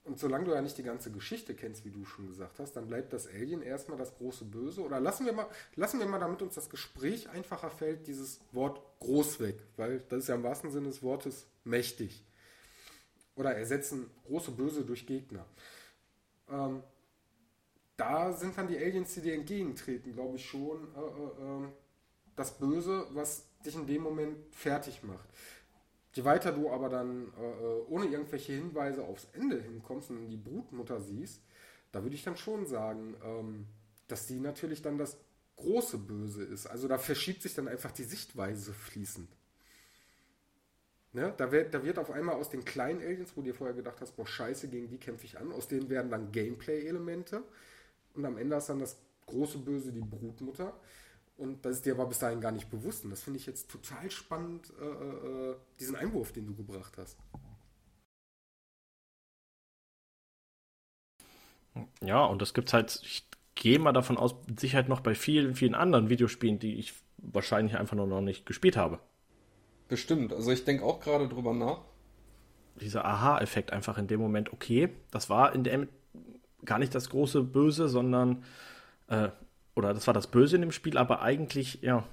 Und 0.04 0.20
solange 0.20 0.46
du 0.46 0.52
ja 0.52 0.62
nicht 0.62 0.78
die 0.78 0.84
ganze 0.84 1.12
Geschichte 1.12 1.54
kennst, 1.54 1.86
wie 1.86 1.92
du 1.92 2.06
schon 2.06 2.28
gesagt 2.28 2.60
hast, 2.60 2.74
dann 2.74 2.88
bleibt 2.88 3.14
das 3.14 3.28
Alien 3.28 3.62
erstmal 3.62 3.98
das 3.98 4.16
große 4.18 4.46
Böse. 4.46 4.82
Oder 4.82 5.00
lassen 5.00 5.26
wir 5.26 5.34
mal, 5.34 5.48
lassen 5.76 6.00
wir 6.00 6.08
mal, 6.08 6.20
damit 6.20 6.42
uns 6.42 6.56
das 6.56 6.70
Gespräch 6.70 7.30
einfacher 7.30 7.70
fällt, 7.70 8.08
dieses 8.08 8.40
Wort 8.52 8.82
groß 9.00 9.40
weg, 9.40 9.60
weil 9.78 10.00
das 10.10 10.24
ist 10.24 10.28
ja 10.30 10.36
im 10.36 10.44
wahrsten 10.44 10.72
Sinne 10.72 10.88
des 10.88 11.04
Wortes 11.04 11.46
mächtig. 11.64 12.26
Oder 13.36 13.56
ersetzen 13.56 14.10
große 14.26 14.52
Böse 14.52 14.84
durch 14.84 15.06
Gegner. 15.06 15.46
Ähm, 16.50 16.84
da 17.96 18.34
sind 18.34 18.58
dann 18.58 18.68
die 18.68 18.78
Aliens, 18.78 19.14
die 19.14 19.22
dir 19.22 19.36
entgegentreten, 19.36 20.14
glaube 20.14 20.38
ich 20.38 20.46
schon, 20.46 20.88
äh, 20.96 21.00
äh, 21.00 21.46
ähm, 21.46 21.72
das 22.36 22.58
Böse, 22.58 23.06
was 23.12 23.46
dich 23.64 23.76
in 23.76 23.86
dem 23.86 24.02
Moment 24.02 24.38
fertig 24.56 25.04
macht. 25.04 25.30
Je 26.14 26.26
weiter 26.26 26.52
du 26.52 26.70
aber 26.70 26.90
dann 26.90 27.32
äh, 27.40 27.42
äh, 27.42 27.84
ohne 27.88 28.06
irgendwelche 28.06 28.54
Hinweise 28.54 29.04
aufs 29.04 29.28
Ende 29.34 29.62
hinkommst 29.62 30.10
und 30.10 30.30
die 30.30 30.38
Brutmutter 30.38 31.00
siehst, 31.00 31.42
da 31.92 32.04
würde 32.04 32.16
ich 32.16 32.24
dann 32.24 32.38
schon 32.38 32.66
sagen, 32.66 33.16
ähm, 33.24 33.66
dass 34.08 34.28
die 34.28 34.40
natürlich 34.40 34.82
dann 34.82 34.98
das 34.98 35.18
große 35.56 35.98
Böse 35.98 36.44
ist. 36.44 36.68
Also 36.68 36.88
da 36.88 36.98
verschiebt 36.98 37.42
sich 37.42 37.54
dann 37.54 37.68
einfach 37.68 37.92
die 37.92 38.04
Sichtweise 38.04 38.74
fließend. 38.74 39.30
Ne? 41.14 41.34
Da, 41.38 41.52
wird, 41.52 41.74
da 41.74 41.84
wird 41.84 42.00
auf 42.00 42.12
einmal 42.12 42.36
aus 42.36 42.50
den 42.50 42.64
kleinen 42.64 43.02
Aliens, 43.02 43.32
wo 43.36 43.42
du 43.42 43.48
dir 43.48 43.54
vorher 43.54 43.76
gedacht 43.76 44.00
hast, 44.02 44.16
boah, 44.16 44.26
scheiße, 44.26 44.70
gegen 44.70 44.90
die 44.90 44.98
kämpfe 44.98 45.26
ich 45.26 45.38
an, 45.38 45.52
aus 45.52 45.68
denen 45.68 45.90
werden 45.90 46.10
dann 46.10 46.32
Gameplay-Elemente. 46.32 47.44
Und 48.16 48.26
am 48.26 48.38
Ende 48.38 48.56
ist 48.56 48.68
dann 48.68 48.80
das 48.80 48.98
große 49.26 49.60
Böse 49.60 49.92
die 49.92 50.02
Brutmutter. 50.02 50.74
Und 51.42 51.66
das 51.66 51.78
ist 51.78 51.88
dir 51.88 51.96
aber 51.96 52.06
bis 52.06 52.20
dahin 52.20 52.40
gar 52.40 52.52
nicht 52.52 52.70
bewusst. 52.70 53.04
Und 53.04 53.10
das 53.10 53.24
finde 53.24 53.40
ich 53.40 53.48
jetzt 53.48 53.72
total 53.72 54.12
spannend, 54.12 54.72
äh, 54.80 54.86
äh, 54.86 55.56
diesen 55.80 55.96
Einwurf, 55.96 56.32
den 56.32 56.46
du 56.46 56.54
gebracht 56.54 57.00
hast. 57.00 57.18
Ja, 62.04 62.26
und 62.26 62.44
das 62.44 62.54
gibt's 62.54 62.74
halt, 62.74 63.02
ich 63.02 63.28
gehe 63.56 63.80
mal 63.80 63.92
davon 63.92 64.18
aus, 64.18 64.36
mit 64.46 64.60
Sicherheit 64.60 64.88
noch 64.88 65.00
bei 65.00 65.16
vielen, 65.16 65.56
vielen 65.56 65.74
anderen 65.74 66.10
Videospielen, 66.10 66.60
die 66.60 66.76
ich 66.76 66.94
wahrscheinlich 67.18 67.76
einfach 67.76 67.96
nur 67.96 68.06
noch 68.06 68.22
nicht 68.22 68.46
gespielt 68.46 68.78
habe. 68.78 69.00
Bestimmt. 69.88 70.34
Also 70.34 70.52
ich 70.52 70.64
denke 70.64 70.86
auch 70.86 71.00
gerade 71.00 71.28
drüber 71.28 71.56
nach. 71.56 71.80
Dieser 72.80 73.04
Aha-Effekt 73.04 73.74
einfach 73.74 73.98
in 73.98 74.06
dem 74.06 74.20
Moment, 74.20 74.54
okay, 74.54 74.90
das 75.10 75.28
war 75.32 75.56
in 75.56 75.64
dem 75.64 75.90
gar 76.66 76.78
nicht 76.78 76.94
das 76.94 77.10
große 77.10 77.42
Böse, 77.42 77.90
sondern, 77.90 78.44
äh, 79.08 79.30
oder 79.76 79.94
das 79.94 80.08
war 80.08 80.14
das 80.14 80.28
Böse 80.28 80.56
in 80.56 80.62
dem 80.62 80.72
Spiel, 80.72 80.98
aber 80.98 81.22
eigentlich, 81.22 81.82
ja, 81.82 82.08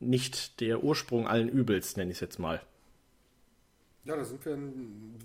nicht 0.00 0.60
der 0.60 0.82
Ursprung 0.82 1.26
allen 1.26 1.48
Übels, 1.48 1.96
nenne 1.96 2.10
ich 2.10 2.16
es 2.16 2.20
jetzt 2.20 2.38
mal. 2.38 2.60
Ja, 4.04 4.16
da 4.16 4.24
sind 4.24 4.44
wir 4.44 4.58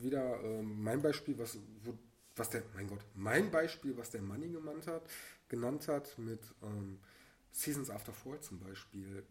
wieder 0.02 0.40
ähm, 0.44 0.84
mein 0.84 1.02
Beispiel, 1.02 1.38
was, 1.40 1.58
wo, 1.84 1.98
was 2.36 2.50
der, 2.52 2.64
mein 2.76 2.88
Gott, 2.88 3.00
mein 3.16 3.50
Beispiel, 3.50 3.98
was 3.98 4.12
der 4.12 4.22
Money 4.22 4.50
genannt 4.50 4.86
hat, 4.88 5.02
genannt 5.50 5.88
hat 5.88 6.18
mit 6.20 6.42
ähm, 6.62 7.00
Seasons 7.52 7.90
After 7.90 8.14
Fall 8.14 8.40
zum 8.40 8.60
Beispiel. 8.60 9.24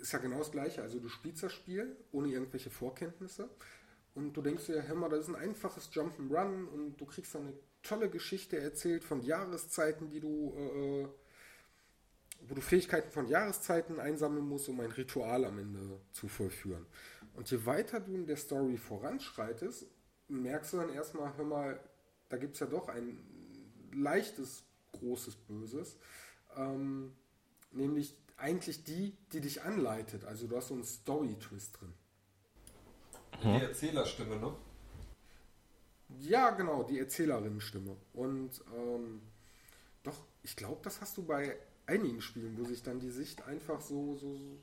Ist 0.00 0.12
ja 0.12 0.20
genau 0.20 0.38
das 0.38 0.52
gleiche. 0.52 0.82
Also 0.82 1.00
du 1.00 1.08
spielst 1.08 1.42
das 1.42 1.52
Spiel 1.52 1.96
ohne 2.12 2.28
irgendwelche 2.28 2.70
Vorkenntnisse 2.70 3.48
und 4.14 4.36
du 4.36 4.42
denkst 4.42 4.66
dir, 4.66 4.86
hör 4.86 4.94
mal, 4.94 5.08
das 5.08 5.20
ist 5.20 5.28
ein 5.28 5.34
einfaches 5.34 5.90
Jump'n'Run 5.92 6.66
und 6.68 6.96
du 6.96 7.04
kriegst 7.04 7.34
eine 7.34 7.52
tolle 7.82 8.08
Geschichte 8.08 8.58
erzählt 8.58 9.02
von 9.02 9.22
Jahreszeiten, 9.22 10.08
die 10.10 10.20
du, 10.20 10.54
äh, 10.56 11.08
wo 12.40 12.54
du 12.54 12.60
Fähigkeiten 12.60 13.10
von 13.10 13.28
Jahreszeiten 13.28 14.00
einsammeln 14.00 14.46
musst, 14.46 14.68
um 14.68 14.80
ein 14.80 14.90
Ritual 14.90 15.44
am 15.44 15.58
Ende 15.58 16.00
zu 16.12 16.28
vollführen. 16.28 16.86
Und 17.34 17.50
je 17.50 17.64
weiter 17.66 18.00
du 18.00 18.14
in 18.14 18.26
der 18.26 18.36
Story 18.36 18.76
voranschreitest, 18.76 19.86
merkst 20.28 20.72
du 20.72 20.76
dann 20.78 20.92
erstmal, 20.92 21.36
hör 21.36 21.44
mal, 21.44 21.80
da 22.28 22.36
gibt 22.36 22.54
es 22.54 22.60
ja 22.60 22.66
doch 22.66 22.88
ein 22.88 23.18
leichtes, 23.92 24.64
großes 24.92 25.36
Böses. 25.36 25.96
Ähm, 26.56 27.12
nämlich 27.72 28.16
eigentlich 28.36 28.84
die, 28.84 29.16
die 29.32 29.40
dich 29.40 29.62
anleitet. 29.62 30.24
Also 30.24 30.46
du 30.46 30.56
hast 30.56 30.68
so 30.68 30.74
einen 30.74 30.84
Story-Twist 30.84 31.80
drin. 31.80 31.92
Die 33.42 33.62
Erzählerstimme, 33.62 34.36
ne? 34.36 34.54
Ja, 36.20 36.50
genau, 36.50 36.84
die 36.84 36.98
Erzählerinnenstimme. 36.98 37.96
Und 38.12 38.62
ähm, 38.76 39.22
doch, 40.02 40.24
ich 40.42 40.54
glaube, 40.54 40.80
das 40.82 41.00
hast 41.00 41.16
du 41.16 41.24
bei 41.24 41.56
einigen 41.86 42.20
Spielen, 42.20 42.56
wo 42.58 42.64
sich 42.64 42.82
dann 42.82 43.00
die 43.00 43.10
Sicht 43.10 43.46
einfach 43.46 43.80
so, 43.80 44.16
so, 44.16 44.34
so 44.34 44.58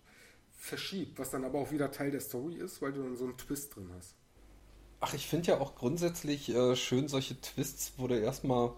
verschiebt, 0.57 1.19
was 1.19 1.31
dann 1.31 1.43
aber 1.43 1.59
auch 1.59 1.71
wieder 1.71 1.91
Teil 1.91 2.11
der 2.11 2.21
Story 2.21 2.55
ist, 2.55 2.81
weil 2.81 2.93
du 2.93 3.01
dann 3.01 3.15
so 3.15 3.25
einen 3.25 3.37
Twist 3.37 3.75
drin 3.75 3.89
hast. 3.97 4.15
Ach, 4.99 5.13
ich 5.13 5.27
finde 5.27 5.47
ja 5.47 5.59
auch 5.59 5.75
grundsätzlich 5.75 6.49
äh, 6.49 6.75
schön 6.75 7.07
solche 7.07 7.39
Twists, 7.41 7.93
wo 7.97 8.07
du 8.07 8.19
erstmal 8.19 8.71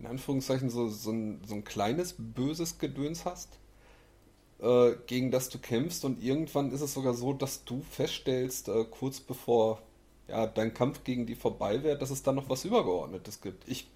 in 0.00 0.06
Anführungszeichen 0.06 0.70
so, 0.70 0.88
so, 0.88 1.12
ein, 1.12 1.42
so 1.46 1.54
ein 1.54 1.64
kleines 1.64 2.16
böses 2.18 2.78
Gedöns 2.78 3.24
hast, 3.24 3.58
äh, 4.60 4.92
gegen 5.06 5.30
das 5.30 5.48
du 5.48 5.58
kämpfst 5.58 6.04
und 6.04 6.22
irgendwann 6.22 6.72
ist 6.72 6.80
es 6.80 6.94
sogar 6.94 7.14
so, 7.14 7.32
dass 7.32 7.64
du 7.64 7.82
feststellst, 7.82 8.68
äh, 8.68 8.84
kurz 8.84 9.20
bevor 9.20 9.80
ja, 10.26 10.46
dein 10.46 10.74
Kampf 10.74 11.04
gegen 11.04 11.26
die 11.26 11.34
vorbei 11.34 11.82
wäre, 11.82 11.98
dass 11.98 12.10
es 12.10 12.22
dann 12.22 12.34
noch 12.34 12.48
was 12.48 12.64
Übergeordnetes 12.64 13.40
gibt. 13.40 13.68
Ich 13.68 13.88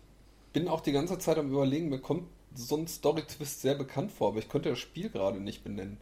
bin 0.53 0.69
auch 0.69 0.81
die 0.81 0.93
ganze 0.93 1.19
Zeit 1.19 1.39
am 1.39 1.51
überlegen, 1.51 1.89
mir 1.89 2.01
kommt 2.01 2.29
so 2.55 2.77
ein 2.77 2.87
Story-Twist 2.87 3.63
sehr 3.63 3.75
bekannt 3.75 4.13
vor, 4.13 4.29
aber 4.29 4.39
ich 4.39 4.49
könnte 4.49 4.71
das 4.71 4.79
Spiel 4.79 5.11
gerade 5.11 5.41
nicht 5.41 5.65
benennen. 5.65 5.99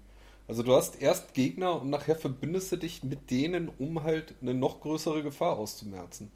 Also 0.48 0.62
du 0.62 0.74
hast 0.74 1.00
erst 1.00 1.34
Gegner 1.34 1.80
und 1.80 1.90
nachher 1.90 2.16
verbündest 2.16 2.72
du 2.72 2.76
dich 2.76 3.02
mit 3.04 3.30
denen, 3.30 3.68
um 3.78 4.02
halt 4.02 4.34
eine 4.42 4.54
noch 4.54 4.80
größere 4.80 5.22
Gefahr 5.22 5.56
auszumerzen. 5.58 6.30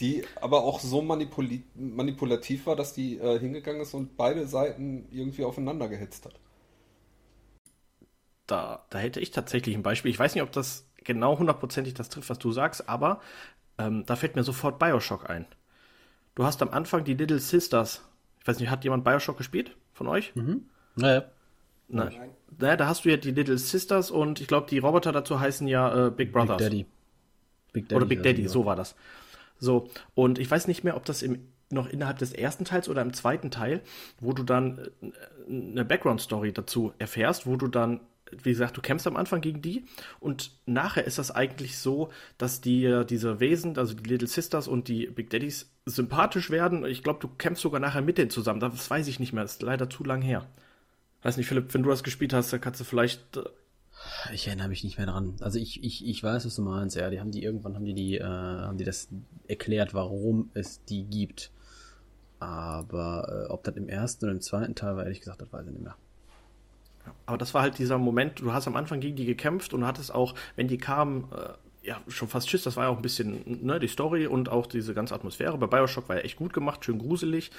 Die 0.00 0.24
aber 0.40 0.64
auch 0.64 0.80
so 0.80 1.02
manipuli 1.02 1.64
manipulativ 1.74 2.66
war, 2.66 2.76
dass 2.76 2.94
die 2.94 3.18
äh, 3.18 3.38
hingegangen 3.38 3.82
ist 3.82 3.94
und 3.94 4.16
beide 4.16 4.46
Seiten 4.48 5.06
irgendwie 5.10 5.44
aufeinander 5.44 5.88
gehetzt 5.88 6.24
hat. 6.26 6.40
Da, 8.46 8.84
da 8.90 8.98
hätte 8.98 9.20
ich 9.20 9.30
tatsächlich 9.30 9.74
ein 9.76 9.82
Beispiel. 9.82 10.10
Ich 10.10 10.18
weiß 10.18 10.34
nicht, 10.34 10.42
ob 10.42 10.52
das 10.52 10.88
genau 10.96 11.38
hundertprozentig 11.38 11.94
das 11.94 12.08
trifft, 12.08 12.30
was 12.30 12.38
du 12.38 12.50
sagst, 12.52 12.88
aber 12.88 13.20
ähm, 13.78 14.04
da 14.06 14.16
fällt 14.16 14.36
mir 14.36 14.42
sofort 14.44 14.78
Bioshock 14.78 15.28
ein. 15.30 15.46
Du 16.34 16.44
hast 16.44 16.62
am 16.62 16.70
Anfang 16.70 17.04
die 17.04 17.14
Little 17.14 17.38
Sisters. 17.38 18.02
Ich 18.40 18.48
weiß 18.48 18.58
nicht, 18.58 18.70
hat 18.70 18.84
jemand 18.84 19.04
Bioshock 19.04 19.36
gespielt 19.36 19.76
von 19.92 20.06
euch? 20.06 20.34
Mhm. 20.34 20.64
Naja. 20.96 21.24
Nein. 21.88 22.12
Nein. 22.16 22.30
Naja, 22.58 22.76
da 22.76 22.86
hast 22.86 23.04
du 23.04 23.10
ja 23.10 23.16
die 23.16 23.32
Little 23.32 23.58
Sisters 23.58 24.10
und 24.10 24.40
ich 24.40 24.46
glaube, 24.46 24.66
die 24.68 24.78
Roboter 24.78 25.12
dazu 25.12 25.40
heißen 25.40 25.66
ja 25.66 26.06
äh, 26.06 26.10
Big 26.10 26.32
Brothers. 26.32 26.58
Big 26.58 26.66
Daddy. 26.66 26.86
Big 27.72 27.88
Daddy. 27.88 27.96
Oder 27.96 28.06
Big 28.06 28.22
Daddy, 28.22 28.48
so 28.48 28.64
war 28.64 28.76
das. 28.76 28.96
So, 29.58 29.88
und 30.14 30.38
ich 30.38 30.50
weiß 30.50 30.68
nicht 30.68 30.84
mehr, 30.84 30.96
ob 30.96 31.04
das 31.04 31.22
im, 31.22 31.48
noch 31.70 31.88
innerhalb 31.88 32.18
des 32.18 32.32
ersten 32.32 32.64
Teils 32.64 32.88
oder 32.88 33.02
im 33.02 33.12
zweiten 33.12 33.50
Teil, 33.50 33.82
wo 34.20 34.32
du 34.32 34.42
dann 34.42 34.90
äh, 35.02 35.10
eine 35.48 35.84
Background-Story 35.84 36.52
dazu 36.52 36.92
erfährst, 36.98 37.46
wo 37.46 37.56
du 37.56 37.68
dann 37.68 38.00
wie 38.42 38.50
gesagt, 38.50 38.76
du 38.76 38.80
kämpfst 38.80 39.06
am 39.06 39.16
Anfang 39.16 39.40
gegen 39.40 39.62
die 39.62 39.84
und 40.18 40.52
nachher 40.66 41.04
ist 41.04 41.18
das 41.18 41.30
eigentlich 41.30 41.78
so, 41.78 42.10
dass 42.38 42.60
die 42.60 43.04
diese 43.08 43.40
Wesen, 43.40 43.76
also 43.78 43.94
die 43.94 44.08
Little 44.08 44.28
Sisters 44.28 44.68
und 44.68 44.88
die 44.88 45.06
Big 45.06 45.30
Daddies 45.30 45.70
sympathisch 45.86 46.50
werden. 46.50 46.84
Ich 46.84 47.02
glaube, 47.02 47.20
du 47.20 47.28
kämpfst 47.28 47.62
sogar 47.62 47.80
nachher 47.80 48.02
mit 48.02 48.18
denen 48.18 48.30
zusammen. 48.30 48.60
Das 48.60 48.90
weiß 48.90 49.08
ich 49.08 49.20
nicht 49.20 49.32
mehr. 49.32 49.42
Das 49.42 49.52
ist 49.52 49.62
leider 49.62 49.88
zu 49.88 50.04
lang 50.04 50.22
her. 50.22 50.46
Weiß 51.22 51.36
nicht, 51.36 51.46
Philipp, 51.46 51.72
wenn 51.74 51.82
du 51.82 51.90
das 51.90 52.02
gespielt 52.02 52.32
hast, 52.32 52.52
dann 52.52 52.60
kannst 52.60 52.80
du 52.80 52.84
vielleicht. 52.84 53.36
Äh 53.36 53.44
ich 54.32 54.46
erinnere 54.46 54.68
mich 54.68 54.82
nicht 54.82 54.96
mehr 54.96 55.06
dran. 55.06 55.36
Also 55.40 55.58
ich, 55.58 55.84
ich, 55.84 56.06
ich 56.06 56.22
weiß, 56.22 56.46
was 56.46 56.56
du 56.56 56.62
meinst, 56.62 56.96
ja. 56.96 57.10
Die 57.10 57.20
haben 57.20 57.30
die 57.30 57.42
irgendwann 57.42 57.74
haben 57.74 57.84
die 57.84 57.94
die, 57.94 58.16
äh, 58.16 58.24
haben 58.24 58.78
die 58.78 58.84
das 58.84 59.08
erklärt, 59.46 59.92
warum 59.92 60.50
es 60.54 60.84
die 60.84 61.04
gibt. 61.04 61.50
Aber 62.38 63.46
äh, 63.48 63.52
ob 63.52 63.64
das 63.64 63.76
im 63.76 63.88
ersten 63.88 64.24
oder 64.24 64.32
im 64.32 64.40
zweiten 64.40 64.74
Teil 64.74 64.96
war, 64.96 65.04
ehrlich 65.04 65.20
gesagt, 65.20 65.42
das 65.42 65.52
weiß 65.52 65.66
ich 65.66 65.72
nicht 65.72 65.82
mehr. 65.82 65.96
Aber 67.26 67.38
das 67.38 67.54
war 67.54 67.62
halt 67.62 67.78
dieser 67.78 67.98
Moment, 67.98 68.40
du 68.40 68.52
hast 68.52 68.66
am 68.66 68.76
Anfang 68.76 69.00
gegen 69.00 69.16
die 69.16 69.24
gekämpft 69.24 69.74
und 69.74 69.86
hattest 69.86 70.14
auch, 70.14 70.34
wenn 70.56 70.68
die 70.68 70.78
kamen, 70.78 71.28
äh, 71.32 71.52
ja, 71.82 72.00
schon 72.08 72.28
fast 72.28 72.48
Schiss, 72.48 72.62
das 72.62 72.76
war 72.76 72.84
ja 72.84 72.90
auch 72.90 72.96
ein 72.96 73.02
bisschen, 73.02 73.64
ne, 73.64 73.80
die 73.80 73.88
Story 73.88 74.26
und 74.26 74.50
auch 74.50 74.66
diese 74.66 74.92
ganze 74.94 75.14
Atmosphäre. 75.14 75.56
Bei 75.56 75.66
Bioshock 75.66 76.08
war 76.08 76.16
ja 76.16 76.22
echt 76.22 76.36
gut 76.36 76.52
gemacht, 76.52 76.84
schön 76.84 76.98
gruselig. 76.98 77.50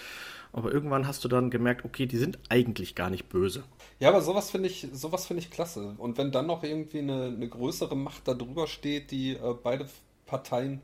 Aber 0.54 0.72
irgendwann 0.72 1.08
hast 1.08 1.24
du 1.24 1.28
dann 1.28 1.50
gemerkt, 1.50 1.86
okay, 1.86 2.06
die 2.06 2.18
sind 2.18 2.38
eigentlich 2.50 2.94
gar 2.94 3.10
nicht 3.10 3.30
böse. 3.30 3.64
Ja, 4.00 4.10
aber 4.10 4.22
sowas 4.22 4.52
finde 4.52 4.68
ich, 4.68 4.88
sowas 4.92 5.26
finde 5.26 5.42
ich 5.42 5.50
klasse. 5.50 5.96
Und 5.98 6.18
wenn 6.18 6.32
dann 6.32 6.48
noch 6.48 6.64
irgendwie 6.64 7.00
eine, 7.00 7.26
eine 7.26 7.48
größere 7.48 7.96
Macht 7.96 8.28
da 8.28 8.34
drüber 8.34 8.68
steht, 8.68 9.12
die 9.12 9.32
äh, 9.32 9.56
beide 9.62 9.88
Parteien 10.26 10.82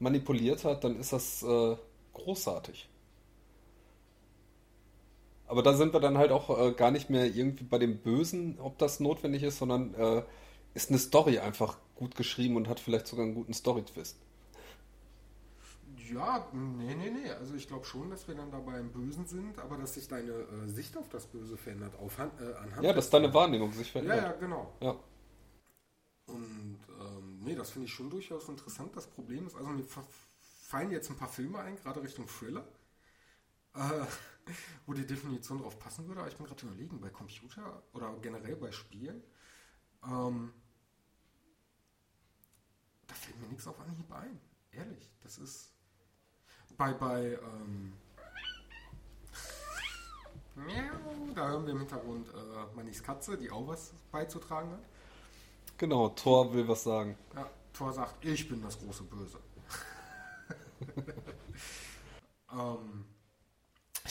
manipuliert 0.00 0.64
hat, 0.64 0.84
dann 0.84 0.98
ist 0.98 1.12
das 1.12 1.42
äh, 1.42 1.76
großartig. 2.12 2.88
Aber 5.46 5.62
da 5.62 5.74
sind 5.74 5.92
wir 5.92 6.00
dann 6.00 6.18
halt 6.18 6.32
auch 6.32 6.50
äh, 6.58 6.72
gar 6.72 6.90
nicht 6.90 7.10
mehr 7.10 7.26
irgendwie 7.26 7.64
bei 7.64 7.78
dem 7.78 7.98
Bösen, 7.98 8.58
ob 8.60 8.78
das 8.78 9.00
notwendig 9.00 9.42
ist, 9.42 9.58
sondern 9.58 9.94
äh, 9.94 10.22
ist 10.74 10.90
eine 10.90 10.98
Story 10.98 11.38
einfach 11.38 11.78
gut 11.94 12.14
geschrieben 12.16 12.56
und 12.56 12.68
hat 12.68 12.80
vielleicht 12.80 13.06
sogar 13.06 13.24
einen 13.26 13.34
guten 13.34 13.54
Story-Twist. 13.54 14.16
Ja, 16.12 16.46
nee, 16.52 16.94
nee, 16.94 17.10
nee. 17.10 17.30
Also 17.30 17.54
ich 17.54 17.66
glaube 17.68 17.84
schon, 17.84 18.10
dass 18.10 18.26
wir 18.28 18.34
dann 18.34 18.50
dabei 18.50 18.78
im 18.80 18.92
Bösen 18.92 19.26
sind, 19.26 19.58
aber 19.58 19.76
dass 19.76 19.94
sich 19.94 20.08
deine 20.08 20.32
äh, 20.32 20.68
Sicht 20.68 20.96
auf 20.96 21.08
das 21.08 21.26
Böse 21.26 21.56
verändert, 21.56 21.94
auf, 21.98 22.18
äh, 22.18 22.22
anhand 22.62 22.84
Ja, 22.84 22.92
dass 22.92 23.10
deine 23.10 23.32
Wahrnehmung 23.32 23.72
sich 23.72 23.92
Ja, 23.92 23.92
verändert. 23.92 24.16
ja, 24.16 24.32
genau. 24.32 24.72
Ja. 24.80 24.96
Und 26.26 26.78
ähm, 27.00 27.38
nee, 27.44 27.54
das 27.54 27.70
finde 27.70 27.86
ich 27.86 27.92
schon 27.94 28.10
durchaus 28.10 28.48
interessant. 28.48 28.96
Das 28.96 29.06
Problem 29.06 29.46
ist, 29.46 29.56
also 29.56 29.68
mir 29.68 29.84
fallen 30.40 30.90
jetzt 30.90 31.10
ein 31.10 31.16
paar 31.16 31.28
Filme 31.28 31.58
ein, 31.60 31.76
gerade 31.76 32.02
Richtung 32.02 32.26
Thriller, 32.26 32.64
äh, 33.74 34.06
wo 34.86 34.92
die 34.92 35.06
Definition 35.06 35.58
drauf 35.58 35.78
passen 35.78 36.06
würde. 36.06 36.20
Aber 36.20 36.28
ich 36.28 36.36
bin 36.36 36.46
gerade 36.46 36.66
überlegen, 36.66 37.00
bei 37.00 37.10
Computer 37.10 37.82
oder 37.92 38.12
generell 38.20 38.56
bei 38.56 38.72
Spielen, 38.72 39.22
ähm, 40.04 40.52
da 43.06 43.14
fällt 43.14 43.40
mir 43.40 43.48
nichts 43.48 43.66
auf 43.66 43.78
Anhieb 43.80 44.10
ein. 44.12 44.40
Ehrlich, 44.72 45.10
das 45.22 45.38
ist 45.38 45.70
bei, 46.76 46.92
bei, 46.92 47.38
ähm, 47.42 47.92
Miau, 50.56 51.34
da 51.34 51.48
hören 51.48 51.66
wir 51.66 51.72
im 51.72 51.80
Hintergrund 51.80 52.28
äh, 52.28 52.76
Mannis 52.76 53.02
Katze, 53.02 53.36
die 53.36 53.50
auch 53.50 53.66
was 53.66 53.92
beizutragen 54.12 54.70
hat. 54.70 54.84
Genau, 55.78 56.10
Thor 56.10 56.52
will 56.52 56.68
was 56.68 56.84
sagen. 56.84 57.16
Ja, 57.34 57.50
Thor 57.72 57.92
sagt, 57.92 58.24
ich 58.24 58.48
bin 58.48 58.62
das 58.62 58.78
große 58.78 59.02
Böse. 59.04 59.38
ähm, 62.52 63.04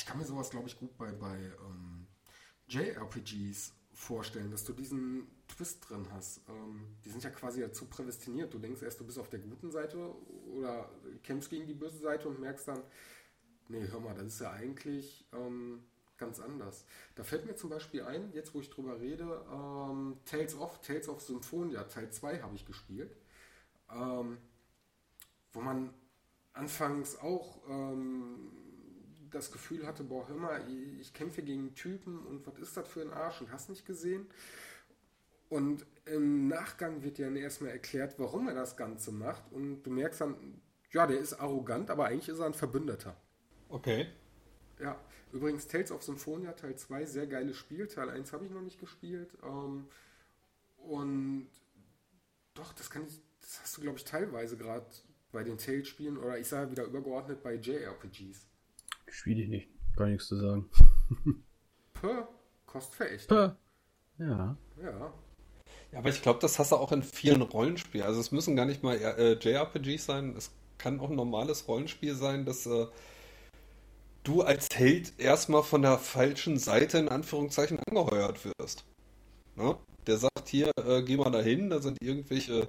ich 0.03 0.07
kann 0.07 0.17
mir 0.17 0.25
sowas, 0.25 0.49
glaube 0.49 0.67
ich, 0.67 0.77
gut 0.77 0.97
bei, 0.97 1.13
bei 1.13 1.37
ähm, 1.37 2.07
JRPGs 2.67 3.71
vorstellen, 3.93 4.51
dass 4.51 4.65
du 4.65 4.73
diesen 4.73 5.29
Twist 5.47 5.89
drin 5.89 6.05
hast. 6.11 6.41
Ähm, 6.49 6.97
die 7.05 7.09
sind 7.09 7.23
ja 7.23 7.29
quasi 7.29 7.61
dazu 7.61 7.85
prädestiniert. 7.85 8.53
Du 8.53 8.59
denkst 8.59 8.81
erst, 8.81 8.99
du 8.99 9.05
bist 9.05 9.17
auf 9.17 9.29
der 9.29 9.39
guten 9.39 9.71
Seite 9.71 10.13
oder 10.51 10.89
kämpfst 11.23 11.49
gegen 11.49 11.67
die 11.67 11.73
böse 11.73 11.99
Seite 11.99 12.27
und 12.27 12.41
merkst 12.41 12.67
dann, 12.67 12.81
nee, 13.69 13.87
hör 13.87 14.01
mal, 14.01 14.13
das 14.13 14.25
ist 14.27 14.41
ja 14.41 14.51
eigentlich 14.51 15.25
ähm, 15.31 15.85
ganz 16.17 16.41
anders. 16.41 16.83
Da 17.15 17.23
fällt 17.23 17.45
mir 17.45 17.55
zum 17.55 17.69
Beispiel 17.69 18.03
ein, 18.03 18.33
jetzt 18.33 18.53
wo 18.53 18.59
ich 18.59 18.69
drüber 18.69 18.99
rede, 18.99 19.45
ähm, 19.53 20.17
Tales 20.25 20.57
of, 20.57 20.81
Tales 20.81 21.07
of 21.07 21.21
Symphonia, 21.21 21.85
Teil 21.85 22.11
2 22.11 22.41
habe 22.41 22.57
ich 22.57 22.65
gespielt, 22.65 23.15
ähm, 23.89 24.37
wo 25.53 25.61
man 25.61 25.93
anfangs 26.51 27.15
auch 27.15 27.61
ähm, 27.69 28.62
das 29.33 29.51
Gefühl 29.51 29.85
hatte, 29.85 30.03
boah, 30.03 30.27
hör 30.27 30.35
mal, 30.35 30.61
ich, 30.99 31.13
kämpfe 31.13 31.43
gegen 31.43 31.75
Typen 31.75 32.19
und 32.25 32.45
was 32.47 32.57
ist 32.59 32.77
das 32.77 32.87
für 32.87 33.01
ein 33.01 33.11
Arsch 33.11 33.41
und 33.41 33.51
hast 33.51 33.69
nicht 33.69 33.85
gesehen. 33.85 34.27
Und 35.49 35.85
im 36.05 36.47
Nachgang 36.47 37.03
wird 37.03 37.17
dir 37.17 37.25
dann 37.25 37.35
erstmal 37.35 37.71
erklärt, 37.71 38.15
warum 38.17 38.47
er 38.47 38.55
das 38.55 38.75
Ganze 38.77 39.11
macht 39.11 39.43
und 39.51 39.83
du 39.83 39.91
merkst 39.91 40.21
dann, 40.21 40.61
ja, 40.91 41.07
der 41.07 41.19
ist 41.19 41.33
arrogant, 41.33 41.89
aber 41.89 42.05
eigentlich 42.05 42.29
ist 42.29 42.39
er 42.39 42.45
ein 42.45 42.53
Verbündeter. 42.53 43.15
Okay. 43.69 44.07
Ja, 44.79 44.99
übrigens 45.31 45.67
Tales 45.67 45.91
of 45.91 46.03
Symphonia 46.03 46.53
Teil 46.53 46.75
2, 46.75 47.05
sehr 47.05 47.27
geiles 47.27 47.57
Spiel. 47.57 47.87
Teil 47.87 48.09
1 48.09 48.33
habe 48.33 48.45
ich 48.45 48.51
noch 48.51 48.61
nicht 48.61 48.79
gespielt. 48.79 49.29
Ähm, 49.43 49.87
und 50.77 51.47
doch, 52.53 52.73
das 52.73 52.89
kann 52.89 53.05
ich, 53.07 53.19
das 53.41 53.61
hast 53.61 53.77
du, 53.77 53.81
glaube 53.81 53.97
ich, 53.97 54.03
teilweise 54.03 54.57
gerade 54.57 54.85
bei 55.31 55.43
den 55.43 55.57
Tales-Spielen 55.57 56.17
oder 56.17 56.37
ich 56.37 56.47
sage 56.47 56.71
wieder 56.71 56.85
übergeordnet 56.85 57.43
bei 57.43 57.55
JRPGs. 57.55 58.47
Spiele 59.13 59.43
ich 59.43 59.49
nicht. 59.49 59.69
Gar 59.95 60.07
nichts 60.07 60.27
zu 60.27 60.37
sagen. 60.37 60.69
Puh. 61.93 62.23
Ja. 64.17 64.57
Ja. 64.81 65.13
Ja, 65.91 65.99
aber 65.99 66.09
ich 66.09 66.23
glaube, 66.23 66.39
das 66.39 66.57
hast 66.57 66.71
du 66.71 66.75
auch 66.75 66.91
in 66.91 67.03
vielen 67.03 67.43
Rollenspielen. 67.43 68.05
Also 68.05 68.19
es 68.19 68.31
müssen 68.31 68.55
gar 68.55 68.65
nicht 68.65 68.81
mal 68.81 68.95
äh, 68.95 69.33
JRPGs 69.33 70.05
sein. 70.05 70.33
Es 70.35 70.51
kann 70.79 70.99
auch 70.99 71.11
ein 71.11 71.15
normales 71.15 71.67
Rollenspiel 71.67 72.15
sein, 72.15 72.45
dass 72.45 72.65
äh, 72.65 72.87
du 74.23 74.41
als 74.41 74.67
Held 74.73 75.13
erstmal 75.19 75.61
von 75.61 75.83
der 75.83 75.99
falschen 75.99 76.57
Seite 76.57 76.97
in 76.97 77.09
Anführungszeichen 77.09 77.79
angeheuert 77.87 78.39
wirst. 78.43 78.83
Ne? 79.55 79.77
Der 80.07 80.17
sagt 80.17 80.47
hier, 80.47 80.71
äh, 80.83 81.03
geh 81.03 81.17
mal 81.17 81.29
dahin, 81.29 81.69
da 81.69 81.79
sind 81.79 82.01
irgendwelche, 82.01 82.67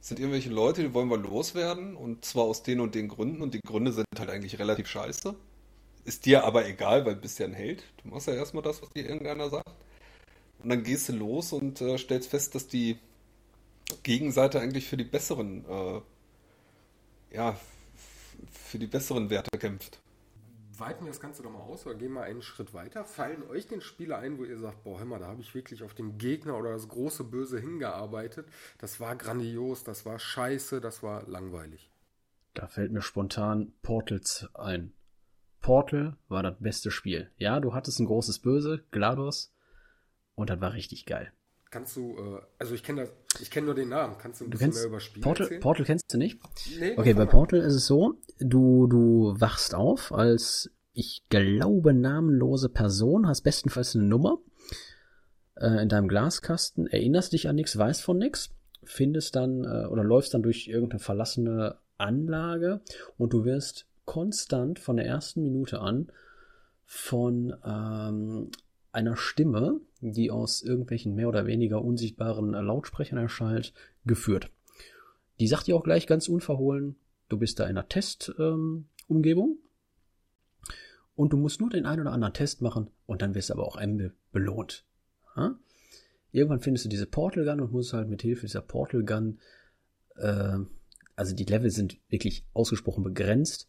sind 0.00 0.20
irgendwelche 0.20 0.50
Leute, 0.50 0.82
die 0.82 0.94
wollen 0.94 1.08
wir 1.08 1.18
loswerden 1.18 1.96
und 1.96 2.24
zwar 2.24 2.44
aus 2.44 2.62
den 2.62 2.78
und 2.80 2.94
den 2.94 3.08
Gründen 3.08 3.42
und 3.42 3.54
die 3.54 3.60
Gründe 3.60 3.92
sind 3.92 4.06
halt 4.16 4.30
eigentlich 4.30 4.60
relativ 4.60 4.86
scheiße. 4.86 5.34
Ist 6.08 6.24
dir 6.24 6.44
aber 6.44 6.66
egal, 6.66 7.04
weil 7.04 7.16
du 7.16 7.20
bist 7.20 7.38
ja 7.38 7.44
ein 7.44 7.52
Held. 7.52 7.84
Du 8.02 8.08
machst 8.08 8.28
ja 8.28 8.32
erstmal 8.32 8.62
das, 8.62 8.80
was 8.80 8.88
dir 8.88 9.06
irgendeiner 9.06 9.50
sagt. 9.50 9.68
Und 10.62 10.70
dann 10.70 10.82
gehst 10.82 11.10
du 11.10 11.12
los 11.12 11.52
und 11.52 11.82
äh, 11.82 11.98
stellst 11.98 12.30
fest, 12.30 12.54
dass 12.54 12.66
die 12.66 12.98
Gegenseite 14.04 14.58
eigentlich 14.58 14.88
für 14.88 14.96
die 14.96 15.04
besseren, 15.04 15.66
äh, 15.68 16.00
ja, 17.30 17.60
für 18.50 18.78
die 18.78 18.86
besseren 18.86 19.28
Werte 19.28 19.58
kämpft. 19.58 20.00
Weiten 20.78 21.04
wir 21.04 21.10
das 21.10 21.20
Ganze 21.20 21.42
doch 21.42 21.50
mal 21.50 21.60
aus 21.60 21.84
oder 21.84 21.96
gehen 21.96 22.14
wir 22.14 22.22
einen 22.22 22.40
Schritt 22.40 22.72
weiter. 22.72 23.04
Fallen 23.04 23.46
euch 23.46 23.66
den 23.66 23.82
Spiele 23.82 24.16
ein, 24.16 24.38
wo 24.38 24.44
ihr 24.44 24.56
sagt, 24.56 24.84
boah, 24.84 25.00
hör 25.00 25.04
mal, 25.04 25.18
da 25.18 25.26
habe 25.26 25.42
ich 25.42 25.54
wirklich 25.54 25.82
auf 25.82 25.92
den 25.92 26.16
Gegner 26.16 26.56
oder 26.56 26.72
das 26.72 26.88
große 26.88 27.24
Böse 27.24 27.60
hingearbeitet. 27.60 28.48
Das 28.78 28.98
war 28.98 29.14
grandios, 29.14 29.84
das 29.84 30.06
war 30.06 30.18
scheiße, 30.18 30.80
das 30.80 31.02
war 31.02 31.28
langweilig. 31.28 31.90
Da 32.54 32.66
fällt 32.66 32.92
mir 32.92 33.02
spontan 33.02 33.74
Portals 33.82 34.48
ein. 34.54 34.94
Portal 35.60 36.16
war 36.28 36.42
das 36.42 36.56
beste 36.58 36.90
Spiel. 36.90 37.30
Ja, 37.36 37.60
du 37.60 37.74
hattest 37.74 38.00
ein 38.00 38.06
großes 38.06 38.38
Böse, 38.38 38.84
GLaDOS, 38.90 39.52
und 40.34 40.50
das 40.50 40.60
war 40.60 40.72
richtig 40.72 41.04
geil. 41.04 41.32
Kannst 41.70 41.96
du, 41.96 42.16
äh, 42.16 42.40
also 42.58 42.74
ich 42.74 42.82
kenne 42.82 43.10
kenne 43.50 43.66
nur 43.66 43.74
den 43.74 43.90
Namen. 43.90 44.16
Kannst 44.18 44.40
du 44.40 44.44
ein 44.44 44.50
Du 44.50 44.52
bisschen 44.52 44.70
kennst 44.70 44.78
mehr 44.78 44.88
über 44.88 45.00
Spiele 45.00 45.22
Portal, 45.22 45.44
erzählen? 45.44 45.60
Portal 45.60 45.84
kennst 45.84 46.14
du 46.14 46.18
nicht? 46.18 46.40
Nee, 46.78 46.94
Okay, 46.96 47.12
bei. 47.12 47.26
Portal 47.26 47.60
ist 47.60 47.74
es 47.74 47.86
so, 47.86 48.14
du, 48.38 48.86
du 48.86 49.34
wachst 49.38 49.74
auf 49.74 50.12
als, 50.12 50.70
ich 50.92 51.24
glaube, 51.28 51.92
namenlose 51.92 52.68
Person, 52.70 53.26
hast 53.26 53.42
bestenfalls 53.42 53.94
eine 53.94 54.04
Nummer 54.04 54.38
äh, 55.56 55.82
in 55.82 55.88
deinem 55.88 56.08
Glaskasten, 56.08 56.86
erinnerst 56.86 57.32
dich 57.32 57.48
an 57.48 57.56
nichts, 57.56 57.76
weißt 57.76 58.02
von 58.02 58.16
nichts, 58.16 58.50
findest 58.84 59.36
dann 59.36 59.64
äh, 59.64 59.86
oder 59.86 60.04
läufst 60.04 60.32
dann 60.32 60.42
durch 60.42 60.68
irgendeine 60.68 61.00
verlassene 61.00 61.76
Anlage 61.98 62.80
und 63.18 63.32
du 63.32 63.44
wirst 63.44 63.86
konstant 64.08 64.78
von 64.78 64.96
der 64.96 65.04
ersten 65.04 65.42
Minute 65.42 65.82
an 65.82 66.10
von 66.86 67.54
ähm, 67.62 68.50
einer 68.90 69.16
Stimme, 69.16 69.82
die 70.00 70.30
aus 70.30 70.62
irgendwelchen 70.62 71.14
mehr 71.14 71.28
oder 71.28 71.44
weniger 71.44 71.84
unsichtbaren 71.84 72.52
Lautsprechern 72.52 73.18
erschallt, 73.18 73.74
geführt. 74.06 74.50
Die 75.40 75.46
sagt 75.46 75.66
dir 75.66 75.76
auch 75.76 75.84
gleich 75.84 76.06
ganz 76.06 76.26
unverhohlen, 76.26 76.96
du 77.28 77.36
bist 77.36 77.60
da 77.60 77.64
in 77.64 77.76
einer 77.76 77.86
Testumgebung 77.86 78.88
ähm, 79.08 79.58
und 81.14 81.34
du 81.34 81.36
musst 81.36 81.60
nur 81.60 81.68
den 81.68 81.84
einen 81.84 82.00
oder 82.00 82.12
anderen 82.12 82.32
Test 82.32 82.62
machen 82.62 82.90
und 83.04 83.20
dann 83.20 83.34
wirst 83.34 83.50
du 83.50 83.54
aber 83.54 83.66
auch 83.66 83.76
einmal 83.76 84.14
belohnt. 84.32 84.86
Ja? 85.36 85.54
Irgendwann 86.32 86.60
findest 86.60 86.86
du 86.86 86.88
diese 86.88 87.06
Portal 87.06 87.44
Gun 87.44 87.60
und 87.60 87.72
musst 87.72 87.92
halt 87.92 88.08
mit 88.08 88.22
Hilfe 88.22 88.46
dieser 88.46 88.62
Portal 88.62 89.04
Gun, 89.04 89.38
äh, 90.16 90.60
also 91.14 91.34
die 91.34 91.44
Level 91.44 91.70
sind 91.70 91.98
wirklich 92.08 92.46
ausgesprochen 92.54 93.04
begrenzt. 93.04 93.68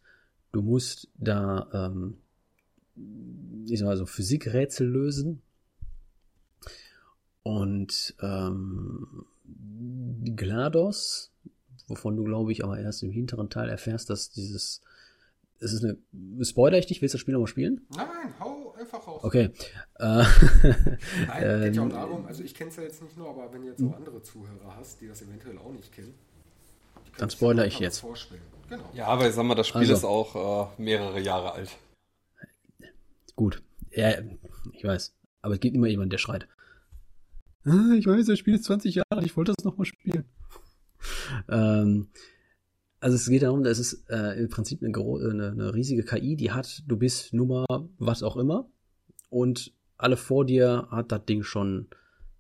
Du 0.52 0.62
musst 0.62 1.08
da, 1.16 1.68
ähm, 1.74 2.18
ich 3.68 3.80
sag 3.80 3.86
mal 3.86 3.98
so, 3.98 4.06
Physikrätsel 4.06 4.88
lösen. 4.88 5.42
Und 7.44 8.16
ähm, 8.22 9.26
GLaDOS, 10.36 11.32
wovon 11.88 12.16
du, 12.18 12.24
glaube 12.24 12.52
ich, 12.52 12.64
aber 12.64 12.80
erst 12.80 13.04
im 13.04 13.12
hinteren 13.12 13.50
Teil 13.50 13.70
erfährst, 13.70 14.10
dass 14.10 14.30
dieses. 14.32 14.82
Es 15.62 15.74
ist 15.74 15.84
eine. 15.84 15.98
Spoiler 16.44 16.78
ich 16.78 16.86
dich? 16.86 17.02
Willst 17.02 17.14
du 17.14 17.18
das 17.18 17.22
Spiel 17.22 17.34
nochmal 17.34 17.48
spielen? 17.48 17.82
Nein, 17.96 18.08
hau 18.40 18.74
einfach 18.80 19.06
raus. 19.06 19.24
Okay. 19.24 19.50
Äh, 19.96 20.06
Nein, 21.28 21.62
geht 21.64 21.76
ja 21.76 21.82
auch 21.82 21.86
ähm, 21.86 21.90
darum, 21.90 22.26
also 22.26 22.44
ich 22.44 22.56
kenne 22.56 22.70
es 22.70 22.78
ja 22.78 22.84
jetzt 22.84 23.02
nicht 23.02 23.18
nur, 23.18 23.30
aber 23.30 23.52
wenn 23.54 23.64
du 23.64 23.68
jetzt 23.68 23.84
auch 23.84 23.96
andere 23.96 24.22
Zuhörer 24.22 24.76
hast, 24.78 25.02
die 25.02 25.08
das 25.08 25.22
eventuell 25.22 25.58
auch 25.58 25.72
nicht 25.72 25.92
kennen, 25.92 26.14
Dann 27.18 27.30
spoiler 27.30 27.66
ich 27.66 27.80
jetzt. 27.80 28.00
Vorstellen. 28.00 28.42
Genau. 28.70 28.84
Ja, 28.94 29.08
aber 29.08 29.28
ich 29.28 29.36
sag 29.36 29.46
mal, 29.46 29.56
das 29.56 29.68
Spiel 29.68 29.82
Also. 29.82 29.94
ist 29.94 30.04
auch 30.04 30.72
äh, 30.78 30.82
mehrere 30.82 31.20
Jahre 31.20 31.54
alt. 31.54 31.78
Gut. 33.36 33.62
Ja, 33.92 34.14
ich 34.74 34.84
weiß. 34.84 35.16
Aber 35.42 35.56
es 35.56 35.60
gibt 35.60 35.76
immer 35.76 35.88
jemanden, 35.88 36.12
der 36.12 36.18
schreit. 36.18 36.48
Ah, 37.66 37.94
ich 37.98 38.06
weiß, 38.06 38.26
das 38.26 38.40
Spiel 38.40 38.56
ist 38.56 38.66
20 38.66 38.96
Jahre 38.96 39.08
alt, 39.10 39.26
ich 39.26 39.36
wollte 39.36 39.54
das 39.56 39.66
nochmal 39.66 39.86
spielen. 39.86 40.26
ähm, 41.50 42.10
also 43.00 43.16
es 43.16 43.30
geht 43.30 43.44
darum, 43.44 43.64
dass 43.64 43.80
es 43.80 44.06
äh, 44.10 44.40
im 44.40 44.50
Prinzip 44.50 44.84
eine, 44.84 44.94
eine, 44.98 45.52
eine 45.52 45.74
riesige 45.74 46.04
KI, 46.04 46.36
die 46.36 46.52
hat, 46.52 46.84
du 46.88 46.98
bist 46.98 47.34
Nummer 47.34 47.66
was 47.98 48.24
auch 48.24 48.38
immer 48.38 48.70
und 49.30 49.74
alle 49.98 50.18
vor 50.18 50.46
dir 50.46 50.88
hat 50.92 51.12
das 51.12 51.26
Ding 51.26 51.44
schon 51.44 51.88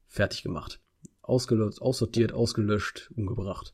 fertig 0.08 0.44
gemacht. 0.44 0.80
Ausgelöst, 1.22 1.82
aussortiert, 1.82 2.34
ausgelöscht, 2.34 3.12
umgebracht. 3.16 3.74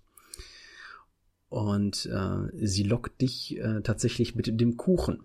Und 1.49 2.05
äh, 2.07 2.65
sie 2.65 2.83
lockt 2.83 3.21
dich 3.21 3.57
äh, 3.57 3.81
tatsächlich 3.81 4.35
mit 4.35 4.59
dem 4.59 4.77
Kuchen. 4.77 5.23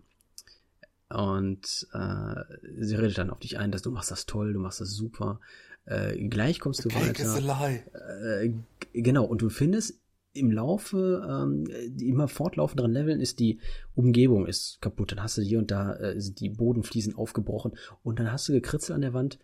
Und 1.08 1.88
äh, 1.92 2.34
sie 2.78 2.94
redet 2.94 3.18
dann 3.18 3.30
auf 3.30 3.40
dich 3.40 3.58
ein, 3.58 3.72
dass 3.72 3.82
du 3.82 3.90
machst 3.90 4.10
das 4.10 4.26
toll, 4.26 4.52
du 4.52 4.60
machst 4.60 4.80
das 4.80 4.90
super. 4.90 5.40
Äh, 5.86 6.28
gleich 6.28 6.60
kommst 6.60 6.84
du 6.84 6.88
Cake 6.88 7.20
is 7.20 7.28
a 7.28 7.36
weiter. 7.36 7.82
lie. 8.40 8.44
Äh, 8.44 8.52
genau, 8.92 9.24
und 9.24 9.42
du 9.42 9.48
findest 9.48 10.00
im 10.32 10.52
Laufe, 10.52 11.26
ähm, 11.28 11.64
die 11.88 12.08
immer 12.08 12.28
fortlaufenderen 12.28 12.92
Leveln 12.92 13.20
ist 13.20 13.40
die 13.40 13.58
Umgebung 13.94 14.46
ist 14.46 14.80
kaputt. 14.80 15.10
Dann 15.10 15.22
hast 15.22 15.36
du 15.38 15.42
hier 15.42 15.58
und 15.58 15.70
da 15.70 15.96
äh, 15.96 16.20
sind 16.20 16.38
die 16.40 16.50
Bodenfliesen 16.50 17.16
aufgebrochen 17.16 17.72
und 18.02 18.20
dann 18.20 18.30
hast 18.30 18.48
du 18.48 18.52
gekritzelt 18.52 18.94
an 18.94 19.00
der 19.00 19.12
Wand, 19.12 19.38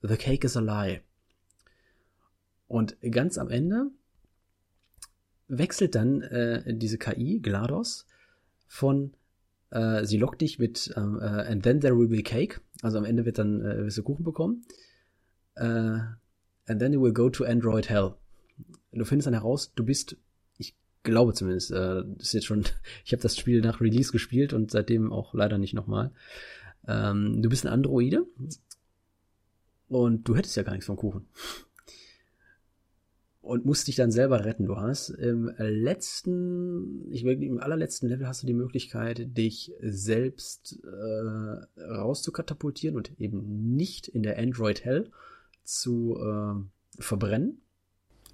The 0.00 0.16
cake 0.16 0.44
is 0.44 0.56
a 0.56 0.60
lie. 0.60 1.00
Und 2.66 2.96
ganz 3.08 3.38
am 3.38 3.50
Ende 3.50 3.90
wechselt 5.58 5.94
dann 5.94 6.22
äh, 6.22 6.74
diese 6.74 6.98
KI, 6.98 7.40
GLaDOS, 7.40 8.06
von 8.66 9.12
äh, 9.70 10.04
sie 10.04 10.16
lockt 10.16 10.40
dich 10.40 10.58
mit 10.58 10.92
ähm, 10.96 11.18
äh, 11.20 11.24
and 11.24 11.62
then 11.62 11.80
there 11.80 11.96
will 11.96 12.08
be 12.08 12.22
cake, 12.22 12.60
also 12.80 12.98
am 12.98 13.04
Ende 13.04 13.24
wird 13.24 13.38
dann 13.38 13.60
äh, 13.60 13.84
wirst 13.84 13.98
du 13.98 14.02
Kuchen 14.02 14.24
bekommen. 14.24 14.64
Äh, 15.54 15.98
and 16.66 16.78
then 16.78 16.92
you 16.92 17.02
will 17.02 17.12
go 17.12 17.28
to 17.28 17.44
Android 17.44 17.88
Hell. 17.88 18.14
Du 18.92 19.04
findest 19.04 19.26
dann 19.26 19.34
heraus, 19.34 19.72
du 19.74 19.84
bist, 19.84 20.16
ich 20.56 20.74
glaube 21.02 21.34
zumindest, 21.34 21.70
äh, 21.70 22.02
ist 22.18 22.32
jetzt 22.32 22.46
schon, 22.46 22.64
ich 23.04 23.12
habe 23.12 23.22
das 23.22 23.36
Spiel 23.36 23.60
nach 23.60 23.80
Release 23.80 24.10
gespielt 24.10 24.54
und 24.54 24.70
seitdem 24.70 25.12
auch 25.12 25.34
leider 25.34 25.58
nicht 25.58 25.74
nochmal. 25.74 26.12
Ähm, 26.88 27.42
du 27.42 27.48
bist 27.50 27.66
ein 27.66 27.72
Androide 27.72 28.26
und 29.88 30.26
du 30.26 30.34
hättest 30.34 30.56
ja 30.56 30.62
gar 30.62 30.72
nichts 30.72 30.86
vom 30.86 30.96
Kuchen 30.96 31.28
und 33.42 33.64
musst 33.66 33.88
dich 33.88 33.96
dann 33.96 34.10
selber 34.12 34.44
retten. 34.44 34.66
Du 34.66 34.76
hast 34.76 35.10
im 35.10 35.52
letzten, 35.58 37.10
ich 37.12 37.24
will, 37.24 37.42
im 37.42 37.58
allerletzten 37.58 38.08
Level 38.08 38.26
hast 38.26 38.42
du 38.42 38.46
die 38.46 38.54
Möglichkeit, 38.54 39.36
dich 39.36 39.72
selbst 39.80 40.78
äh, 40.84 41.82
rauszukatapultieren 41.82 42.96
und 42.96 43.12
eben 43.20 43.74
nicht 43.76 44.08
in 44.08 44.22
der 44.22 44.38
Android 44.38 44.84
Hell 44.84 45.10
zu 45.64 46.16
äh, 46.20 47.02
verbrennen. 47.02 47.58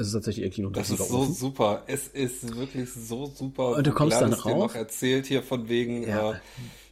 Es 0.01 0.07
ist 0.09 0.13
tatsächlich 0.13 0.45
irgendwie 0.45 0.63
noch 0.63 0.71
ein 0.71 0.75
Das 0.75 0.91
ist 0.91 1.09
so 1.09 1.19
Ofen. 1.19 1.35
super. 1.35 1.83
Es 1.89 2.07
ist 2.09 2.57
wirklich 2.57 2.89
so 2.93 3.27
super. 3.27 3.77
Und 3.77 3.87
du 3.87 3.93
kommst 3.93 4.21
dann 4.21 4.29
Gladys 4.31 4.45
dir 4.45 4.51
rauf. 4.51 4.59
noch 4.59 4.75
erzählt 4.77 5.27
hier 5.27 5.43
von 5.43 5.69
wegen, 5.69 6.03
Ja. 6.07 6.33
äh, 6.35 6.37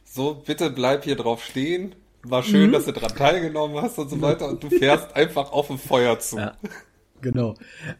so 0.03 0.33
bitte 0.45 0.69
bleib 0.71 1.03
hier 1.05 1.15
drauf 1.15 1.43
stehen. 1.43 1.95
War 2.23 2.43
schön, 2.43 2.71
dass 2.73 2.83
du 2.85 2.91
dran 2.91 3.15
teilgenommen 3.15 3.81
hast 3.81 3.97
und 3.99 4.09
so 4.09 4.19
weiter. 4.21 4.49
Und 4.49 4.61
du 4.61 4.69
fährst 4.69 5.13
einfach 5.15 5.51
auf 5.53 5.69
ein 5.69 5.77
Feuer 5.77 6.19
zu. 6.19 6.37
Ja, 6.37 6.57
genau. 7.21 7.55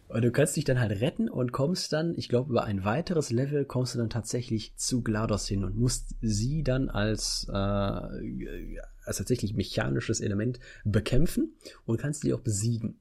Und 0.07 0.23
du 0.23 0.31
kannst 0.31 0.55
dich 0.55 0.63
dann 0.63 0.79
halt 0.79 1.01
retten 1.01 1.29
und 1.29 1.51
kommst 1.51 1.93
dann, 1.93 2.13
ich 2.15 2.29
glaube, 2.29 2.51
über 2.51 2.63
ein 2.63 2.85
weiteres 2.85 3.31
Level 3.31 3.65
kommst 3.65 3.95
du 3.95 3.99
dann 3.99 4.09
tatsächlich 4.09 4.75
zu 4.75 5.01
GLaDOS 5.01 5.47
hin 5.47 5.63
und 5.63 5.77
musst 5.77 6.15
sie 6.21 6.63
dann 6.63 6.89
als, 6.89 7.47
äh, 7.49 7.53
als 7.53 9.17
tatsächlich 9.17 9.53
mechanisches 9.53 10.21
Element 10.21 10.59
bekämpfen 10.83 11.55
und 11.85 11.99
kannst 11.99 12.23
die 12.23 12.33
auch 12.33 12.41
besiegen. 12.41 12.99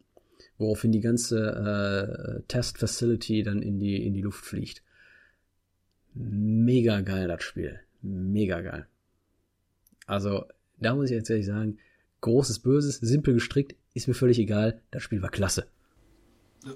Woraufhin 0.59 0.93
die 0.93 1.01
ganze 1.01 2.39
äh, 2.39 2.43
Test 2.49 2.79
Facility 2.79 3.43
dann 3.43 3.61
in 3.61 3.79
die, 3.79 4.07
in 4.07 4.14
die 4.14 4.23
Luft 4.23 4.45
fliegt. 4.45 4.83
Mega 6.14 7.03
geil, 7.03 7.29
das 7.29 7.43
Spiel. 7.43 7.81
Mega 8.01 8.62
geil. 8.62 8.87
Also, 10.07 10.47
da 10.79 10.95
muss 10.95 11.11
ich 11.11 11.17
jetzt 11.17 11.29
ehrlich 11.29 11.47
sagen, 11.47 11.79
großes 12.23 12.61
Böses, 12.61 12.97
simpel 12.97 13.35
gestrickt, 13.35 13.75
ist 13.93 14.09
mir 14.09 14.14
völlig 14.14 14.39
egal. 14.39 14.81
Das 14.91 15.03
Spiel 15.03 15.21
war 15.21 15.31
klasse. 15.31 15.67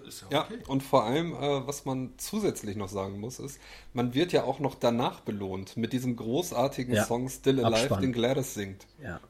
Ist 0.07 0.24
Ja, 0.30 0.43
okay. 0.45 0.59
und 0.68 0.82
vor 0.82 1.05
allem, 1.05 1.32
äh, 1.32 1.66
was 1.66 1.84
man 1.84 2.14
zusätzlich 2.16 2.76
noch 2.76 2.88
sagen 2.88 3.18
muss, 3.20 3.38
ist, 3.38 3.61
man 3.93 4.14
wird 4.14 4.32
ja 4.32 4.45
auch 4.45 4.61
noch 4.61 4.74
danach 4.74 5.20
belohnt 5.20 5.76
mit 5.76 5.93
diesem 5.93 6.16
großartigen 6.16 6.95
Ja, 6.95 7.05
Song 7.05 7.28
Still 7.28 7.64
Alive, 7.64 7.82
Abspann. 7.82 8.03
den 8.03 8.12
Gladys 8.12 8.55
singt. 8.55 8.86
Ja. 9.03 9.20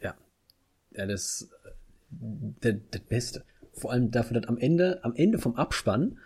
Ja. 0.00 0.14
Ja, 0.92 1.06
das, 1.06 1.48
das, 2.10 2.74
das 2.90 3.00
Beste. 3.02 3.44
Vor 3.72 3.90
allem 3.92 4.10
dafür, 4.10 4.40
dass 4.40 4.48
am 4.48 4.56
Ende, 4.58 5.02
am 5.04 5.14
Ende 5.14 5.38
vom 5.38 5.56
Abspann, 5.56 6.18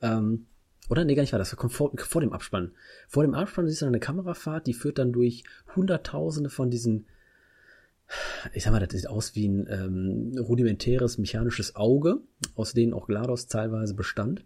ähm, 0.00 0.46
oder 0.90 1.04
nee, 1.04 1.14
gar 1.14 1.22
nicht 1.22 1.32
war 1.32 1.38
das, 1.38 1.50
das 1.50 1.58
kommt 1.58 1.72
vor, 1.72 1.92
vor 1.96 2.20
dem 2.20 2.32
Abspann. 2.32 2.72
Vor 3.08 3.22
dem 3.24 3.34
Abspann 3.34 3.66
siehst 3.66 3.82
du 3.82 3.86
eine 3.86 4.00
Kamerafahrt, 4.00 4.66
die 4.66 4.74
führt 4.74 4.98
dann 4.98 5.12
durch 5.12 5.42
hunderttausende 5.74 6.50
von 6.50 6.70
diesen, 6.70 7.06
ich 8.52 8.64
sag 8.64 8.72
mal, 8.72 8.80
das 8.80 8.90
sieht 8.90 9.08
aus 9.08 9.34
wie 9.34 9.48
ein 9.48 9.66
ähm, 9.68 10.38
rudimentäres 10.38 11.18
mechanisches 11.18 11.76
Auge, 11.76 12.20
aus 12.54 12.72
denen 12.72 12.92
auch 12.92 13.06
GLaDOS 13.06 13.46
teilweise 13.46 13.94
bestand. 13.94 14.44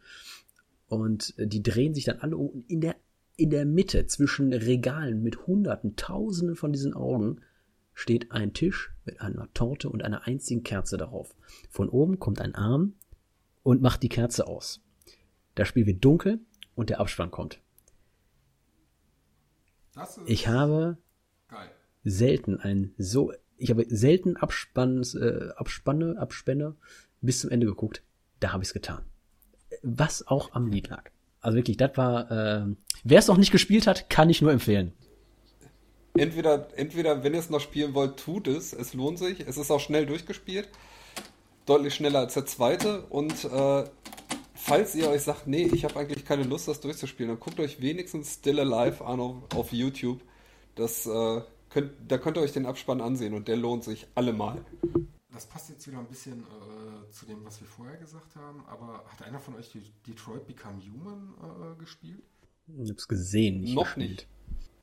Und 0.89 1.35
äh, 1.39 1.47
die 1.47 1.63
drehen 1.63 1.95
sich 1.95 2.05
dann 2.05 2.21
alle 2.21 2.37
um. 2.37 2.65
In 2.69 2.81
der, 2.81 2.97
in 3.37 3.51
der 3.51 3.67
Mitte 3.67 4.07
zwischen 4.07 4.53
Regalen 4.53 5.23
mit 5.23 5.47
hunderten, 5.47 5.97
tausenden 5.97 6.57
von 6.57 6.73
diesen 6.73 6.95
Augen 6.95 7.41
steht 7.95 8.31
ein 8.31 8.53
Tisch 8.55 8.93
mit 9.05 9.21
einer 9.21 9.53
Torte 9.55 9.91
und 9.91 10.05
einer 10.05 10.27
einzigen 10.27 10.63
Kerze 10.63 10.97
darauf. 10.97 11.35
Von 11.69 11.89
oben 11.89 12.21
kommt 12.21 12.41
ein 12.41 12.55
Arm 12.55 12.95
und 13.65 13.83
macht 13.83 14.03
die 14.03 14.09
Kerze 14.09 14.47
aus. 14.47 14.81
Das 15.57 15.67
Spiel 15.67 15.87
wird 15.87 16.05
dunkel 16.05 16.41
und 16.77 16.91
der 16.91 17.01
Abspann 17.01 17.33
kommt. 17.33 17.61
Ich 20.27 20.47
habe 20.47 20.97
geil. 21.49 21.71
selten 22.05 22.57
ein 22.61 22.95
so, 22.99 23.33
ich 23.59 23.71
habe 23.71 23.85
selten 23.89 24.37
Abspanns, 24.37 25.15
äh, 25.15 25.49
Abspanne, 25.57 26.17
Abspänne 26.19 26.77
bis 27.21 27.41
zum 27.41 27.51
Ende 27.51 27.67
geguckt. 27.67 28.03
Da 28.41 28.53
habe 28.53 28.63
ich 28.63 28.69
es 28.69 28.75
getan. 28.75 29.05
Was 29.83 30.27
auch 30.27 30.53
am 30.53 30.69
Lied 30.69 30.89
lag. 30.89 31.11
Also 31.41 31.57
wirklich, 31.57 31.77
das 31.77 31.97
war, 31.97 32.31
äh, 32.31 32.67
wer 33.05 33.19
es 33.19 33.29
noch 33.29 33.37
nicht 33.37 33.51
gespielt 33.53 33.87
hat, 33.87 34.09
kann 34.09 34.31
ich 34.31 34.43
nur 34.43 34.53
empfehlen. 34.53 34.93
Entweder, 36.15 36.69
entweder, 36.77 37.23
wenn 37.23 37.35
ihr 37.35 37.41
es 37.41 37.51
noch 37.51 37.61
spielen 37.61 37.95
wollt, 37.95 38.17
tut 38.17 38.49
es. 38.49 38.73
Es 38.73 38.95
lohnt 38.95 39.19
sich. 39.19 39.41
Es 39.41 39.57
ist 39.57 39.71
auch 39.71 39.81
schnell 39.81 40.07
durchgespielt. 40.07 40.69
Deutlich 41.67 41.95
schneller 41.95 42.21
als 42.21 42.35
der 42.35 42.47
zweite. 42.47 43.03
Und 43.03 43.45
äh, 43.45 43.85
falls 44.55 44.95
ihr 44.95 45.11
euch 45.11 45.23
sagt, 45.23 45.47
nee, 45.47 45.69
ich 45.73 45.85
habe 45.85 45.97
eigentlich 45.97 46.25
keine 46.25 46.43
Lust, 46.43 46.67
das 46.67 46.81
durchzuspielen, 46.81 47.31
dann 47.31 47.41
guckt 47.41 47.61
euch 47.61 47.81
wenigstens 47.81 48.35
Still 48.35 48.61
Alive 48.61 49.05
an 49.05 49.21
auf, 49.21 49.37
auf 49.55 49.73
YouTube. 49.73 50.21
Das, 50.75 51.07
äh, 51.07 51.41
könnt, 51.71 51.93
da 52.09 52.19
könnt 52.19 52.37
ihr 52.37 52.43
euch 52.43 52.53
den 52.53 52.67
Abspann 52.67 53.01
ansehen 53.01 53.35
und 53.35 53.49
der 53.49 53.57
lohnt 53.57 53.85
sich 53.85 54.07
allemal. 54.15 54.65
Das 55.31 55.47
passt 55.47 55.69
jetzt 55.71 55.87
wieder 55.87 55.99
ein 55.99 56.09
bisschen 56.09 56.41
äh, 56.43 57.11
zu 57.13 57.27
dem, 57.27 57.45
was 57.45 57.61
wir 57.61 57.69
vorher 57.69 57.97
gesagt 57.97 58.35
haben, 58.37 58.65
aber 58.67 59.05
hat 59.07 59.23
einer 59.23 59.39
von 59.39 59.55
euch 59.55 59.71
die 59.71 59.83
Detroit 60.07 60.47
Become 60.47 60.81
Human 60.81 61.35
äh, 61.75 61.79
gespielt? 61.79 62.23
Ich 62.67 62.91
hab's 62.91 63.07
gesehen, 63.07 63.61
nicht 63.61 63.75
Noch 63.75 63.85
gespielt. 63.85 64.11
nicht. 64.11 64.29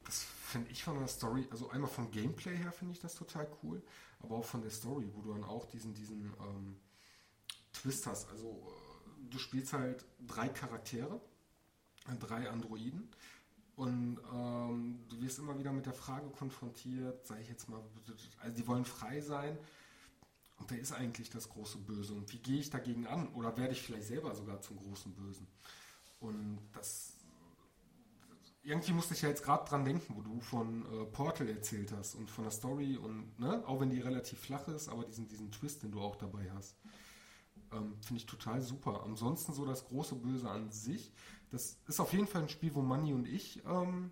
Das 0.05 0.23
finde 0.23 0.71
ich 0.71 0.83
von 0.83 0.97
der 0.97 1.07
Story, 1.07 1.47
also 1.51 1.69
einmal 1.69 1.89
vom 1.89 2.09
Gameplay 2.11 2.55
her 2.55 2.71
finde 2.71 2.93
ich 2.93 2.99
das 2.99 3.15
total 3.15 3.47
cool, 3.63 3.81
aber 4.19 4.35
auch 4.37 4.45
von 4.45 4.61
der 4.61 4.71
Story, 4.71 5.09
wo 5.13 5.21
du 5.21 5.33
dann 5.33 5.43
auch 5.43 5.65
diesen, 5.65 5.93
diesen 5.93 6.31
ähm, 6.39 6.77
Twist 7.73 8.07
hast. 8.07 8.29
Also 8.29 8.47
äh, 8.49 9.29
du 9.29 9.37
spielst 9.37 9.73
halt 9.73 10.05
drei 10.25 10.47
Charaktere, 10.47 11.19
äh, 12.07 12.15
drei 12.17 12.49
Androiden 12.49 13.09
und 13.75 14.19
ähm, 14.33 14.99
du 15.09 15.21
wirst 15.21 15.39
immer 15.39 15.57
wieder 15.57 15.71
mit 15.71 15.85
der 15.85 15.93
Frage 15.93 16.29
konfrontiert, 16.29 17.25
sage 17.25 17.41
ich 17.41 17.49
jetzt 17.49 17.67
mal, 17.69 17.81
also 18.39 18.55
die 18.55 18.67
wollen 18.67 18.85
frei 18.85 19.19
sein 19.21 19.57
und 20.57 20.71
wer 20.71 20.79
ist 20.79 20.93
eigentlich 20.93 21.29
das 21.29 21.49
große 21.49 21.79
Böse 21.79 22.13
und 22.13 22.31
wie 22.31 22.39
gehe 22.39 22.59
ich 22.59 22.69
dagegen 22.69 23.05
an 23.07 23.27
oder 23.29 23.55
werde 23.57 23.73
ich 23.73 23.81
vielleicht 23.81 24.07
selber 24.07 24.33
sogar 24.33 24.61
zum 24.61 24.77
großen 24.77 25.13
Bösen? 25.13 25.47
Und 26.19 26.59
das 26.73 27.15
irgendwie 28.65 28.93
musste 28.93 29.13
ich 29.13 29.21
ja 29.21 29.29
jetzt 29.29 29.43
gerade 29.43 29.69
dran 29.69 29.85
denken, 29.85 30.15
wo 30.15 30.21
du 30.21 30.39
von 30.39 30.85
äh, 30.85 31.05
Portal 31.05 31.47
erzählt 31.49 31.91
hast 31.91 32.15
und 32.15 32.31
von 32.31 32.45
der 32.45 32.51
Story 32.51 32.97
und 32.97 33.39
ne, 33.39 33.63
auch 33.67 33.79
wenn 33.79 33.91
die 33.91 33.99
relativ 33.99 34.39
flach 34.39 34.67
ist, 34.67 34.89
aber 34.89 35.05
diesen, 35.05 35.27
diesen 35.27 35.51
Twist, 35.51 35.83
den 35.83 35.91
du 35.91 36.01
auch 36.01 36.15
dabei 36.15 36.49
hast, 36.51 36.75
ähm, 37.71 37.95
finde 38.01 38.21
ich 38.21 38.25
total 38.25 38.61
super. 38.61 39.03
Ansonsten 39.03 39.53
so 39.53 39.65
das 39.65 39.85
große 39.85 40.15
Böse 40.15 40.49
an 40.49 40.71
sich, 40.71 41.11
das 41.55 41.77
ist 41.87 42.01
auf 42.01 42.11
jeden 42.11 42.27
Fall 42.27 42.41
ein 42.41 42.49
Spiel, 42.49 42.75
wo 42.75 42.81
Manny 42.81 43.13
und 43.13 43.27
ich, 43.27 43.63
ähm, 43.65 44.11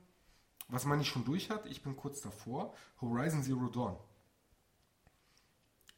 was 0.69 0.85
Manny 0.85 1.03
schon 1.03 1.25
durch 1.25 1.49
hat, 1.49 1.65
ich 1.65 1.83
bin 1.83 1.97
kurz 1.97 2.21
davor, 2.21 2.73
Horizon 3.01 3.43
Zero 3.43 3.67
Dawn. 3.67 3.97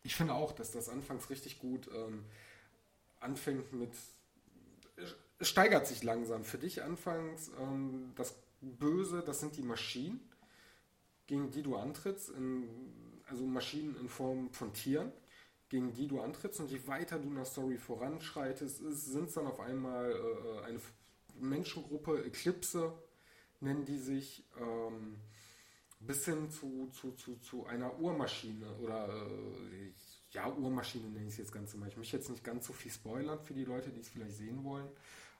Ich 0.02 0.16
finde 0.16 0.34
auch, 0.34 0.54
dass 0.54 0.72
das 0.72 0.90
anfangs 0.90 1.30
richtig 1.30 1.60
gut 1.60 1.88
ähm, 1.94 2.26
anfängt 3.20 3.74
mit 3.74 3.92
es 5.38 5.50
steigert 5.50 5.86
sich 5.86 6.02
langsam. 6.02 6.44
Für 6.44 6.58
dich 6.58 6.82
anfangs 6.82 7.52
ähm, 7.60 8.14
das 8.16 8.36
Böse, 8.62 9.22
das 9.22 9.40
sind 9.40 9.56
die 9.58 9.64
Maschinen, 9.64 10.20
gegen 11.28 11.52
die 11.52 11.62
du 11.62 11.76
antrittst, 11.76 12.30
in, 12.30 13.22
also 13.28 13.46
Maschinen 13.46 13.96
in 13.98 14.10
Form 14.10 14.52
von 14.52 14.74
Tieren, 14.74 15.12
gegen 15.70 15.94
die 15.94 16.08
du 16.08 16.22
antrittst 16.22 16.60
und 16.60 16.72
je 16.72 16.88
weiter 16.88 17.20
du 17.20 17.28
in 17.28 17.36
der 17.36 17.46
Story 17.46 17.78
voranschreitest, 17.78 18.78
sind 18.78 19.28
es 19.28 19.34
dann 19.34 19.46
auf 19.46 19.60
einmal 19.60 20.12
äh, 20.12 20.64
eine 20.64 20.80
Menschengruppe, 21.40 22.24
Eclipse 22.26 22.94
nennen 23.60 23.86
die 23.86 23.98
sich, 23.98 24.44
ähm, 24.60 25.18
bis 26.00 26.26
hin 26.26 26.50
zu, 26.50 26.90
zu, 26.92 27.14
zu, 27.14 27.38
zu 27.38 27.66
einer 27.66 28.00
Uhrmaschine 28.00 28.76
oder 28.78 29.08
äh, 29.08 29.92
ja, 30.32 30.52
Uhrmaschine 30.52 31.10
nenne 31.10 31.28
ich 31.28 31.34
es 31.34 31.38
jetzt 31.38 31.52
ganz 31.52 31.74
immer. 31.74 31.88
Ich 31.88 31.98
möchte 31.98 32.18
jetzt 32.18 32.30
nicht 32.30 32.44
ganz 32.44 32.68
so 32.68 32.74
viel 32.74 32.92
spoilern 32.92 33.40
für 33.40 33.54
die 33.54 33.64
Leute, 33.64 33.90
die 33.90 34.02
es 34.02 34.10
vielleicht 34.10 34.36
sehen 34.36 34.64
wollen. 34.64 34.88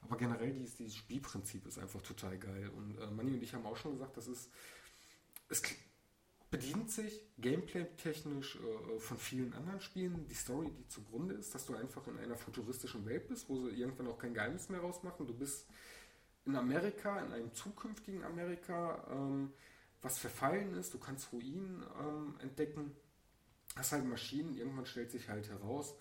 Aber 0.02 0.18
generell 0.18 0.54
dieses, 0.54 0.76
dieses 0.76 0.96
Spielprinzip 0.96 1.66
ist 1.68 1.80
einfach 1.80 2.02
total 2.02 2.38
geil. 2.38 2.70
Und 2.76 2.98
äh, 3.00 3.08
Manni 3.08 3.34
und 3.34 3.44
ich 3.44 3.54
haben 3.54 3.66
auch 3.66 3.78
schon 3.78 3.94
gesagt, 3.94 4.16
das 4.18 4.28
ist, 4.28 4.50
es 5.50 5.62
bedient 6.56 6.90
sich 6.90 7.22
gameplay-technisch 7.38 8.56
äh, 8.56 9.00
von 9.00 9.18
vielen 9.18 9.54
anderen 9.54 9.82
Spielen. 9.82 10.28
Die 10.28 10.36
Story, 10.36 10.72
die 10.72 10.88
zugrunde 10.88 11.36
ist, 11.36 11.54
dass 11.54 11.66
du 11.66 11.76
einfach 11.76 12.08
in 12.08 12.18
einer 12.18 12.38
futuristischen 12.38 13.06
Welt 13.06 13.28
bist, 13.28 13.50
wo 13.50 13.58
sie 13.58 13.76
irgendwann 13.76 14.08
auch 14.08 14.18
kein 14.18 14.34
Geheimnis 14.34 14.70
mehr 14.70 14.80
rausmachen. 14.80 15.28
Du 15.28 15.34
bist 15.34 15.68
in 16.46 16.56
Amerika, 16.56 17.20
in 17.20 17.34
einem 17.34 17.54
zukünftigen 17.54 18.24
Amerika, 18.24 19.06
ähm, 19.12 19.52
was 20.02 20.18
verfallen 20.18 20.74
ist. 20.76 20.94
Du 20.94 20.98
kannst 21.00 21.34
Ruinen 21.34 21.84
ähm, 22.00 22.36
entdecken. 22.40 22.96
Hast 23.76 23.92
halt 23.92 24.06
Maschinen. 24.06 24.56
Irgendwann 24.56 24.86
stellt 24.86 25.12
sich 25.12 25.28
halt 25.28 25.50
heraus, 25.50 25.94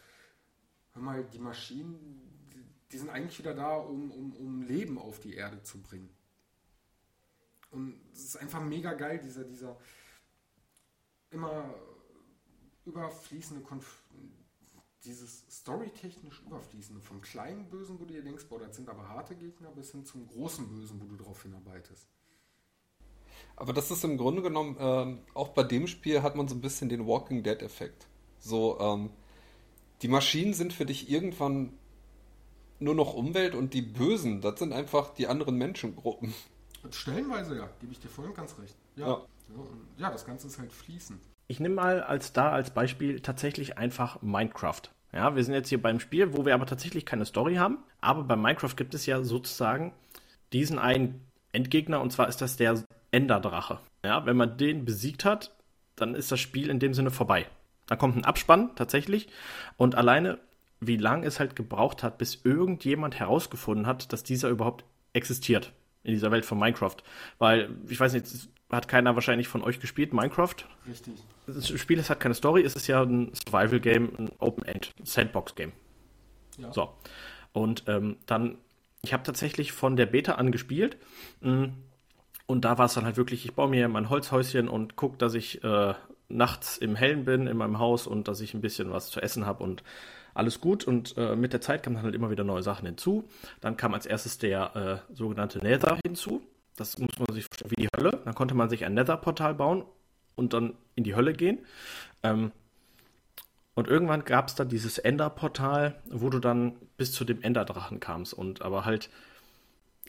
hör 0.92 1.02
mal, 1.02 1.24
die 1.24 1.40
Maschinen, 1.40 2.48
die, 2.52 2.64
die 2.92 2.98
sind 2.98 3.10
eigentlich 3.10 3.38
wieder 3.38 3.54
da, 3.54 3.76
um, 3.76 4.12
um, 4.12 4.36
um 4.36 4.62
Leben 4.62 4.98
auf 4.98 5.18
die 5.18 5.34
Erde 5.34 5.62
zu 5.62 5.82
bringen. 5.82 6.10
Und 7.72 8.00
es 8.12 8.24
ist 8.24 8.36
einfach 8.36 8.62
mega 8.62 8.92
geil, 8.92 9.18
dieser, 9.18 9.42
dieser 9.42 9.76
immer 11.34 11.74
überfließende 12.86 13.62
Konf 13.62 14.02
dieses 15.04 15.44
storytechnisch 15.50 16.42
überfließende, 16.46 17.00
vom 17.02 17.20
kleinen 17.20 17.68
Bösen, 17.68 18.00
wo 18.00 18.04
du 18.04 18.14
dir 18.14 18.22
denkst, 18.22 18.46
boah, 18.48 18.58
das 18.58 18.74
sind 18.76 18.88
aber 18.88 19.08
harte 19.08 19.34
Gegner, 19.34 19.68
bis 19.70 19.92
hin 19.92 20.04
zum 20.04 20.26
großen 20.26 20.66
Bösen, 20.68 21.00
wo 21.00 21.04
du 21.04 21.22
drauf 21.22 21.42
hinarbeitest. 21.42 22.08
Aber 23.56 23.72
das 23.72 23.90
ist 23.90 24.02
im 24.04 24.16
Grunde 24.16 24.42
genommen, 24.42 24.76
ähm, 24.80 25.18
auch 25.34 25.48
bei 25.48 25.62
dem 25.62 25.86
Spiel 25.86 26.22
hat 26.22 26.36
man 26.36 26.48
so 26.48 26.54
ein 26.54 26.60
bisschen 26.60 26.88
den 26.88 27.06
Walking 27.06 27.42
Dead-Effekt. 27.42 28.06
So, 28.38 28.80
ähm, 28.80 29.10
die 30.02 30.08
Maschinen 30.08 30.54
sind 30.54 30.72
für 30.72 30.86
dich 30.86 31.10
irgendwann 31.10 31.78
nur 32.80 32.94
noch 32.94 33.14
Umwelt 33.14 33.54
und 33.54 33.74
die 33.74 33.82
Bösen, 33.82 34.40
das 34.40 34.58
sind 34.58 34.72
einfach 34.72 35.14
die 35.14 35.26
anderen 35.26 35.56
Menschengruppen. 35.56 36.34
Stellenweise 36.90 37.56
ja, 37.56 37.70
gebe 37.80 37.92
ich 37.92 38.00
dir 38.00 38.08
voll 38.08 38.26
und 38.26 38.34
ganz 38.34 38.58
recht. 38.58 38.76
Ja. 38.96 39.08
Ja. 39.08 39.26
Ja, 39.96 40.10
das 40.10 40.26
Ganze 40.26 40.46
ist 40.46 40.58
halt 40.58 40.72
fließend. 40.72 41.20
Ich 41.46 41.60
nehme 41.60 41.74
mal 41.74 42.02
als 42.02 42.32
da 42.32 42.50
als 42.50 42.70
Beispiel 42.70 43.20
tatsächlich 43.20 43.78
einfach 43.78 44.22
Minecraft. 44.22 44.82
Ja, 45.12 45.36
wir 45.36 45.44
sind 45.44 45.54
jetzt 45.54 45.68
hier 45.68 45.80
beim 45.80 46.00
Spiel, 46.00 46.36
wo 46.36 46.44
wir 46.44 46.54
aber 46.54 46.66
tatsächlich 46.66 47.06
keine 47.06 47.24
Story 47.24 47.56
haben. 47.56 47.78
Aber 48.00 48.24
bei 48.24 48.36
Minecraft 48.36 48.74
gibt 48.76 48.94
es 48.94 49.06
ja 49.06 49.22
sozusagen 49.22 49.92
diesen 50.52 50.78
einen 50.78 51.20
Endgegner 51.52 52.00
und 52.00 52.10
zwar 52.10 52.28
ist 52.28 52.40
das 52.40 52.56
der 52.56 52.82
Enderdrache. 53.10 53.78
Ja, 54.04 54.26
wenn 54.26 54.36
man 54.36 54.56
den 54.56 54.84
besiegt 54.84 55.24
hat, 55.24 55.54
dann 55.96 56.14
ist 56.14 56.32
das 56.32 56.40
Spiel 56.40 56.68
in 56.68 56.80
dem 56.80 56.94
Sinne 56.94 57.10
vorbei. 57.10 57.46
Dann 57.86 57.98
kommt 57.98 58.16
ein 58.16 58.24
Abspann 58.24 58.74
tatsächlich 58.74 59.28
und 59.76 59.94
alleine 59.94 60.38
wie 60.80 60.96
lange 60.96 61.26
es 61.26 61.40
halt 61.40 61.56
gebraucht 61.56 62.02
hat, 62.02 62.18
bis 62.18 62.40
irgendjemand 62.44 63.18
herausgefunden 63.18 63.86
hat, 63.86 64.12
dass 64.12 64.22
dieser 64.22 64.48
überhaupt 64.48 64.84
existiert 65.12 65.72
in 66.02 66.12
dieser 66.12 66.30
Welt 66.30 66.44
von 66.44 66.58
Minecraft. 66.58 66.96
Weil, 67.38 67.70
ich 67.88 67.98
weiß 67.98 68.12
nicht, 68.12 68.26
hat 68.70 68.88
keiner 68.88 69.14
wahrscheinlich 69.14 69.48
von 69.48 69.62
euch 69.62 69.80
gespielt, 69.80 70.12
Minecraft. 70.12 70.56
Richtig. 70.88 71.14
Das 71.46 71.68
Spiel 71.68 71.98
das 71.98 72.10
hat 72.10 72.20
keine 72.20 72.34
Story, 72.34 72.62
es 72.62 72.74
ist 72.74 72.86
ja 72.86 73.02
ein 73.02 73.32
Survival-Game, 73.34 74.12
ein 74.18 74.30
Open-End, 74.38 74.92
Sandbox-Game. 75.02 75.72
Ja. 76.58 76.72
So. 76.72 76.94
Und 77.52 77.84
ähm, 77.86 78.16
dann, 78.26 78.58
ich 79.02 79.12
habe 79.12 79.22
tatsächlich 79.22 79.72
von 79.72 79.96
der 79.96 80.06
Beta 80.06 80.34
angespielt. 80.34 80.96
Mm, 81.40 81.66
und 82.46 82.64
da 82.64 82.78
war 82.78 82.86
es 82.86 82.94
dann 82.94 83.04
halt 83.04 83.16
wirklich, 83.16 83.44
ich 83.44 83.54
baue 83.54 83.68
mir 83.68 83.88
mein 83.88 84.10
Holzhäuschen 84.10 84.68
und 84.68 84.96
gucke, 84.96 85.16
dass 85.16 85.34
ich 85.34 85.62
äh, 85.64 85.94
nachts 86.28 86.78
im 86.78 86.96
Hellen 86.96 87.24
bin 87.24 87.46
in 87.46 87.56
meinem 87.56 87.78
Haus 87.78 88.06
und 88.06 88.28
dass 88.28 88.40
ich 88.40 88.54
ein 88.54 88.60
bisschen 88.60 88.90
was 88.90 89.10
zu 89.10 89.20
essen 89.20 89.46
habe 89.46 89.62
und 89.62 89.82
alles 90.34 90.60
gut. 90.60 90.84
Und 90.84 91.16
äh, 91.16 91.36
mit 91.36 91.52
der 91.52 91.60
Zeit 91.60 91.82
kamen 91.82 91.96
dann 91.96 92.04
halt 92.04 92.14
immer 92.14 92.30
wieder 92.30 92.44
neue 92.44 92.62
Sachen 92.62 92.86
hinzu. 92.86 93.28
Dann 93.60 93.76
kam 93.76 93.94
als 93.94 94.04
erstes 94.04 94.38
der 94.38 95.02
äh, 95.10 95.14
sogenannte 95.14 95.58
Nether 95.60 95.98
hinzu. 96.04 96.42
Das 96.76 96.98
muss 96.98 97.18
man 97.18 97.34
sich 97.34 97.44
vorstellen 97.44 97.70
wie 97.70 97.82
die 97.82 97.88
Hölle. 97.96 98.20
Dann 98.24 98.34
konnte 98.34 98.54
man 98.54 98.68
sich 98.68 98.84
ein 98.84 98.94
Nether-Portal 98.94 99.54
bauen 99.54 99.84
und 100.34 100.52
dann 100.52 100.74
in 100.94 101.04
die 101.04 101.14
Hölle 101.14 101.32
gehen. 101.32 101.58
Ähm, 102.22 102.52
und 103.74 103.88
irgendwann 103.88 104.24
gab 104.24 104.48
es 104.48 104.54
dann 104.54 104.68
dieses 104.68 104.98
Ender-Portal, 104.98 106.00
wo 106.10 106.30
du 106.30 106.38
dann 106.38 106.76
bis 106.96 107.12
zu 107.12 107.24
dem 107.24 107.42
Enderdrachen 107.42 108.00
kamst. 108.00 108.32
Und 108.32 108.62
aber 108.62 108.84
halt, 108.84 109.10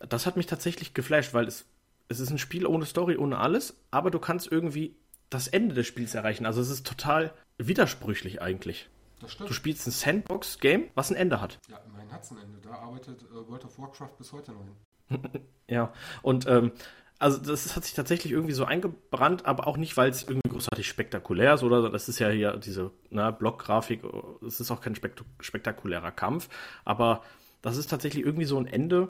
das 0.07 0.25
hat 0.25 0.37
mich 0.37 0.45
tatsächlich 0.45 0.93
geflasht, 0.93 1.33
weil 1.33 1.47
es, 1.47 1.65
es 2.07 2.19
ist 2.19 2.29
ein 2.29 2.37
Spiel 2.37 2.67
ohne 2.67 2.85
Story, 2.85 3.17
ohne 3.17 3.39
alles, 3.39 3.75
aber 3.89 4.11
du 4.11 4.19
kannst 4.19 4.51
irgendwie 4.51 4.95
das 5.29 5.47
Ende 5.47 5.73
des 5.73 5.87
Spiels 5.87 6.13
erreichen. 6.13 6.45
Also 6.45 6.61
es 6.61 6.69
ist 6.69 6.85
total 6.85 7.33
widersprüchlich 7.57 8.41
eigentlich. 8.41 8.87
Das 9.19 9.31
stimmt. 9.31 9.49
Du 9.49 9.53
spielst 9.53 9.87
ein 9.87 9.91
Sandbox-Game, 9.91 10.89
was 10.93 11.09
ein 11.09 11.15
Ende 11.15 11.41
hat. 11.41 11.57
Ja, 11.67 11.77
immerhin 11.77 12.11
hat 12.11 12.23
es 12.23 12.31
ein 12.31 12.37
Ende. 12.37 12.59
Da 12.61 12.71
arbeitet 12.71 13.23
äh, 13.23 13.47
World 13.47 13.65
of 13.65 13.79
Warcraft 13.79 14.17
bis 14.17 14.31
heute 14.31 14.51
noch 14.51 14.63
hin. 14.63 14.75
ja, 15.67 15.93
und 16.21 16.47
ähm, 16.47 16.71
also 17.17 17.37
das 17.37 17.75
hat 17.75 17.85
sich 17.85 17.93
tatsächlich 17.93 18.33
irgendwie 18.33 18.53
so 18.53 18.65
eingebrannt, 18.65 19.45
aber 19.45 19.67
auch 19.67 19.77
nicht, 19.77 19.95
weil 19.95 20.09
es 20.09 20.23
irgendwie 20.23 20.49
großartig 20.49 20.87
spektakulär 20.87 21.53
ist, 21.53 21.63
oder? 21.63 21.89
Das 21.89 22.09
ist 22.09 22.19
ja 22.19 22.29
hier 22.29 22.57
diese 22.57 22.91
ne, 23.09 23.31
Blockgrafik, 23.31 24.01
es 24.45 24.59
ist 24.59 24.69
auch 24.71 24.81
kein 24.81 24.95
spektakulärer 24.95 26.11
Kampf, 26.11 26.49
aber 26.83 27.23
das 27.61 27.77
ist 27.77 27.89
tatsächlich 27.89 28.25
irgendwie 28.25 28.45
so 28.45 28.57
ein 28.57 28.67
Ende 28.67 29.09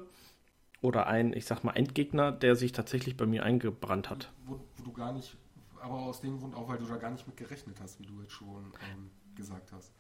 oder 0.81 1.07
ein, 1.07 1.33
ich 1.33 1.45
sag 1.45 1.63
mal, 1.63 1.73
Endgegner, 1.73 2.31
der 2.31 2.55
sich 2.55 2.71
tatsächlich 2.71 3.17
bei 3.17 3.25
mir 3.25 3.43
eingebrannt 3.43 4.09
hat. 4.09 4.31
Wo, 4.45 4.59
wo 4.77 4.83
du 4.83 4.93
gar 4.93 5.11
nicht, 5.11 5.35
aber 5.81 5.95
aus 5.95 6.21
dem 6.21 6.39
Grund 6.39 6.55
auch, 6.55 6.67
weil 6.67 6.77
du 6.77 6.85
da 6.85 6.97
gar 6.97 7.09
nicht 7.11 7.25
mit 7.25 7.37
gerechnet 7.37 7.77
hast, 7.81 7.99
wie 7.99 8.05
du 8.05 8.21
jetzt 8.21 8.33
schon 8.33 8.71
ähm, 8.91 9.09
gesagt 9.35 9.71
hast. 9.71 9.91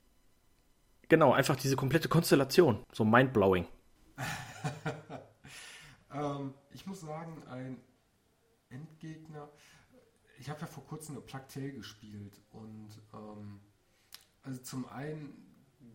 Genau, 1.09 1.33
einfach 1.33 1.55
diese 1.55 1.75
komplette 1.75 2.07
Konstellation, 2.07 2.83
so 2.91 3.03
mindblowing. 3.03 3.65
Ähm, 6.15 6.53
ich 6.71 6.85
muss 6.85 7.01
sagen, 7.01 7.43
ein 7.47 7.81
Endgegner. 8.69 9.49
Ich 10.39 10.49
habe 10.49 10.61
ja 10.61 10.67
vor 10.67 10.85
kurzem 10.85 11.15
eine 11.15 11.25
Plague 11.25 11.47
Tale 11.47 11.73
gespielt 11.73 12.41
und 12.51 12.89
ähm, 13.13 13.59
also 14.43 14.61
zum 14.61 14.87
einen 14.89 15.45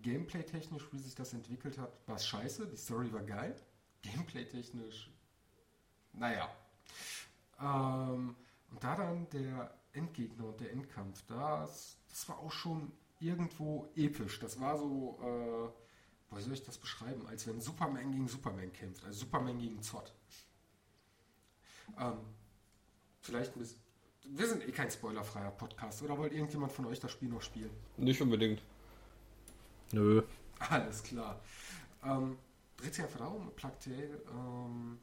Gameplay-technisch, 0.03 0.93
wie 0.93 0.99
sich 0.99 1.15
das 1.15 1.33
entwickelt 1.33 1.79
hat, 1.79 1.93
war 2.07 2.17
es 2.17 2.27
scheiße. 2.27 2.67
Die 2.67 2.77
Story 2.77 3.13
war 3.13 3.23
geil. 3.23 3.55
Gameplay-technisch, 4.03 5.11
naja. 6.13 6.51
Ähm, 7.61 8.35
und 8.71 8.83
da 8.83 8.97
dann 8.97 9.29
der 9.31 9.75
Endgegner 9.93 10.47
und 10.47 10.61
der 10.61 10.73
Endkampf, 10.73 11.23
das, 11.27 11.99
das 12.09 12.29
war 12.29 12.39
auch 12.39 12.53
schon 12.53 12.93
irgendwo 13.19 13.91
episch. 13.95 14.41
Das 14.41 14.59
war 14.59 14.79
so, 14.79 15.19
äh, 15.23 15.90
wie 16.31 16.43
soll 16.43 16.53
ich 16.53 16.63
das 16.63 16.79
beschreiben? 16.79 17.27
Als 17.27 17.47
wenn 17.47 17.61
Superman 17.61 18.13
gegen 18.13 18.29
Superman 18.29 18.73
kämpft, 18.73 19.05
also 19.05 19.21
Superman 19.21 19.59
gegen 19.59 19.83
Zott. 19.83 20.13
Ähm, 21.99 22.19
vielleicht 23.21 23.57
ein 23.57 23.61
bisschen. 23.61 23.81
Wir 24.25 24.47
sind 24.47 24.67
eh 24.69 24.71
kein 24.71 24.91
spoilerfreier 24.91 25.51
Podcast, 25.51 26.03
oder 26.03 26.17
wollt 26.17 26.33
irgendjemand 26.33 26.73
von 26.73 26.87
euch 26.87 27.01
das 27.01 27.11
Spiel 27.11 27.29
noch 27.29 27.43
spielen? 27.43 27.71
Nicht 27.97 28.21
unbedingt. 28.21 28.63
Nö. 29.93 30.23
Alles 30.59 31.03
klar. 31.03 31.41
Ähm, 32.05 32.37
darum, 33.19 33.51
Plague 33.57 33.79
Tale, 33.79 34.23
ähm, 34.31 34.99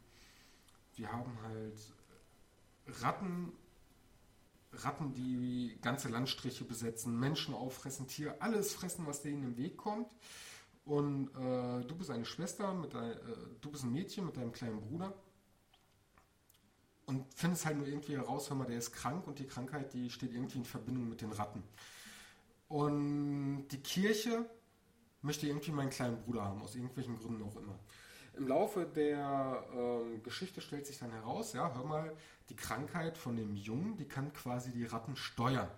wir 0.96 1.12
haben 1.12 1.38
halt 1.44 1.78
Ratten, 3.02 3.52
Ratten, 4.72 5.14
die 5.14 5.78
ganze 5.82 6.10
Landstriche 6.10 6.64
besetzen, 6.64 7.20
Menschen 7.20 7.54
auffressen, 7.54 8.08
Tier, 8.08 8.36
alles 8.40 8.74
fressen, 8.74 9.06
was 9.06 9.22
denen 9.22 9.44
im 9.44 9.58
Weg 9.58 9.78
kommt. 9.78 10.12
Und 10.88 11.28
äh, 11.36 11.86
du 11.86 11.96
bist 11.98 12.10
eine 12.10 12.24
Schwester, 12.24 12.74
mit 12.74 12.94
dein, 12.94 13.12
äh, 13.12 13.18
du 13.60 13.70
bist 13.70 13.84
ein 13.84 13.92
Mädchen 13.92 14.26
mit 14.26 14.38
deinem 14.38 14.54
kleinen 14.54 14.80
Bruder. 14.80 15.14
Und 17.06 17.26
findest 17.34 17.66
halt 17.66 17.78
nur 17.78 17.88
irgendwie 17.88 18.16
heraus, 18.16 18.50
hör 18.50 18.56
mal, 18.56 18.66
der 18.66 18.78
ist 18.78 18.94
krank 18.94 19.28
und 19.28 19.40
die 19.40 19.48
Krankheit, 19.48 19.94
die 19.94 20.10
steht 20.10 20.34
irgendwie 20.34 20.60
in 20.60 20.66
Verbindung 20.66 21.10
mit 21.10 21.22
den 21.22 21.32
Ratten. 21.32 21.64
Und 22.70 23.68
die 23.68 23.82
Kirche 23.82 24.46
möchte 25.22 25.48
irgendwie 25.48 25.72
meinen 25.72 25.90
kleinen 25.90 26.22
Bruder 26.22 26.44
haben, 26.44 26.62
aus 26.62 26.76
irgendwelchen 26.76 27.18
Gründen 27.18 27.44
auch 27.44 27.56
immer. 27.58 27.78
Im 28.38 28.48
Laufe 28.48 28.86
der 28.86 29.66
ähm, 29.74 30.24
Geschichte 30.24 30.62
stellt 30.62 30.86
sich 30.86 31.00
dann 31.00 31.12
heraus, 31.12 31.54
ja, 31.54 31.74
hör 31.74 31.84
mal, 31.84 32.16
die 32.50 32.56
Krankheit 32.56 33.18
von 33.18 33.36
dem 33.36 33.56
Jungen, 33.56 33.98
die 33.98 34.08
kann 34.08 34.32
quasi 34.32 34.72
die 34.72 34.86
Ratten 34.86 35.16
steuern. 35.16 35.70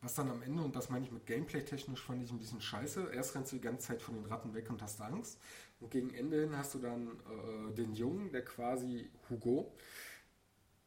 Was 0.00 0.14
dann 0.14 0.30
am 0.30 0.42
Ende, 0.42 0.62
und 0.62 0.76
das 0.76 0.90
meine 0.90 1.04
ich 1.04 1.10
mit 1.10 1.26
Gameplay-technisch, 1.26 2.00
fand 2.00 2.22
ich 2.22 2.30
ein 2.30 2.38
bisschen 2.38 2.60
scheiße. 2.60 3.10
Erst 3.12 3.34
rennst 3.34 3.50
du 3.50 3.56
die 3.56 3.62
ganze 3.62 3.88
Zeit 3.88 4.00
von 4.00 4.14
den 4.14 4.26
Ratten 4.26 4.54
weg 4.54 4.70
und 4.70 4.80
hast 4.80 5.00
Angst. 5.00 5.38
Und 5.80 5.90
gegen 5.90 6.14
Ende 6.14 6.40
hin 6.40 6.56
hast 6.56 6.74
du 6.74 6.78
dann 6.78 7.08
äh, 7.08 7.74
den 7.74 7.94
Jungen, 7.94 8.30
der 8.30 8.44
quasi 8.44 9.10
Hugo, 9.28 9.72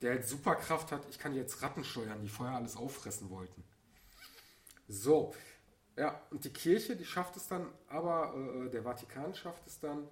der 0.01 0.11
halt 0.11 0.25
super 0.25 0.55
Kraft 0.55 0.91
hat. 0.91 1.05
Ich 1.09 1.19
kann 1.19 1.35
jetzt 1.35 1.61
Ratten 1.61 1.83
steuern, 1.83 2.21
die 2.21 2.29
vorher 2.29 2.55
alles 2.55 2.77
auffressen 2.77 3.29
wollten. 3.29 3.63
So, 4.87 5.33
ja, 5.97 6.21
und 6.31 6.43
die 6.45 6.53
Kirche, 6.53 6.95
die 6.95 7.05
schafft 7.05 7.35
es 7.35 7.47
dann, 7.47 7.67
aber 7.87 8.33
äh, 8.35 8.69
der 8.69 8.83
Vatikan 8.83 9.35
schafft 9.35 9.67
es 9.67 9.79
dann, 9.79 10.07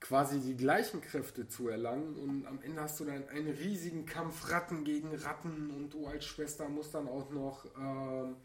quasi 0.00 0.40
die 0.40 0.56
gleichen 0.56 1.00
Kräfte 1.00 1.48
zu 1.48 1.68
erlangen 1.68 2.16
und 2.16 2.46
am 2.46 2.60
Ende 2.62 2.82
hast 2.82 3.00
du 3.00 3.04
dann 3.04 3.28
einen 3.28 3.48
riesigen 3.48 4.06
Kampf 4.06 4.50
Ratten 4.50 4.84
gegen 4.84 5.14
Ratten 5.14 5.70
und 5.70 5.94
du 5.94 6.06
als 6.06 6.24
Schwester 6.24 6.68
musst 6.68 6.94
dann 6.94 7.08
auch 7.08 7.30
noch 7.30 7.64
ähm, 7.78 8.36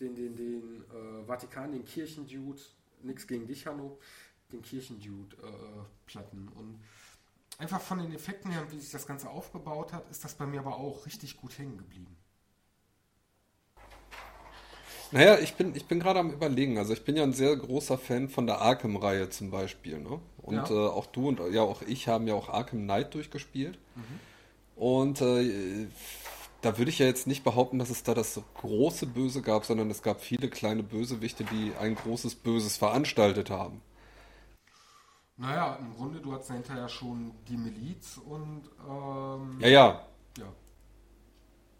den, 0.00 0.14
den, 0.14 0.36
den 0.36 0.84
äh, 0.90 1.24
Vatikan, 1.26 1.72
den 1.72 1.84
Kirchendude, 1.84 2.60
nichts 3.02 3.26
gegen 3.26 3.46
dich, 3.46 3.66
Hanno, 3.66 3.98
den 4.52 4.62
Kirchendude 4.62 5.36
äh, 5.36 5.84
platten 6.06 6.48
und 6.56 6.80
einfach 7.58 7.80
von 7.80 7.98
den 7.98 8.12
Effekten 8.12 8.50
her, 8.50 8.66
wie 8.70 8.78
sich 8.78 8.90
das 8.90 9.06
Ganze 9.06 9.30
aufgebaut 9.30 9.92
hat, 9.92 10.10
ist 10.10 10.24
das 10.24 10.34
bei 10.34 10.46
mir 10.46 10.60
aber 10.60 10.76
auch 10.76 11.06
richtig 11.06 11.36
gut 11.36 11.58
hängen 11.58 11.78
geblieben. 11.78 12.16
Naja, 15.10 15.38
ich 15.38 15.54
bin, 15.54 15.74
ich 15.74 15.86
bin 15.86 16.00
gerade 16.00 16.20
am 16.20 16.30
überlegen. 16.30 16.76
Also 16.76 16.92
ich 16.92 17.02
bin 17.02 17.16
ja 17.16 17.22
ein 17.22 17.32
sehr 17.32 17.56
großer 17.56 17.96
Fan 17.96 18.28
von 18.28 18.46
der 18.46 18.60
Arkham-Reihe 18.60 19.30
zum 19.30 19.50
Beispiel. 19.50 19.98
Ne? 19.98 20.20
Und 20.48 20.70
Ja. 20.70 20.74
äh, 20.86 20.88
auch 20.88 21.06
du 21.06 21.28
und 21.28 21.40
ja 21.52 21.62
auch 21.62 21.82
ich 21.82 22.08
haben 22.08 22.26
ja 22.26 22.34
auch 22.34 22.48
Arkham 22.48 22.80
Knight 22.84 23.14
durchgespielt. 23.14 23.78
Und 24.76 25.20
äh, 25.20 25.86
da 26.62 26.78
würde 26.78 26.90
ich 26.90 26.98
ja 26.98 27.06
jetzt 27.06 27.26
nicht 27.26 27.44
behaupten, 27.44 27.78
dass 27.78 27.90
es 27.90 28.02
da 28.02 28.14
das 28.14 28.40
große 28.54 29.06
Böse 29.06 29.42
gab, 29.42 29.64
sondern 29.64 29.90
es 29.90 30.02
gab 30.02 30.20
viele 30.20 30.48
kleine 30.48 30.82
Bösewichte, 30.82 31.44
die 31.44 31.72
ein 31.80 31.94
großes 31.94 32.36
Böses 32.36 32.76
veranstaltet 32.76 33.50
haben. 33.50 33.82
Naja, 35.36 35.76
im 35.76 35.94
Grunde, 35.94 36.20
du 36.20 36.32
hattest 36.32 36.50
ja 36.50 36.56
hinterher 36.56 36.88
schon 36.88 37.32
die 37.48 37.56
Miliz 37.56 38.18
und 38.18 38.62
ähm, 38.88 39.60
Ja, 39.60 39.68
ja. 39.68 40.00
ja, 40.36 40.46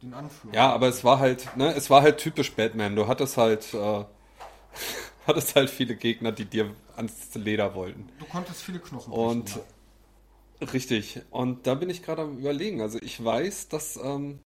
den 0.03 0.15
Anführer. 0.15 0.55
Ja, 0.55 0.73
aber 0.73 0.89
es 0.89 1.03
war 1.05 1.19
halt, 1.19 1.57
ne, 1.57 1.75
es 1.75 1.91
war 1.91 2.03
halt 2.03 2.19
typisch 2.19 2.53
Batman. 2.55 2.95
Du 2.95 3.09
hattest 3.09 3.37
halt, 3.37 3.75
äh, 3.75 4.05
hattest 5.29 5.55
halt 5.55 5.71
viele 5.71 5.95
Gegner, 5.95 6.33
die 6.33 6.47
dir 6.47 6.75
ans 6.97 7.35
Leder 7.35 7.75
wollten. 7.75 8.09
Du 8.19 8.25
konntest 8.27 8.63
viele 8.63 8.81
Knochen 8.81 9.13
Und 9.13 9.45
brechen, 9.45 10.71
richtig. 10.73 11.21
Und 11.31 11.67
da 11.67 11.75
bin 11.75 11.91
ich 11.91 12.03
gerade 12.03 12.23
am 12.23 12.39
überlegen. 12.39 12.81
Also 12.81 12.99
ich 13.01 13.23
weiß, 13.23 13.69
dass 13.69 13.97
ähm, 14.03 14.41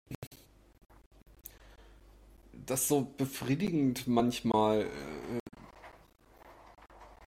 das 2.66 2.89
so 2.89 3.07
befriedigend 3.16 4.07
manchmal 4.09 4.83
äh, 4.83 5.41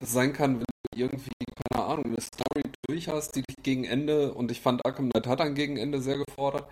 sein 0.00 0.32
kann, 0.32 0.56
wenn 0.56 0.64
du 0.64 0.98
irgendwie, 0.98 1.30
keine 1.70 1.84
Ahnung, 1.84 2.06
eine 2.06 2.20
Story 2.20 2.62
durch 2.86 3.08
hast, 3.08 3.36
die 3.36 3.42
dich 3.42 3.56
gegen 3.62 3.84
Ende, 3.84 4.34
und 4.34 4.50
ich 4.50 4.60
fand 4.60 4.84
Arkham 4.84 5.10
Knight 5.10 5.26
hat 5.26 5.40
ein 5.40 5.54
Gegenende 5.54 6.00
sehr 6.00 6.18
gefordert, 6.18 6.68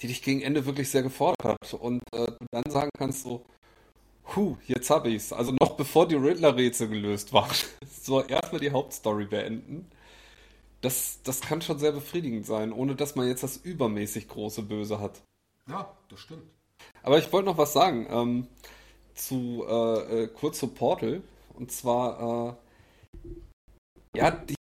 die 0.00 0.06
dich 0.08 0.22
gegen 0.22 0.40
Ende 0.40 0.66
wirklich 0.66 0.90
sehr 0.90 1.02
gefordert 1.02 1.44
hat. 1.44 1.74
Und 1.74 2.02
äh, 2.12 2.26
du 2.26 2.46
dann 2.50 2.70
sagen 2.70 2.90
kannst 2.96 3.22
so, 3.22 3.44
Puh, 4.32 4.56
jetzt 4.66 4.88
hab 4.88 5.04
ich's. 5.04 5.30
Also 5.30 5.52
noch 5.52 5.76
bevor 5.76 6.08
die 6.08 6.14
Riddler-Rätsel 6.14 6.88
gelöst 6.88 7.32
waren. 7.32 7.54
So, 8.04 8.20
erstmal 8.20 8.60
die 8.60 8.72
Hauptstory 8.72 9.26
beenden. 9.26 9.86
Das, 10.80 11.20
das 11.22 11.40
kann 11.40 11.62
schon 11.62 11.78
sehr 11.78 11.92
befriedigend 11.92 12.44
sein, 12.46 12.72
ohne 12.72 12.96
dass 12.96 13.14
man 13.14 13.28
jetzt 13.28 13.44
das 13.44 13.58
übermäßig 13.58 14.26
große 14.26 14.62
Böse 14.62 14.98
hat. 14.98 15.22
Ja. 15.68 15.74
ja, 15.74 15.96
das 16.08 16.18
stimmt. 16.18 16.42
Aber 17.04 17.18
ich 17.18 17.32
wollte 17.32 17.46
noch 17.46 17.58
was 17.58 17.72
sagen. 17.72 18.08
Ähm, 18.10 18.46
zu 19.14 19.64
äh, 19.68 20.22
äh, 20.22 20.26
kurz 20.28 20.58
zu 20.58 20.66
Portal. 20.68 21.22
Und 21.54 21.70
zwar, 21.70 22.58
äh, 24.14 24.18
ja, 24.18 24.30
die, 24.32 24.56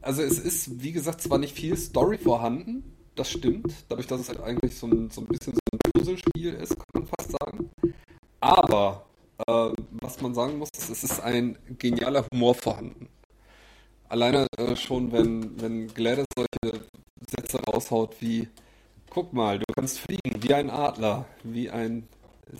also 0.00 0.22
es 0.22 0.38
ist, 0.38 0.82
wie 0.82 0.92
gesagt, 0.92 1.20
zwar 1.20 1.36
nicht 1.36 1.54
viel 1.54 1.76
Story 1.76 2.16
vorhanden, 2.16 2.96
das 3.14 3.30
stimmt, 3.30 3.74
dadurch, 3.88 4.06
dass 4.06 4.20
es 4.20 4.28
halt 4.28 4.40
eigentlich 4.40 4.76
so 4.76 4.86
ein, 4.86 5.10
so 5.10 5.20
ein 5.20 5.26
bisschen 5.26 5.52
so 5.52 5.60
ein 5.72 5.78
Puzzlespiel 5.92 6.54
ist, 6.54 6.70
kann 6.70 7.02
man 7.02 7.08
fast 7.18 7.32
sagen. 7.32 7.70
Aber 8.40 9.05
äh, 9.46 9.70
was 9.90 10.20
man 10.20 10.34
sagen 10.34 10.58
muss, 10.58 10.68
es 10.76 11.04
ist 11.04 11.20
ein 11.20 11.58
genialer 11.78 12.26
Humor 12.32 12.54
vorhanden. 12.54 13.08
Alleine 14.08 14.46
äh, 14.56 14.76
schon, 14.76 15.12
wenn, 15.12 15.60
wenn 15.60 15.88
Gladys 15.88 16.26
solche 16.36 16.86
Sätze 17.28 17.58
raushaut 17.64 18.20
wie, 18.20 18.48
guck 19.10 19.32
mal, 19.32 19.58
du 19.58 19.64
kannst 19.74 19.98
fliegen 19.98 20.42
wie 20.42 20.54
ein 20.54 20.70
Adler, 20.70 21.26
wie 21.42 21.70
ein 21.70 22.08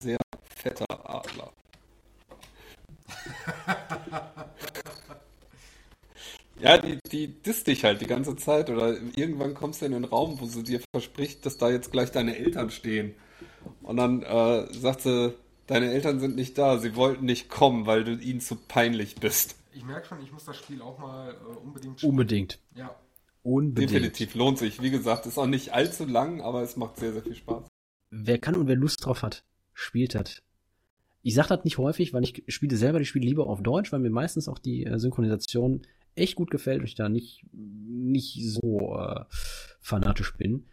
sehr 0.01 0.19
fetter 0.43 0.87
Adler. 1.09 1.53
Ja, 6.59 6.79
die, 6.79 6.99
die 7.13 7.29
disst 7.29 7.67
dich 7.67 7.85
halt 7.85 8.01
die 8.01 8.07
ganze 8.07 8.35
Zeit 8.37 8.71
oder 8.71 8.97
irgendwann 9.15 9.55
kommst 9.55 9.83
du 9.83 9.87
in 9.87 9.93
den 9.93 10.05
Raum, 10.05 10.41
wo 10.41 10.47
sie 10.47 10.63
dir 10.63 10.81
verspricht, 10.91 11.45
dass 11.45 11.59
da 11.59 11.69
jetzt 11.71 11.93
gleich 11.93 12.13
deine 12.13 12.37
Eltern 12.37 12.71
stehen. 12.71 13.15
Und 13.83 13.99
dann 13.99 14.23
äh, 14.23 14.67
sagt 14.73 15.03
sie, 15.03 15.35
deine 15.67 15.93
Eltern 15.93 16.21
sind 16.21 16.37
nicht 16.37 16.59
da, 16.59 16.79
sie 16.79 16.97
wollten 16.97 17.25
nicht 17.25 17.49
kommen, 17.49 17.87
weil 17.87 18.05
du 18.05 18.17
ihnen 18.17 18.41
zu 18.41 18.57
peinlich 18.57 19.17
bist. 19.17 19.57
Ich 19.73 19.85
merke 19.85 20.07
schon, 20.07 20.23
ich 20.23 20.33
muss 20.33 20.45
das 20.45 20.57
Spiel 20.57 20.81
auch 20.81 20.99
mal 20.99 21.31
äh, 21.31 21.57
unbedingt 21.59 21.99
spielen. 21.99 22.11
Unbedingt. 22.11 22.59
Ja, 22.75 22.97
Unbedingt. 23.47 23.93
Definitiv, 23.93 24.35
lohnt 24.35 24.59
sich. 24.59 24.83
Wie 24.83 24.91
gesagt, 24.91 25.25
ist 25.25 25.39
auch 25.39 25.47
nicht 25.47 25.73
allzu 25.73 26.05
lang, 26.05 26.41
aber 26.41 26.63
es 26.63 26.77
macht 26.77 26.97
sehr, 26.97 27.13
sehr 27.13 27.23
viel 27.23 27.37
Spaß. 27.37 27.69
Wer 28.11 28.39
kann 28.39 28.57
und 28.57 28.67
wer 28.67 28.75
Lust 28.75 29.07
drauf 29.07 29.23
hat, 29.23 29.45
spielt 29.73 30.17
das. 30.17 30.43
Ich 31.23 31.37
sage 31.37 31.51
das 31.51 31.63
nicht 31.63 31.79
häufig, 31.79 32.13
weil 32.13 32.25
ich 32.25 32.43
spiele 32.49 32.77
selber 32.77 32.99
die 32.99 33.05
Spiele 33.05 33.25
lieber 33.25 33.47
auf 33.47 33.63
Deutsch, 33.63 33.93
weil 33.93 34.01
mir 34.01 34.11
meistens 34.11 34.49
auch 34.49 34.59
die 34.59 34.85
äh, 34.85 34.99
Synchronisation 34.99 35.83
echt 36.17 36.35
gut 36.35 36.51
gefällt 36.51 36.81
und 36.81 36.87
ich 36.87 36.97
da 36.97 37.09
nicht, 37.09 37.47
nicht 37.53 38.37
so 38.43 38.97
äh, 38.99 39.25
fanatisch 39.81 40.37
bin. 40.37 40.67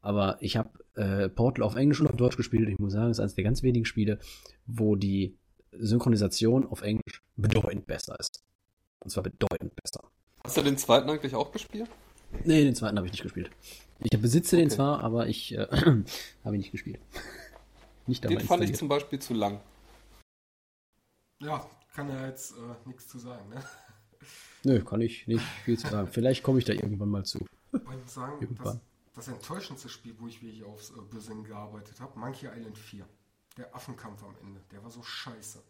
Aber 0.00 0.38
ich 0.40 0.56
habe 0.56 0.70
äh, 0.94 1.28
Portal 1.28 1.64
auf 1.64 1.76
Englisch 1.76 2.00
und 2.00 2.08
auf 2.08 2.16
Deutsch 2.16 2.36
gespielt 2.36 2.66
und 2.66 2.72
ich 2.72 2.78
muss 2.78 2.92
sagen, 2.92 3.10
es 3.10 3.18
ist 3.18 3.20
eines 3.20 3.34
der 3.34 3.44
ganz 3.44 3.62
wenigen 3.62 3.84
Spiele, 3.84 4.18
wo 4.66 4.96
die 4.96 5.36
Synchronisation 5.72 6.66
auf 6.66 6.82
Englisch 6.82 7.22
bedeutend 7.36 7.86
besser 7.86 8.16
ist. 8.18 8.42
Und 9.00 9.10
zwar 9.10 9.22
bedeutend 9.22 9.72
besser. 9.76 10.10
Hast 10.44 10.56
du 10.56 10.62
den 10.62 10.76
zweiten 10.78 11.08
eigentlich 11.10 11.34
auch 11.34 11.52
gespielt? 11.52 11.88
Nee, 12.44 12.64
den 12.64 12.74
zweiten 12.74 12.96
habe 12.96 13.06
ich 13.06 13.12
nicht 13.12 13.22
gespielt. 13.22 13.50
Ich 14.00 14.18
besitze 14.20 14.56
den 14.56 14.66
Okay. 14.66 14.76
zwar, 14.76 15.02
aber 15.02 15.26
ich 15.26 15.52
äh, 15.52 15.66
habe 16.44 16.56
ihn 16.56 16.60
nicht 16.60 16.72
gespielt. 16.72 17.00
nicht 18.06 18.24
dabei 18.24 18.36
Den 18.36 18.46
fand 18.46 18.64
ich 18.64 18.74
zum 18.74 18.88
Beispiel 18.88 19.18
zu 19.18 19.34
lang. 19.34 19.60
ja, 21.40 21.66
kann 21.94 22.08
ja 22.08 22.26
jetzt 22.26 22.52
äh, 22.52 22.88
nichts 22.88 23.08
zu 23.08 23.18
sagen. 23.18 23.48
Ne? 23.50 23.62
Nö, 24.64 24.82
kann 24.84 25.00
ich 25.00 25.26
nicht 25.26 25.44
viel 25.64 25.78
zu 25.78 25.88
sagen. 25.88 26.08
Vielleicht 26.08 26.42
komme 26.42 26.58
ich 26.58 26.64
da 26.64 26.72
irgendwann 26.72 27.08
mal 27.08 27.24
zu. 27.24 27.38
Ich 27.72 27.82
muss 27.82 28.14
sagen, 28.14 28.32
das, 28.34 28.42
Irgendwann. 28.42 28.80
Das 29.20 29.28
enttäuschendste 29.28 29.90
Spiel, 29.90 30.14
wo 30.18 30.28
ich 30.28 30.42
wirklich 30.42 30.64
aufs 30.64 30.90
äh, 30.90 31.00
Böse 31.02 31.34
gearbeitet 31.42 32.00
habe, 32.00 32.18
Monkey 32.18 32.46
Island 32.46 32.78
4. 32.78 33.06
Der 33.58 33.74
Affenkampf 33.74 34.22
am 34.22 34.34
Ende, 34.40 34.60
der 34.70 34.82
war 34.82 34.90
so 34.90 35.02
scheiße. 35.02 35.62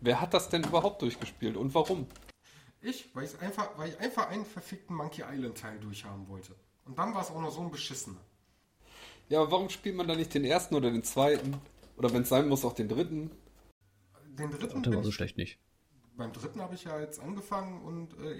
Wer 0.00 0.20
hat 0.20 0.32
das 0.32 0.48
denn 0.48 0.62
überhaupt 0.62 1.02
durchgespielt 1.02 1.56
und 1.56 1.74
warum? 1.74 2.06
Ich, 2.80 3.12
weil, 3.16 3.24
ich 3.24 3.40
einfach, 3.40 3.76
weil 3.76 3.88
ich 3.88 3.98
einfach 3.98 4.28
einen 4.28 4.44
verfickten 4.44 4.94
Monkey 4.94 5.24
Island 5.26 5.58
Teil 5.58 5.80
durchhaben 5.80 6.28
wollte. 6.28 6.54
Und 6.84 6.96
dann 6.96 7.12
war 7.12 7.22
es 7.22 7.30
auch 7.30 7.40
noch 7.40 7.50
so 7.50 7.62
ein 7.62 7.70
beschissener. 7.70 8.20
Ja, 9.28 9.40
aber 9.40 9.50
warum 9.50 9.68
spielt 9.68 9.96
man 9.96 10.06
da 10.06 10.14
nicht 10.14 10.32
den 10.32 10.44
ersten 10.44 10.76
oder 10.76 10.92
den 10.92 11.02
zweiten? 11.02 11.60
Oder 11.96 12.12
wenn 12.12 12.22
es 12.22 12.28
sein 12.28 12.48
muss, 12.48 12.64
auch 12.64 12.74
den 12.74 12.88
dritten? 12.88 13.32
Den 14.26 14.50
dritten, 14.50 14.82
Der 14.82 14.94
war 14.94 15.02
so 15.02 15.10
schlecht 15.10 15.38
nicht. 15.38 15.58
beim 16.16 16.32
dritten 16.32 16.60
habe 16.60 16.76
ich 16.76 16.84
ja 16.84 17.00
jetzt 17.00 17.18
angefangen 17.18 17.82
und 17.82 18.16
äh, 18.20 18.38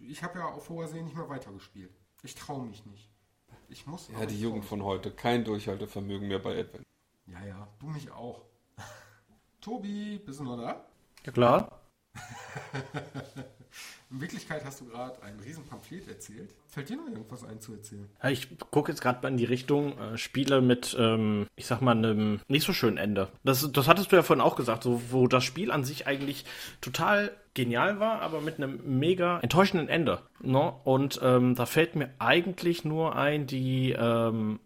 ich 0.00 0.22
habe 0.24 0.40
ja 0.40 0.46
auf 0.46 0.68
hoher 0.68 0.88
See 0.88 1.02
nicht 1.02 1.14
mehr 1.14 1.28
weitergespielt. 1.28 1.94
Ich 2.24 2.34
traue 2.34 2.64
mich 2.64 2.84
nicht. 2.86 3.10
Ich 3.68 3.86
muss. 3.86 4.08
Ja, 4.08 4.24
die 4.24 4.40
Jugend 4.40 4.64
von 4.64 4.82
heute. 4.82 5.10
Kein 5.10 5.44
Durchhaltevermögen 5.44 6.26
mehr 6.26 6.38
bei 6.38 6.58
Advent. 6.58 6.86
mich. 7.26 7.34
Ja, 7.34 7.44
ja, 7.44 7.68
du 7.78 7.86
mich 7.86 8.10
auch. 8.10 8.40
Tobi, 9.60 10.18
bist 10.24 10.40
du 10.40 10.44
noch 10.44 10.56
da? 10.56 10.86
Ja 11.24 11.32
klar. 11.32 11.80
In 14.10 14.20
Wirklichkeit 14.20 14.64
hast 14.64 14.80
du 14.80 14.86
gerade 14.86 15.20
ein 15.22 15.40
riesen 15.40 15.64
Pamphlet 15.64 16.06
erzählt. 16.08 16.54
Fällt 16.68 16.88
dir 16.88 16.96
noch 16.96 17.08
irgendwas 17.08 17.44
ein 17.44 17.60
zu 17.60 17.72
erzählen? 17.72 18.08
Ja, 18.22 18.30
ich 18.30 18.48
gucke 18.70 18.92
jetzt 18.92 19.00
gerade 19.00 19.20
mal 19.22 19.28
in 19.28 19.36
die 19.36 19.44
Richtung 19.44 19.98
äh, 19.98 20.18
Spiele 20.18 20.60
mit, 20.60 20.96
ähm, 20.98 21.46
ich 21.56 21.66
sag 21.66 21.80
mal, 21.80 21.96
einem 21.96 22.40
nicht 22.46 22.64
so 22.64 22.72
schönen 22.72 22.96
Ende. 22.96 23.28
Das, 23.42 23.70
das 23.72 23.88
hattest 23.88 24.12
du 24.12 24.16
ja 24.16 24.22
vorhin 24.22 24.44
auch 24.44 24.56
gesagt, 24.56 24.82
so, 24.82 25.00
wo 25.10 25.26
das 25.26 25.44
Spiel 25.44 25.70
an 25.70 25.84
sich 25.84 26.06
eigentlich 26.06 26.44
total 26.80 27.32
genial 27.54 27.98
war, 28.00 28.20
aber 28.20 28.40
mit 28.40 28.56
einem 28.58 28.98
mega 28.98 29.40
enttäuschenden 29.40 29.88
Ende. 29.88 30.20
Ne? 30.40 30.74
Und 30.84 31.20
ähm, 31.22 31.54
da 31.54 31.66
fällt 31.66 31.96
mir 31.96 32.10
eigentlich 32.18 32.84
nur 32.84 33.16
ein 33.16 33.46
die 33.46 33.92
ähm, 33.92 34.60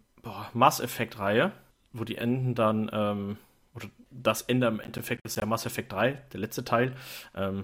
Mass 0.53 0.79
Effect-Reihe, 0.79 1.51
wo 1.93 2.03
die 2.03 2.17
Enden 2.17 2.55
dann, 2.55 2.89
ähm, 2.93 3.37
oder 3.73 3.87
das 4.11 4.41
Ende 4.41 4.67
im 4.67 4.79
Endeffekt 4.79 5.23
ist 5.25 5.37
ja 5.37 5.45
Mass 5.45 5.65
Effect 5.65 5.91
3, 5.91 6.11
der 6.33 6.39
letzte 6.39 6.63
Teil. 6.65 6.95
Ähm, 7.35 7.63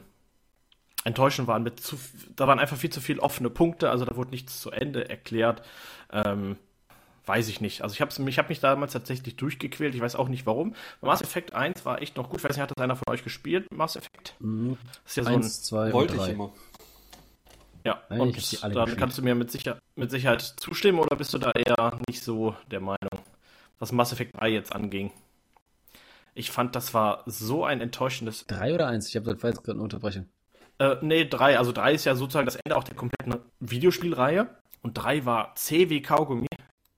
enttäuschend 1.05 1.47
waren 1.47 1.63
mit 1.63 1.79
zu, 1.79 1.97
da 2.35 2.47
waren 2.47 2.59
einfach 2.59 2.75
viel 2.75 2.89
zu 2.89 2.99
viele 2.99 3.21
offene 3.21 3.49
Punkte, 3.49 3.89
also 3.89 4.03
da 4.03 4.15
wurde 4.17 4.31
nichts 4.31 4.59
zu 4.59 4.71
Ende 4.71 5.07
erklärt. 5.09 5.61
Ähm, 6.11 6.57
weiß 7.25 7.47
ich 7.47 7.61
nicht. 7.61 7.81
Also 7.81 7.93
ich 7.93 8.01
habe 8.01 8.29
ich 8.29 8.39
hab 8.39 8.49
mich 8.49 8.59
damals 8.59 8.93
tatsächlich 8.93 9.35
durchgequält, 9.35 9.95
ich 9.95 10.01
weiß 10.01 10.15
auch 10.15 10.27
nicht 10.27 10.45
warum. 10.45 10.75
Mass 11.01 11.21
Effect 11.21 11.53
1 11.53 11.85
war 11.85 12.01
echt 12.01 12.17
noch 12.17 12.29
gut. 12.29 12.39
Ich 12.39 12.43
weiß 12.43 12.55
nicht, 12.55 12.61
hat 12.61 12.71
das 12.75 12.83
einer 12.83 12.95
von 12.95 13.07
euch 13.11 13.23
gespielt, 13.23 13.71
Mass 13.71 13.95
Effect? 13.95 14.35
Mhm. 14.39 14.77
Das 15.03 15.11
ist 15.11 15.17
ja 15.17 15.23
so 15.23 15.29
ein, 15.29 15.35
Eins, 15.35 15.63
zwei 15.63 15.93
Wollte 15.93 16.15
und 16.19 16.23
ich 16.27 16.33
immer. 16.33 16.51
ja, 17.83 18.01
Nein, 18.09 18.21
und 18.21 18.35
dann 18.35 18.73
gespielt. 18.73 18.97
kannst 18.97 19.17
du 19.17 19.21
mir 19.21 19.35
mit, 19.35 19.51
sicher, 19.51 19.79
mit 19.95 20.11
Sicherheit 20.11 20.41
zustimmen 20.41 20.99
oder 20.99 21.15
bist 21.15 21.33
du 21.33 21.37
da 21.37 21.51
eher 21.51 21.99
nicht 22.07 22.23
so 22.23 22.55
der 22.69 22.79
Meinung, 22.81 23.19
was 23.79 23.91
Mass 23.91 24.11
Effect 24.11 24.39
3 24.39 24.49
jetzt 24.49 24.75
anging? 24.75 25.11
Ich 26.33 26.51
fand, 26.51 26.75
das 26.75 26.93
war 26.93 27.23
so 27.25 27.63
ein 27.63 27.79
enttäuschendes 27.79 28.45
Drei 28.45 28.73
oder 28.73 28.87
eins? 28.87 29.07
Ich 29.07 29.15
habe 29.15 29.33
das 29.33 29.39
gerade 29.39 29.71
eine 29.71 29.81
Unterbrechung. 29.81 30.27
Äh, 30.79 30.95
nee, 31.01 31.25
drei. 31.25 31.57
Also 31.57 31.71
drei 31.71 31.93
ist 31.93 32.05
ja 32.05 32.15
sozusagen 32.15 32.45
das 32.45 32.55
Ende 32.57 32.75
auch 32.75 32.83
der 32.83 32.95
kompletten 32.95 33.39
Videospielreihe. 33.59 34.47
Und 34.81 34.93
drei 34.93 35.25
war 35.25 35.55
C 35.55 35.89
wie 35.89 36.01
Kaugummi. 36.01 36.47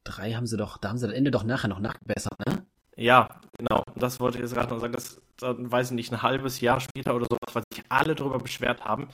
Drei 0.03 0.33
haben 0.33 0.47
sie 0.47 0.57
doch, 0.57 0.77
da 0.77 0.89
haben 0.89 0.97
sie 0.97 1.07
das 1.07 1.15
Ende 1.15 1.31
doch 1.31 1.43
nachher 1.43 1.67
noch 1.67 1.79
nachgebessert, 1.79 2.33
ne? 2.45 2.65
Ja, 2.95 3.29
genau. 3.57 3.83
Das 3.95 4.19
wollte 4.19 4.37
ich 4.37 4.41
jetzt 4.41 4.55
gerade 4.55 4.73
noch 4.73 4.79
sagen. 4.79 4.93
Das, 4.93 5.21
dann, 5.37 5.71
weiß 5.71 5.91
ich 5.91 5.95
nicht, 5.95 6.11
ein 6.11 6.23
halbes 6.23 6.61
Jahr 6.61 6.79
später 6.79 7.15
oder 7.15 7.27
sowas, 7.29 7.53
weil 7.53 7.63
sich 7.71 7.83
alle 7.89 8.15
darüber 8.15 8.39
beschwert 8.39 8.83
haben, 8.83 9.07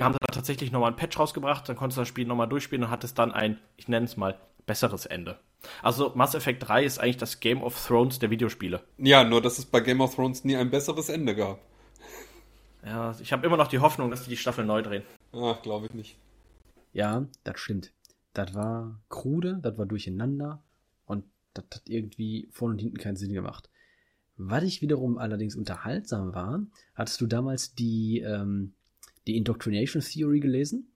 haben 0.00 0.12
sie 0.12 0.18
da 0.20 0.34
tatsächlich 0.34 0.70
nochmal 0.70 0.92
ein 0.92 0.96
Patch 0.96 1.18
rausgebracht. 1.18 1.68
Dann 1.68 1.76
konntest 1.76 1.98
du 1.98 2.02
das 2.02 2.08
Spiel 2.08 2.26
nochmal 2.26 2.48
durchspielen 2.48 2.84
und 2.84 2.90
hattest 2.90 3.18
dann 3.18 3.32
ein, 3.32 3.58
ich 3.76 3.88
nenne 3.88 4.06
es 4.06 4.16
mal, 4.16 4.38
besseres 4.66 5.06
Ende. 5.06 5.38
Also 5.82 6.12
Mass 6.14 6.34
Effect 6.34 6.68
3 6.68 6.84
ist 6.84 6.98
eigentlich 6.98 7.16
das 7.16 7.40
Game 7.40 7.62
of 7.62 7.86
Thrones 7.86 8.18
der 8.18 8.30
Videospiele. 8.30 8.82
Ja, 8.98 9.24
nur 9.24 9.42
dass 9.42 9.58
es 9.58 9.64
bei 9.64 9.80
Game 9.80 10.00
of 10.00 10.14
Thrones 10.14 10.44
nie 10.44 10.56
ein 10.56 10.70
besseres 10.70 11.08
Ende 11.08 11.34
gab. 11.34 11.58
Ja, 12.84 13.16
ich 13.20 13.32
habe 13.32 13.46
immer 13.46 13.56
noch 13.56 13.68
die 13.68 13.78
Hoffnung, 13.78 14.10
dass 14.10 14.24
die 14.24 14.30
die 14.30 14.36
Staffel 14.36 14.64
neu 14.64 14.82
drehen. 14.82 15.02
Ach, 15.32 15.60
glaube 15.62 15.86
ich 15.86 15.94
nicht. 15.94 16.18
Ja, 16.92 17.26
das 17.42 17.58
stimmt. 17.58 17.92
Das 18.34 18.54
war 18.54 19.00
krude, 19.08 19.58
das 19.62 19.78
war 19.78 19.86
durcheinander 19.86 20.62
und 21.06 21.24
das 21.54 21.64
hat 21.72 21.82
irgendwie 21.88 22.48
vorne 22.52 22.74
und 22.74 22.80
hinten 22.80 22.98
keinen 22.98 23.16
Sinn 23.16 23.32
gemacht. 23.32 23.70
Was 24.36 24.64
ich 24.64 24.82
wiederum 24.82 25.18
allerdings 25.18 25.54
unterhaltsam 25.54 26.34
war, 26.34 26.60
hattest 26.94 27.20
du 27.20 27.26
damals 27.26 27.74
die, 27.74 28.20
ähm, 28.20 28.74
die 29.26 29.36
Indoctrination 29.36 30.02
Theory 30.02 30.40
gelesen? 30.40 30.88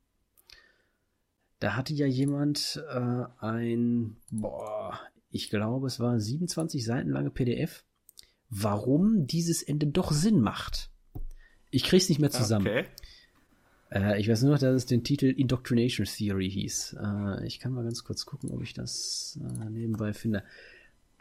Da 1.60 1.74
hatte 1.74 1.94
ja 1.94 2.06
jemand 2.06 2.82
äh, 2.88 3.24
ein, 3.38 4.16
boah, 4.30 4.98
ich 5.30 5.50
glaube, 5.50 5.86
es 5.86 6.00
war 6.00 6.18
27 6.18 6.84
Seiten 6.84 7.10
lange 7.10 7.30
PDF, 7.30 7.84
warum 8.50 9.26
dieses 9.26 9.62
Ende 9.62 9.86
doch 9.86 10.12
Sinn 10.12 10.40
macht. 10.40 10.90
Ich 11.70 11.84
krieg's 11.84 12.08
nicht 12.08 12.20
mehr 12.20 12.30
zusammen. 12.30 12.66
Okay. 12.66 12.84
Äh, 13.90 14.20
ich 14.20 14.28
weiß 14.28 14.42
nur 14.42 14.52
noch, 14.52 14.58
dass 14.58 14.74
es 14.74 14.86
den 14.86 15.04
Titel 15.04 15.26
Indoctrination 15.26 16.06
Theory 16.06 16.50
hieß. 16.50 16.96
Äh, 17.00 17.46
ich 17.46 17.60
kann 17.60 17.72
mal 17.72 17.84
ganz 17.84 18.04
kurz 18.04 18.26
gucken, 18.26 18.50
ob 18.50 18.62
ich 18.62 18.74
das 18.74 19.38
äh, 19.42 19.70
nebenbei 19.70 20.12
finde. 20.12 20.42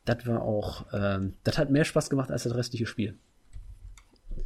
Das 0.05 0.25
war 0.25 0.41
auch, 0.41 0.87
ähm, 0.93 1.33
das 1.43 1.57
hat 1.57 1.69
mehr 1.69 1.85
Spaß 1.85 2.09
gemacht 2.09 2.31
als 2.31 2.43
das 2.43 2.55
restliche 2.55 2.85
Spiel. 2.85 3.17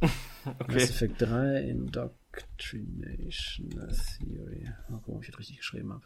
Mass 0.00 0.12
Okay. 0.58 0.82
Effect 0.82 1.22
3 1.22 1.62
Indoctrination 1.62 3.70
Theory. 3.70 4.68
Mal 4.88 4.98
gucken, 4.98 5.16
ob 5.16 5.22
ich 5.22 5.30
das 5.30 5.38
richtig 5.38 5.58
geschrieben 5.58 5.92
habe. 5.92 6.02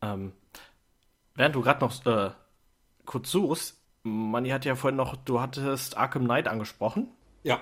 Ähm, 0.00 0.32
während 1.34 1.56
du 1.56 1.62
gerade 1.62 1.80
noch 1.80 2.06
äh, 2.06 2.30
kurz 3.04 3.30
suchst, 3.30 3.80
Manni 4.04 4.50
hat 4.50 4.64
ja 4.64 4.76
vorhin 4.76 4.96
noch, 4.96 5.16
du 5.16 5.40
hattest 5.40 5.96
Arkham 5.96 6.24
Knight 6.24 6.46
angesprochen. 6.46 7.08
Ja. 7.42 7.60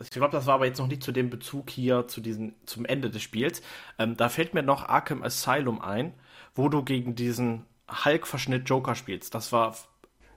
Ich 0.00 0.10
glaube, 0.10 0.32
das 0.32 0.46
war 0.46 0.54
aber 0.54 0.66
jetzt 0.66 0.78
noch 0.78 0.88
nicht 0.88 1.02
zu 1.02 1.12
dem 1.12 1.30
Bezug 1.30 1.70
hier 1.70 2.08
zu 2.08 2.20
diesen, 2.20 2.54
zum 2.66 2.84
Ende 2.84 3.10
des 3.10 3.22
Spiels. 3.22 3.62
Ähm, 3.98 4.16
da 4.16 4.28
fällt 4.28 4.52
mir 4.54 4.62
noch 4.62 4.88
Arkham 4.88 5.22
Asylum 5.22 5.80
ein, 5.80 6.14
wo 6.54 6.68
du 6.68 6.82
gegen 6.82 7.14
diesen 7.14 7.66
Hulk-Verschnitt 8.04 8.68
Joker 8.68 8.94
spielst. 8.94 9.34
Das 9.34 9.52
war 9.52 9.76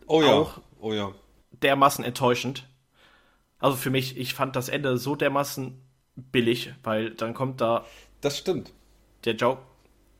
Oh 0.07 0.21
ja. 0.23 0.33
Auch. 0.33 0.61
Oh 0.79 0.93
ja. 0.93 1.13
dermaßen 1.51 2.03
enttäuschend. 2.05 2.67
Also 3.59 3.77
für 3.77 3.89
mich, 3.91 4.17
ich 4.17 4.33
fand 4.33 4.55
das 4.55 4.69
Ende 4.69 4.97
so 4.97 5.15
dermaßen 5.15 5.81
billig, 6.15 6.73
weil 6.83 7.11
dann 7.11 7.33
kommt 7.33 7.61
da 7.61 7.85
Das 8.21 8.37
stimmt. 8.37 8.73
der 9.25 9.35
Joke. 9.35 9.61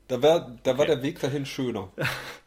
Da, 0.08 0.22
wär, 0.22 0.58
da 0.64 0.78
war 0.78 0.86
Okay. 0.86 0.88
der 0.88 1.01
Weg 1.03 1.20
dahin 1.20 1.45
schöner. 1.45 1.91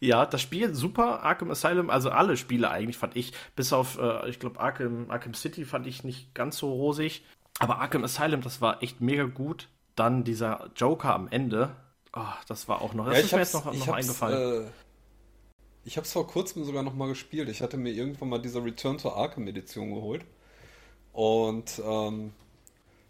Ja, 0.00 0.26
das 0.26 0.40
Spiel 0.42 0.74
super, 0.74 1.22
Arkham 1.22 1.50
Asylum, 1.50 1.90
also 1.90 2.10
alle 2.10 2.36
Spiele 2.36 2.70
eigentlich 2.70 2.98
fand 2.98 3.16
ich, 3.16 3.32
bis 3.56 3.72
auf, 3.72 3.98
äh, 3.98 4.28
ich 4.28 4.38
glaube, 4.38 4.60
Arkham, 4.60 5.10
Arkham 5.10 5.34
City 5.34 5.64
fand 5.64 5.86
ich 5.86 6.04
nicht 6.04 6.34
ganz 6.34 6.58
so 6.58 6.72
rosig. 6.72 7.24
Aber 7.58 7.78
Arkham 7.78 8.04
Asylum, 8.04 8.40
das 8.40 8.60
war 8.60 8.82
echt 8.82 9.00
mega 9.00 9.24
gut. 9.24 9.68
Dann 9.94 10.24
dieser 10.24 10.70
Joker 10.76 11.14
am 11.14 11.28
Ende, 11.28 11.76
oh, 12.14 12.20
das 12.48 12.68
war 12.68 12.82
auch 12.82 12.94
noch, 12.94 13.06
das 13.06 13.18
Ja, 13.18 13.24
ist 13.24 13.32
mir 13.32 13.38
jetzt 13.38 13.54
noch, 13.54 13.72
noch 13.72 13.88
eingefallen. 13.88 14.64
Äh, 14.64 14.68
ich 15.84 15.96
habe 15.96 16.06
es 16.06 16.12
vor 16.12 16.26
kurzem 16.26 16.64
sogar 16.64 16.82
noch 16.82 16.94
mal 16.94 17.08
gespielt. 17.08 17.48
Ich 17.48 17.60
hatte 17.60 17.76
mir 17.76 17.92
irgendwann 17.92 18.28
mal 18.28 18.40
diese 18.40 18.64
Return 18.64 18.98
to 18.98 19.12
Arkham 19.12 19.46
Edition 19.48 19.94
geholt. 19.94 20.24
Und 21.12 21.80
ähm, 21.84 22.32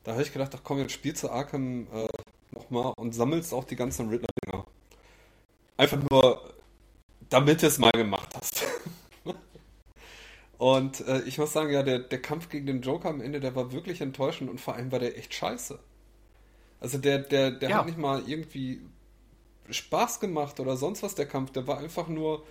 da 0.04 0.12
habe 0.12 0.22
ich 0.22 0.32
gedacht, 0.32 0.52
ach 0.54 0.60
komm, 0.64 0.78
jetzt 0.78 0.92
spielst 0.92 1.22
du 1.22 1.28
Arkham 1.28 1.86
äh, 1.92 2.08
noch 2.50 2.70
mal 2.70 2.92
und 2.96 3.14
sammelst 3.14 3.52
auch 3.54 3.64
die 3.64 3.76
ganzen 3.76 4.08
Riddler-Dinger. 4.08 4.64
Einfach 5.76 5.98
nur, 6.10 6.51
damit 7.32 7.62
du 7.62 7.66
es 7.66 7.78
mal 7.78 7.90
gemacht 7.92 8.28
hast. 8.36 8.64
und 10.58 11.00
äh, 11.06 11.22
ich 11.22 11.38
muss 11.38 11.52
sagen, 11.52 11.70
ja, 11.72 11.82
der, 11.82 11.98
der 11.98 12.20
Kampf 12.22 12.48
gegen 12.48 12.66
den 12.66 12.82
Joker 12.82 13.08
am 13.08 13.20
Ende, 13.20 13.40
der 13.40 13.54
war 13.54 13.72
wirklich 13.72 14.00
enttäuschend 14.00 14.50
und 14.50 14.60
vor 14.60 14.74
allem 14.74 14.92
war 14.92 14.98
der 14.98 15.18
echt 15.18 15.34
scheiße. 15.34 15.78
Also 16.80 16.98
der, 16.98 17.18
der, 17.20 17.50
der 17.52 17.70
Ja. 17.70 17.74
hat 17.74 17.84
nicht 17.84 17.98
mal 17.98 18.22
irgendwie 18.28 18.80
Spaß 19.70 20.20
gemacht 20.20 20.60
oder 20.60 20.76
sonst 20.76 21.02
was, 21.02 21.14
der 21.14 21.26
Kampf. 21.26 21.52
Der 21.52 21.66
war 21.68 21.78
einfach 21.78 22.08
nur, 22.08 22.44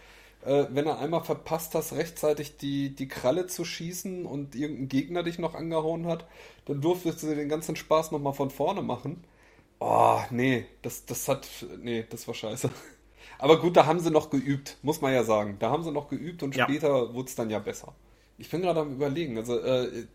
äh, 0.45 0.65
wenn 0.71 0.87
er 0.87 0.99
einmal 0.99 1.23
verpasst 1.23 1.75
hast, 1.75 1.93
rechtzeitig 1.93 2.57
die, 2.57 2.95
die 2.95 3.07
Kralle 3.09 3.47
zu 3.47 3.65
schießen 3.65 4.25
und 4.25 4.55
irgendein 4.55 4.89
Gegner 4.89 5.23
dich 5.23 5.39
noch 5.39 5.55
angehauen 5.55 6.07
hat, 6.07 6.27
dann 6.65 6.81
durftest 6.81 7.23
du 7.23 7.35
den 7.35 7.49
ganzen 7.49 7.75
Spaß 7.77 8.11
nochmal 8.11 8.33
von 8.33 8.51
vorne 8.51 8.81
machen. 8.83 9.23
Oh, 9.79 10.21
nee, 10.29 10.65
das, 10.83 11.05
das 11.05 11.27
hat, 11.27 11.47
nee, 11.79 12.05
das 12.09 12.27
war 12.27 12.33
scheiße. 12.35 12.69
Aber 13.39 13.59
gut, 13.59 13.77
da 13.77 13.85
haben 13.85 13.99
sie 13.99 14.11
noch 14.11 14.29
geübt, 14.29 14.77
muss 14.81 15.01
man 15.01 15.13
ja 15.13 15.23
sagen. 15.23 15.57
Da 15.59 15.69
haben 15.71 15.83
sie 15.83 15.91
noch 15.91 16.07
geübt 16.09 16.43
und 16.43 16.55
Ja. 16.55 16.65
später 16.65 17.13
wurde 17.13 17.29
es 17.29 17.35
dann 17.35 17.49
ja 17.49 17.59
besser. 17.59 17.93
Ich 18.37 18.49
bin 18.49 18.61
gerade 18.61 18.81
am 18.81 18.91
überlegen, 18.93 19.37
also 19.37 19.57
äh, 19.59 20.05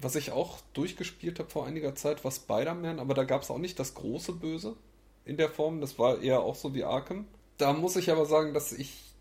was 0.00 0.14
ich 0.16 0.32
auch 0.32 0.58
durchgespielt 0.72 1.38
habe 1.38 1.50
vor 1.50 1.66
einiger 1.66 1.94
Zeit, 1.94 2.24
war 2.24 2.30
Spider-Man, 2.30 2.98
aber 2.98 3.14
da 3.14 3.24
gab 3.24 3.42
es 3.42 3.50
auch 3.50 3.58
nicht 3.58 3.78
das 3.78 3.94
große 3.94 4.32
Böse 4.32 4.76
in 5.24 5.36
der 5.36 5.48
Form. 5.48 5.80
Das 5.80 5.98
war 5.98 6.20
eher 6.20 6.40
auch 6.42 6.54
so 6.56 6.74
wie 6.74 6.84
Arkham. 6.84 7.26
Da 7.58 7.72
muss 7.72 7.96
ich 7.96 8.10
aber 8.10 8.26
sagen, 8.26 8.54
dass 8.54 8.72
ich 8.72 9.12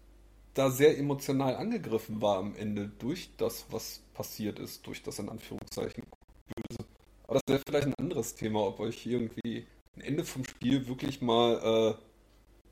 da 0.54 0.70
sehr 0.70 0.98
emotional 0.98 1.56
angegriffen 1.56 2.22
war 2.22 2.38
am 2.38 2.56
Ende 2.56 2.92
durch 3.00 3.30
das, 3.38 3.66
was 3.70 4.02
passiert 4.14 4.60
ist, 4.60 4.86
durch 4.86 5.02
das 5.04 5.20
in 5.20 5.30
Anführungszeichen 5.30 6.04
Böse. 6.48 6.86
Aber 7.28 7.40
das 7.46 7.54
wäre 7.54 7.64
vielleicht 7.66 7.88
ein 7.88 7.96
anderes 7.96 8.36
Thema, 8.36 8.62
ob 8.68 8.80
euch 8.80 9.06
irgendwie 9.06 9.66
ein 9.96 10.02
Ende 10.02 10.26
vom 10.26 10.44
Spiel 10.44 10.88
wirklich 10.88 11.22
mal 11.22 11.96
äh, 11.98 12.11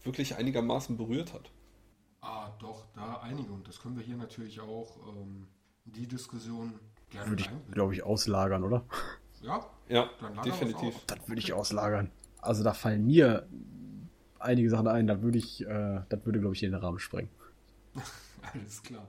wirklich 0.03 0.35
einigermaßen 0.35 0.97
berührt 0.97 1.33
hat. 1.33 1.51
Ah, 2.21 2.49
doch, 2.59 2.85
da 2.95 3.19
einige. 3.21 3.51
Und 3.51 3.67
das 3.67 3.81
können 3.81 3.95
wir 3.97 4.03
hier 4.03 4.17
natürlich 4.17 4.59
auch 4.59 4.97
ähm, 5.07 5.47
die 5.85 6.07
Diskussion 6.07 6.73
gerne 7.09 7.29
Würde 7.29 7.43
ich, 7.43 7.49
glaube 7.73 7.93
ich, 7.93 8.03
auslagern, 8.03 8.63
oder? 8.63 8.83
Ja, 9.41 9.65
Ja, 9.87 10.09
definitiv. 10.43 10.95
aus. 10.95 11.05
Das 11.07 11.27
würde 11.27 11.39
ich 11.39 11.53
auslagern. 11.53 12.11
Also 12.41 12.63
da 12.63 12.73
fallen 12.73 13.05
mir 13.05 13.47
einige 14.39 14.69
Sachen 14.69 14.87
ein, 14.87 15.07
da 15.07 15.21
würde 15.21 15.37
ich, 15.37 15.65
äh, 15.65 16.01
das 16.09 16.25
würde, 16.25 16.39
glaube 16.39 16.55
ich, 16.55 16.61
den 16.61 16.73
Rahmen 16.73 16.99
sprengen. 16.99 17.29
Alles 18.53 18.81
klar. 18.83 19.07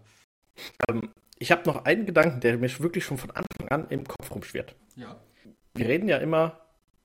Ich 1.39 1.51
habe 1.51 1.63
noch 1.67 1.85
einen 1.85 2.07
Gedanken, 2.07 2.41
der 2.41 2.59
mir 2.59 2.69
wirklich 2.81 3.05
schon 3.05 3.19
von 3.19 3.31
Anfang 3.31 3.69
an 3.69 3.89
im 3.89 4.07
Kopf 4.07 4.31
rumschwirrt. 4.31 4.75
Ja, 4.97 5.17
Wir 5.75 5.89
reden 5.89 6.09
ja 6.09 6.19
immer 6.19 6.61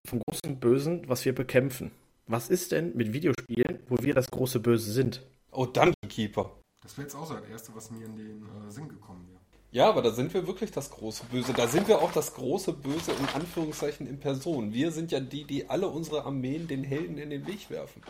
vom 0.06 0.20
großen 0.20 0.60
Bösen, 0.60 1.08
was 1.08 1.24
wir 1.26 1.34
bekämpfen. 1.34 1.92
Was 2.28 2.50
ist 2.50 2.72
denn 2.72 2.96
mit 2.96 3.14
Videospielen, 3.14 3.84
wo 3.88 3.98
wir 4.02 4.16
das 4.16 4.32
große 4.32 4.60
Böse 4.60 4.92
sind? 4.92 5.24
Oh, 5.52 5.68
Dungeon 5.68 5.94
Keeper. 6.10 6.60
das 6.82 6.98
wäre 6.98 7.08
jetzt 7.08 7.16
auch 7.16 7.28
so 7.28 7.36
das 7.36 7.46
Erste, 7.46 7.76
was 7.76 7.92
mir 7.92 8.04
in 8.04 8.18
den 8.18 8.44
äh, 8.44 8.72
Sinn 8.72 8.90
gekommen 8.90 9.28
wäre. 9.30 9.40
Ja, 9.70 9.90
aber 9.90 10.02
da 10.02 10.12
sind 10.12 10.34
wir 10.34 10.48
wirklich 10.48 10.72
das 10.72 10.90
große 10.90 11.26
Böse. 11.26 11.54
Da 11.54 11.68
sind 11.68 11.88
wir 11.88 12.00
auch 12.00 12.12
das 12.12 12.34
große 12.34 12.74
Böse 12.74 13.12
in 13.12 13.26
Anführungszeichen 13.36 14.08
in 14.08 14.20
Person. 14.20 14.74
Wir 14.74 14.92
sind 14.92 15.12
ja 15.12 15.20
die, 15.20 15.44
die 15.44 15.70
alle 15.70 15.88
unsere 15.88 16.26
Armeen 16.26 16.68
den 16.68 16.84
Helden 16.84 17.18
in 17.18 17.30
den 17.30 17.46
Weg 17.46 17.70
werfen. 17.70 18.02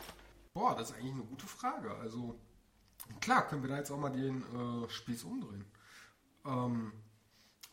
Boah, 0.53 0.75
das 0.75 0.91
ist 0.91 0.97
eigentlich 0.97 1.13
eine 1.13 1.23
gute 1.23 1.47
Frage. 1.47 1.93
Also, 1.95 2.35
klar, 3.19 3.47
können 3.47 3.63
wir 3.63 3.69
da 3.69 3.77
jetzt 3.77 3.91
auch 3.91 3.97
mal 3.99 4.11
den 4.11 4.43
äh, 4.43 4.89
Spieß 4.89 5.23
umdrehen. 5.25 5.65
Ähm, 6.45 6.93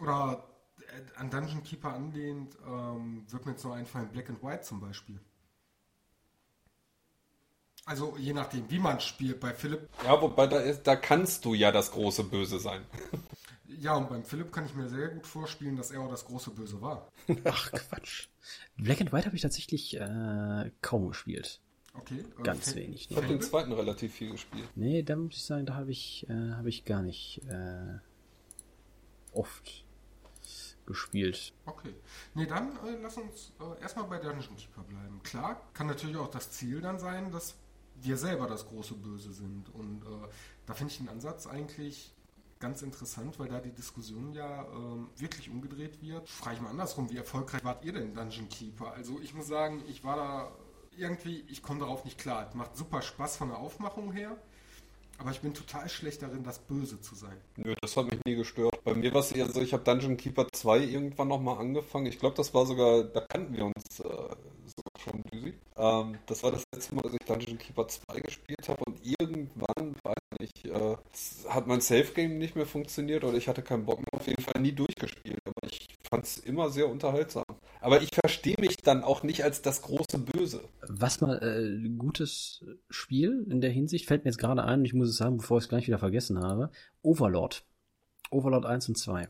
oder 0.00 0.48
äh, 0.78 1.20
an 1.20 1.30
Dungeon 1.30 1.62
Keeper 1.62 1.92
anlehnt, 1.92 2.56
ähm, 2.66 3.26
wird 3.30 3.46
mir 3.46 3.52
jetzt 3.52 3.64
noch 3.64 3.74
einfallen, 3.74 4.08
Black 4.08 4.30
and 4.30 4.42
White 4.42 4.62
zum 4.62 4.80
Beispiel. 4.80 5.20
Also, 7.84 8.16
je 8.16 8.32
nachdem, 8.32 8.70
wie 8.70 8.78
man 8.78 9.00
spielt. 9.00 9.40
Bei 9.40 9.52
Philipp, 9.54 9.88
Ja, 10.04 10.20
wobei 10.22 10.46
da, 10.46 10.58
ist, 10.60 10.84
da 10.84 10.94
kannst 10.96 11.44
du 11.44 11.54
ja 11.54 11.72
das 11.72 11.90
große 11.90 12.24
Böse 12.24 12.58
sein. 12.60 12.82
ja, 13.66 13.94
und 13.96 14.08
beim 14.08 14.24
Philipp 14.24 14.52
kann 14.52 14.66
ich 14.66 14.74
mir 14.74 14.88
sehr 14.88 15.08
gut 15.08 15.26
vorspielen, 15.26 15.76
dass 15.76 15.90
er 15.90 16.00
auch 16.00 16.10
das 16.10 16.24
große 16.24 16.50
Böse 16.52 16.80
war. 16.80 17.10
Ach, 17.44 17.72
Quatsch. 17.72 18.28
Black 18.76 19.00
and 19.00 19.12
White 19.12 19.26
habe 19.26 19.34
ich 19.36 19.42
tatsächlich 19.42 19.96
äh, 19.98 20.70
kaum 20.80 21.08
gespielt. 21.08 21.60
Okay. 21.94 22.24
äh, 22.38 22.42
Ganz 22.42 22.74
wenig. 22.74 23.10
Ich 23.10 23.16
habe 23.16 23.26
den 23.26 23.40
zweiten 23.42 23.72
relativ 23.72 24.14
viel 24.14 24.30
gespielt. 24.30 24.68
Nee, 24.76 25.02
da 25.02 25.16
muss 25.16 25.34
ich 25.34 25.44
sagen, 25.44 25.66
da 25.66 25.74
habe 25.74 25.90
ich, 25.90 26.26
äh, 26.28 26.52
habe 26.52 26.68
ich 26.68 26.84
gar 26.84 27.02
nicht 27.02 27.42
äh, 27.48 27.98
oft 29.32 29.84
gespielt. 30.86 31.52
Okay. 31.66 31.94
Nee, 32.34 32.46
dann 32.46 32.68
äh, 32.86 32.96
lass 33.02 33.16
uns 33.16 33.52
äh, 33.60 33.80
erstmal 33.82 34.06
bei 34.06 34.18
Dungeon 34.18 34.56
Keeper 34.56 34.82
bleiben. 34.82 35.20
Klar, 35.22 35.68
kann 35.74 35.86
natürlich 35.86 36.16
auch 36.16 36.30
das 36.30 36.50
Ziel 36.50 36.80
dann 36.80 36.98
sein, 36.98 37.30
dass 37.30 37.54
wir 38.00 38.16
selber 38.16 38.46
das 38.46 38.66
große 38.66 38.94
Böse 38.94 39.32
sind. 39.32 39.68
Und 39.74 40.02
äh, 40.02 40.28
da 40.66 40.74
finde 40.74 40.92
ich 40.92 40.98
den 40.98 41.08
Ansatz 41.08 41.46
eigentlich 41.46 42.12
ganz 42.62 42.82
interessant, 42.82 43.38
weil 43.38 43.48
da 43.48 43.60
die 43.60 43.72
Diskussion 43.72 44.32
ja 44.32 44.64
ähm, 44.72 45.08
wirklich 45.16 45.50
umgedreht 45.50 46.00
wird. 46.00 46.28
Frage 46.28 46.56
ich 46.56 46.62
mal 46.62 46.70
andersrum, 46.70 47.10
wie 47.10 47.16
erfolgreich 47.16 47.64
wart 47.64 47.84
ihr 47.84 47.92
denn 47.92 48.14
Dungeon 48.14 48.48
Keeper? 48.48 48.92
Also 48.92 49.20
ich 49.20 49.34
muss 49.34 49.48
sagen, 49.48 49.82
ich 49.88 50.04
war 50.04 50.16
da 50.16 50.52
irgendwie, 50.96 51.44
ich 51.48 51.62
komme 51.62 51.80
darauf 51.80 52.04
nicht 52.04 52.18
klar. 52.18 52.46
Es 52.48 52.54
macht 52.54 52.76
super 52.76 53.02
Spaß 53.02 53.36
von 53.36 53.48
der 53.48 53.58
Aufmachung 53.58 54.12
her, 54.12 54.36
aber 55.18 55.32
ich 55.32 55.40
bin 55.40 55.54
total 55.54 55.88
schlecht 55.88 56.22
darin, 56.22 56.44
das 56.44 56.60
Böse 56.60 57.00
zu 57.00 57.16
sein. 57.16 57.36
Nö, 57.56 57.74
das 57.80 57.96
hat 57.96 58.10
mich 58.10 58.20
nie 58.24 58.36
gestört. 58.36 58.82
Bei 58.84 58.94
mir 58.94 59.12
war 59.12 59.20
es 59.20 59.32
eher 59.32 59.50
so, 59.50 59.60
ich 59.60 59.72
habe 59.72 59.82
Dungeon 59.82 60.16
Keeper 60.16 60.46
2 60.52 60.78
irgendwann 60.78 61.28
nochmal 61.28 61.58
angefangen. 61.58 62.06
Ich 62.06 62.20
glaube, 62.20 62.36
das 62.36 62.54
war 62.54 62.64
sogar, 62.64 63.04
da 63.04 63.20
kannten 63.22 63.56
wir 63.56 63.64
uns 63.66 64.00
äh, 64.00 64.36
schon, 65.02 65.22
Düsi. 65.32 65.54
Ähm, 65.76 66.18
das 66.26 66.42
war 66.42 66.52
das 66.52 66.64
letzte 66.74 66.94
Mal, 66.94 67.02
dass 67.02 67.12
ich 67.14 67.26
Dungeon 67.26 67.58
Keeper 67.58 67.88
2 67.88 68.20
gespielt 68.20 68.68
habe 68.68 68.82
und 68.86 68.98
irgendwann, 69.04 69.94
weiß 70.02 70.14
nicht, 70.40 70.64
äh, 70.66 70.96
hat 71.48 71.66
mein 71.66 71.80
Safe 71.80 72.12
Game 72.14 72.38
nicht 72.38 72.56
mehr 72.56 72.66
funktioniert 72.66 73.24
oder 73.24 73.36
ich 73.36 73.48
hatte 73.48 73.62
keinen 73.62 73.84
Bock 73.84 73.98
mehr, 73.98 74.20
auf 74.20 74.26
jeden 74.26 74.42
Fall 74.42 74.60
nie 74.60 74.72
durchgespielt. 74.72 75.38
Aber 75.44 75.68
ich 75.70 75.86
fand 76.08 76.24
es 76.24 76.38
immer 76.38 76.70
sehr 76.70 76.88
unterhaltsam. 76.88 77.44
Aber 77.80 78.00
ich 78.02 78.10
verstehe 78.14 78.56
mich 78.60 78.76
dann 78.76 79.02
auch 79.02 79.22
nicht 79.22 79.44
als 79.44 79.62
das 79.62 79.82
große 79.82 80.18
Böse. 80.18 80.62
Was 80.86 81.20
mal 81.20 81.42
äh, 81.42 81.88
gutes 81.98 82.64
Spiel 82.90 83.46
in 83.50 83.60
der 83.60 83.70
Hinsicht 83.70 84.06
fällt 84.06 84.24
mir 84.24 84.30
jetzt 84.30 84.38
gerade 84.38 84.62
ein, 84.64 84.80
und 84.80 84.84
ich 84.84 84.94
muss 84.94 85.08
es 85.08 85.16
sagen, 85.16 85.38
bevor 85.38 85.58
ich 85.58 85.64
es 85.64 85.68
gleich 85.68 85.86
wieder 85.86 85.98
vergessen 85.98 86.40
habe. 86.40 86.70
Overlord. 87.02 87.64
Overlord 88.30 88.66
1 88.66 88.88
und 88.88 88.98
2. 88.98 89.28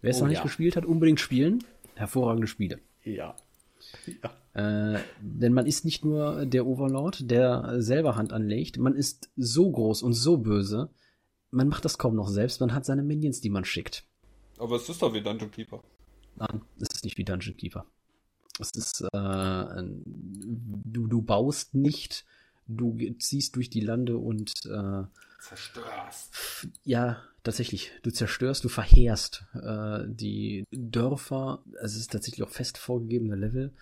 Wer 0.00 0.10
es 0.10 0.18
Oh, 0.18 0.20
noch 0.22 0.28
nicht 0.28 0.38
ja. 0.38 0.42
gespielt 0.42 0.76
hat, 0.76 0.84
unbedingt 0.84 1.20
spielen. 1.20 1.64
Hervorragende 1.94 2.46
Spiele. 2.46 2.80
Ja. 3.04 3.34
ja. 4.06 4.30
Äh, 4.58 4.98
denn 5.20 5.52
man 5.52 5.66
ist 5.66 5.84
nicht 5.84 6.04
nur 6.04 6.44
der 6.44 6.66
Overlord, 6.66 7.30
der 7.30 7.80
selber 7.80 8.16
Hand 8.16 8.32
anlegt, 8.32 8.76
man 8.76 8.96
ist 8.96 9.30
so 9.36 9.70
groß 9.70 10.02
und 10.02 10.14
so 10.14 10.38
böse, 10.38 10.90
man 11.52 11.68
macht 11.68 11.84
das 11.84 11.96
kaum 11.96 12.16
noch 12.16 12.28
selbst, 12.28 12.60
man 12.60 12.74
hat 12.74 12.84
seine 12.84 13.04
Minions, 13.04 13.40
die 13.40 13.50
man 13.50 13.64
schickt. 13.64 14.04
Aber 14.58 14.74
es 14.74 14.88
ist 14.88 15.00
doch 15.00 15.14
wie 15.14 15.22
Dungeon 15.22 15.52
Keeper. 15.52 15.80
Nein, 16.34 16.62
es 16.80 16.88
ist 16.92 17.04
nicht 17.04 17.18
wie 17.18 17.24
Dungeon 17.24 17.56
Keeper. 17.56 17.86
Es 18.58 18.72
ist, 18.72 19.02
äh, 19.12 19.82
du, 20.04 21.06
du 21.06 21.22
baust 21.22 21.76
nicht, 21.76 22.24
du 22.66 22.98
ziehst 23.20 23.54
durch 23.54 23.70
die 23.70 23.80
Lande 23.80 24.18
und 24.18 24.52
äh, 24.66 25.04
Zerstörst. 25.40 26.66
ja, 26.82 27.22
tatsächlich, 27.44 27.92
du 28.02 28.10
zerstörst, 28.10 28.64
du 28.64 28.68
verheerst 28.68 29.44
äh, 29.54 30.00
die 30.08 30.64
Dörfer. 30.72 31.62
Es 31.80 31.94
ist 31.94 32.10
tatsächlich 32.10 32.42
auch 32.42 32.50
fest 32.50 32.76
vorgegebene 32.76 33.36
Level. 33.36 33.72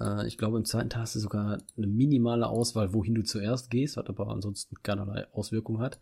Äh, 0.00 0.26
ich 0.26 0.38
glaube, 0.38 0.58
im 0.58 0.64
zweiten 0.64 0.90
Teil 0.90 1.02
hast 1.02 1.14
du 1.14 1.20
sogar 1.20 1.58
eine 1.76 1.86
minimale 1.86 2.46
Auswahl, 2.46 2.92
wohin 2.94 3.14
du 3.14 3.22
zuerst 3.22 3.70
gehst, 3.70 3.96
was 3.96 4.06
aber 4.06 4.28
ansonsten 4.28 4.76
keinerlei 4.82 5.26
Auswirkung 5.32 5.80
hat. 5.80 6.00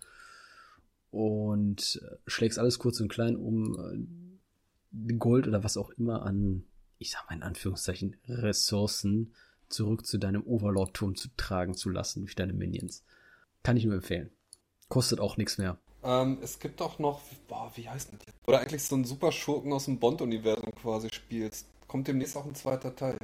Und 1.11 2.01
äh, 2.03 2.17
schlägst 2.27 2.59
alles 2.59 2.79
kurz 2.79 3.01
und 3.01 3.09
klein, 3.09 3.37
um 3.37 4.09
äh, 5.01 5.15
Gold 5.15 5.47
oder 5.47 5.65
was 5.65 5.77
auch 5.77 5.91
immer 5.91 6.23
an, 6.23 6.65
ich 6.99 7.11
sag 7.11 7.29
mal 7.29 7.37
in 7.37 7.43
Anführungszeichen, 7.43 8.17
Ressourcen 8.29 9.33
zurück 9.69 10.07
zu 10.07 10.19
deinem 10.19 10.43
Overlord-Turm 10.45 11.17
zu 11.17 11.29
tragen 11.37 11.75
zu 11.75 11.91
lassen 11.91 12.21
durch 12.21 12.35
deine 12.35 12.53
Minions. 12.53 13.05
Kann 13.63 13.77
ich 13.77 13.85
nur 13.85 13.95
empfehlen. 13.95 14.31
Kostet 14.89 15.21
auch 15.21 15.37
nichts 15.37 15.59
mehr. 15.59 15.79
Ähm, 16.05 16.39
es 16.41 16.61
gibt 16.61 16.81
auch 16.81 16.99
noch, 16.99 17.21
boah, 17.49 17.71
wie 17.75 17.89
heißt 17.89 18.13
das? 18.13 18.21
Oder 18.47 18.61
eigentlich 18.61 18.85
so 18.85 18.95
ein 18.95 19.05
super 19.05 19.33
Schurken 19.33 19.73
aus 19.73 19.87
dem 19.87 19.99
Bond-Universum 19.99 20.71
quasi 20.81 21.09
spielst. 21.13 21.67
Kommt 21.89 22.07
demnächst 22.07 22.37
auch 22.37 22.47
ein 22.47 22.55
zweiter 22.55 22.95
Teil. 22.95 23.19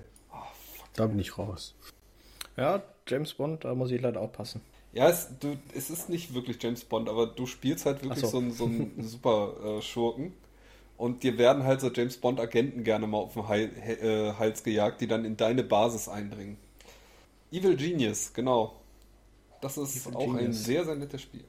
Da 0.94 1.06
bin 1.06 1.18
ich 1.18 1.38
raus. 1.38 1.74
Ja, 2.56 2.82
James 3.08 3.34
Bond, 3.34 3.64
da 3.64 3.74
muss 3.74 3.90
ich 3.90 4.00
leider 4.00 4.20
aufpassen. 4.20 4.60
Ja, 4.92 5.08
es, 5.08 5.28
du, 5.40 5.56
es 5.74 5.88
ist 5.90 6.08
nicht 6.10 6.34
wirklich 6.34 6.62
James 6.62 6.84
Bond, 6.84 7.08
aber 7.08 7.26
du 7.26 7.46
spielst 7.46 7.86
halt 7.86 8.02
wirklich 8.02 8.24
Ach 8.24 8.28
so. 8.28 8.38
so. 8.38 8.38
einen, 8.38 8.52
so 8.52 8.64
einen 8.66 9.02
super 9.08 9.54
äh, 9.78 9.82
Schurken. 9.82 10.34
Und 10.98 11.22
dir 11.22 11.38
werden 11.38 11.64
halt 11.64 11.80
so 11.80 11.90
James 11.90 12.16
Bond-Agenten 12.18 12.84
gerne 12.84 13.06
mal 13.06 13.18
auf 13.18 13.32
den 13.34 13.48
Hal, 13.48 13.70
He- 13.74 13.92
äh, 13.92 14.32
Hals 14.34 14.62
gejagt, 14.62 15.00
die 15.00 15.08
dann 15.08 15.24
in 15.24 15.36
deine 15.36 15.64
Basis 15.64 16.08
eindringen. 16.08 16.58
Evil 17.50 17.76
Genius, 17.76 18.32
genau. 18.32 18.80
Das 19.60 19.78
ist 19.78 20.06
Evil 20.06 20.16
auch 20.16 20.34
ein 20.34 20.52
Genius. 20.52 20.64
sehr, 20.64 20.84
sehr 20.84 20.94
nettes 20.94 21.22
Spiel. 21.22 21.44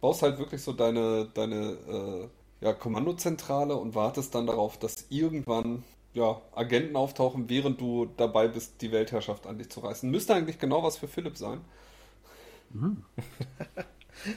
Baust 0.00 0.22
halt 0.22 0.38
wirklich 0.38 0.62
so 0.62 0.72
deine, 0.72 1.28
deine 1.34 2.30
äh, 2.60 2.64
ja, 2.64 2.72
Kommandozentrale 2.72 3.76
und 3.76 3.94
wartest 3.94 4.34
dann 4.34 4.46
darauf, 4.46 4.78
dass 4.78 5.06
irgendwann 5.10 5.84
ja, 6.14 6.40
Agenten 6.54 6.96
auftauchen, 6.96 7.48
während 7.48 7.80
du 7.80 8.06
dabei 8.16 8.48
bist, 8.48 8.80
die 8.82 8.92
Weltherrschaft 8.92 9.46
an 9.46 9.58
dich 9.58 9.70
zu 9.70 9.80
reißen. 9.80 10.10
Müsste 10.10 10.34
eigentlich 10.34 10.58
genau 10.58 10.82
was 10.82 10.98
für 10.98 11.08
Philipp 11.08 11.36
sein. 11.36 11.60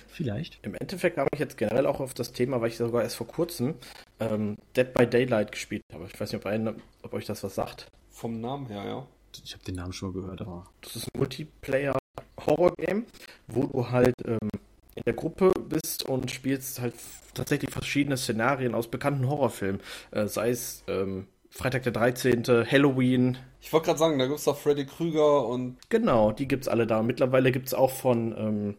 Vielleicht. 0.08 0.60
Im 0.64 0.76
Endeffekt 0.76 1.18
habe 1.18 1.30
ich 1.34 1.40
jetzt 1.40 1.58
generell 1.58 1.86
auch 1.86 2.00
auf 2.00 2.14
das 2.14 2.32
Thema, 2.32 2.62
weil 2.62 2.70
ich 2.70 2.78
sogar 2.78 3.04
erst 3.04 3.18
vor 3.18 3.28
kurzem 3.28 3.76
ähm, 4.20 4.58
Dead 4.76 4.94
by 4.94 5.06
Daylight 5.06 5.52
gespielt 5.52 5.84
habe. 5.94 6.08
Ich 6.12 6.20
weiß 6.20 6.32
nicht, 6.32 6.42
ob, 6.42 6.46
einen, 6.46 6.82
ob 7.04 7.14
euch 7.14 7.26
das 7.26 7.44
was 7.44 7.56
sagt. 7.56 7.88
Vom 8.10 8.40
Namen 8.40 8.68
her, 8.68 8.86
ja. 8.86 9.08
Ich 9.44 9.54
habe 9.54 9.64
den 9.66 9.76
Namen 9.76 9.92
schon 9.92 10.14
mal 10.14 10.22
gehört, 10.22 10.42
aber. 10.42 10.66
Das 10.82 10.96
ist 10.96 11.08
ein 11.08 11.20
Multiplayer-Horror-Game, 11.20 13.06
wo 13.48 13.64
du 13.64 13.90
halt 13.90 14.16
ähm, 14.26 14.50
in 14.96 15.04
der 15.06 15.14
Gruppe 15.14 15.52
bist 15.68 16.04
und 16.04 16.32
spielst 16.32 16.80
halt 16.80 16.96
tatsächlich 17.34 17.70
verschiedene 17.72 18.16
Szenarien 18.16 18.74
aus 18.74 18.88
bekannten 18.88 19.28
Horrorfilmen. 19.28 19.82
Äh, 20.12 20.28
sei 20.28 20.52
es 20.52 20.84
ähm, 20.88 21.28
Freitag 21.56 21.84
der 21.84 21.94
13., 21.94 22.44
Halloween. 22.70 23.38
Ich 23.62 23.72
wollte 23.72 23.86
gerade 23.86 24.00
sagen, 24.00 24.20
da 24.20 24.26
gibt 24.26 24.40
es 24.40 24.44
doch 24.44 24.58
Freddy 24.58 24.86
Krüger 24.86 25.48
und 25.48 25.78
Genau, 25.90 26.34
die 26.34 26.50
gibt's 26.50 26.68
alle 26.68 26.86
da. 26.86 27.02
Mittlerweile 27.02 27.54
gibt's 27.54 27.74
auch 27.74 27.92
von, 27.92 28.36
ähm, 28.38 28.78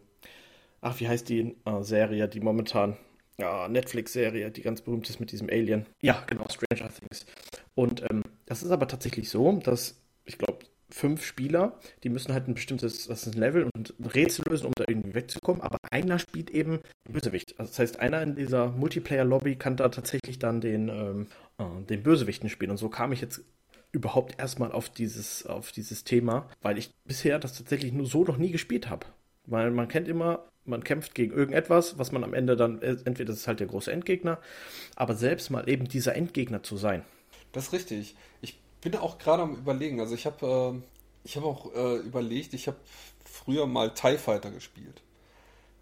ach, 0.81 0.99
wie 0.99 1.07
heißt 1.07 1.27
die 1.27 1.55
äh, 1.65 1.81
Serie, 1.81 2.27
die 2.27 2.39
momentan, 2.39 2.95
ja, 3.39 3.67
Netflix-Serie, 3.67 4.51
die 4.51 4.61
ganz 4.61 4.81
berühmt 4.81 5.09
ist 5.09 5.19
mit 5.19 5.31
diesem 5.31 5.49
Alien. 5.49 5.87
Ja, 6.03 6.23
genau, 6.27 6.45
Stranger 6.49 6.93
Things. 6.93 7.25
Und 7.73 8.03
ähm, 8.11 8.21
das 8.45 8.61
ist 8.61 8.69
aber 8.69 8.87
tatsächlich 8.87 9.31
so, 9.31 9.53
dass, 9.53 9.99
ich 10.25 10.37
glaube, 10.37 10.59
fünf 10.89 11.25
Spieler, 11.25 11.79
die 12.03 12.09
müssen 12.09 12.31
halt 12.31 12.47
ein 12.47 12.53
bestimmtes, 12.53 13.07
das 13.07 13.25
ist 13.25 13.35
ein 13.35 13.39
Level 13.39 13.67
und 13.75 13.99
ein 13.99 14.05
Rätsel 14.05 14.45
lösen, 14.47 14.67
um 14.67 14.73
da 14.75 14.85
irgendwie 14.87 15.15
wegzukommen, 15.15 15.61
aber 15.61 15.79
einer 15.91 16.19
spielt 16.19 16.49
eben 16.51 16.79
Bösewicht. 17.09 17.55
Also 17.57 17.71
das 17.71 17.79
heißt, 17.79 17.99
einer 17.99 18.21
in 18.21 18.35
dieser 18.35 18.69
Multiplayer-Lobby 18.69 19.55
kann 19.55 19.77
da 19.77 19.89
tatsächlich 19.89 20.39
dann 20.39 20.61
den, 20.61 20.89
ähm, 20.89 21.27
äh, 21.57 21.63
den 21.89 22.03
Bösewichten 22.03 22.49
spielen. 22.49 22.71
Und 22.71 22.77
so 22.77 22.89
kam 22.89 23.11
ich 23.11 23.21
jetzt 23.21 23.41
überhaupt 23.91 24.39
erstmal 24.39 24.71
auf 24.71 24.89
dieses, 24.89 25.45
auf 25.45 25.71
dieses 25.71 26.03
Thema, 26.03 26.49
weil 26.61 26.77
ich 26.77 26.93
bisher 27.05 27.39
das 27.39 27.57
tatsächlich 27.57 27.93
nur 27.93 28.05
so 28.05 28.23
noch 28.23 28.37
nie 28.37 28.51
gespielt 28.51 28.89
habe. 28.89 29.07
Weil 29.45 29.71
man 29.71 29.87
kennt 29.87 30.07
immer, 30.07 30.45
man 30.65 30.83
kämpft 30.83 31.15
gegen 31.15 31.33
irgendetwas, 31.33 31.97
was 31.97 32.11
man 32.11 32.23
am 32.23 32.33
Ende 32.33 32.55
dann, 32.55 32.81
äh, 32.81 32.97
entweder 33.05 33.31
das 33.31 33.37
ist 33.37 33.47
halt 33.47 33.59
der 33.59 33.67
große 33.67 33.91
Endgegner, 33.91 34.39
aber 34.95 35.15
selbst 35.15 35.49
mal 35.49 35.67
eben 35.69 35.87
dieser 35.87 36.15
Endgegner 36.15 36.63
zu 36.63 36.77
sein. 36.77 37.03
das 37.53 37.67
ist 37.67 37.73
richtig. 37.73 38.15
Ich 38.41 38.59
bin 38.81 38.95
auch 38.95 39.17
gerade 39.17 39.43
am 39.43 39.55
überlegen. 39.55 39.99
Also 40.01 40.15
ich 40.15 40.25
habe 40.25 40.83
äh, 41.25 41.35
habe 41.35 41.45
auch 41.45 41.73
äh, 41.73 41.97
überlegt, 41.97 42.53
ich 42.53 42.67
habe 42.67 42.77
früher 43.23 43.65
mal 43.67 43.93
TIE 43.93 44.17
Fighter 44.17 44.51
gespielt. 44.51 45.01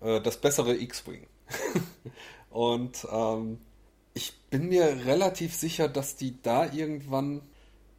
Äh, 0.02 0.22
das 0.22 0.38
bessere 0.38 0.76
X-Wing. 0.76 1.28
und 2.50 3.06
ähm, 3.12 3.60
ich 4.16 4.34
bin 4.50 4.70
mir 4.70 5.06
relativ 5.06 5.54
sicher, 5.54 5.88
dass 5.88 6.16
die 6.16 6.42
da 6.42 6.72
irgendwann 6.72 7.42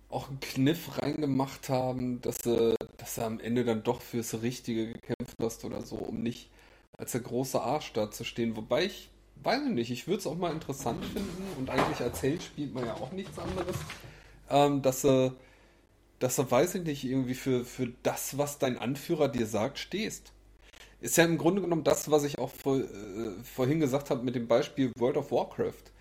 auch 0.09 0.29
einen 0.29 0.41
Kniff 0.41 1.01
reingemacht 1.01 1.69
haben, 1.69 2.21
dass 2.23 2.39
du, 2.39 2.75
dass 2.97 3.17
du 3.17 3.23
am 3.23 3.39
Ende 3.39 3.65
dann 3.65 3.83
doch 3.83 4.01
fürs 4.01 4.41
Richtige 4.43 4.93
gekämpft 4.93 5.37
hast 5.41 5.65
oder 5.65 5.83
so, 5.83 5.97
um 5.97 6.23
nicht 6.23 6.51
als 6.97 7.13
der 7.13 7.21
große 7.21 7.61
Arsch 7.61 7.93
da 7.93 8.11
zu 8.11 8.25
stehen. 8.25 8.57
Wobei 8.57 8.87
ich, 8.87 9.11
weiß 9.43 9.61
ich 9.67 9.75
nicht, 9.75 9.91
ich 9.91 10.07
würde 10.09 10.21
es 10.21 10.27
auch 10.27 10.39
mal 10.39 10.53
interessant 10.53 11.05
finden 11.05 11.43
und 11.59 11.69
eigentlich 11.69 12.01
als 12.01 12.23
Held 12.23 12.43
spielt 12.43 12.73
man 12.73 12.87
ja 12.87 12.95
auch 12.95 13.13
nichts 13.13 13.39
anderes, 13.39 13.77
ähm, 14.49 14.81
dass 14.81 15.03
du, 15.03 15.37
dass 16.19 16.37
du, 16.37 16.51
weiß 16.51 16.77
ich 16.77 16.85
nicht, 16.85 17.05
irgendwie 17.05 17.35
für, 17.35 17.67
für 17.67 17.93
das, 18.03 18.39
was 18.39 18.59
dein 18.59 18.79
Anführer 18.79 19.29
dir 19.29 19.47
sagt, 19.47 19.79
stehst. 19.79 20.33
Ist 21.03 21.19
ja 21.19 21.25
im 21.27 21.37
Grunde 21.37 21.61
genommen 21.61 21.85
das, 21.85 22.11
was 22.11 22.25
ich 22.25 22.39
auch 22.39 22.51
vor, 22.51 22.79
äh, 22.79 22.87
vorhin 23.43 23.81
gesagt 23.81 24.09
habe 24.09 24.25
mit 24.25 24.35
dem 24.35 24.49
Beispiel 24.49 24.93
World 24.97 25.19
of 25.19 25.31
Warcraft. 25.31 25.93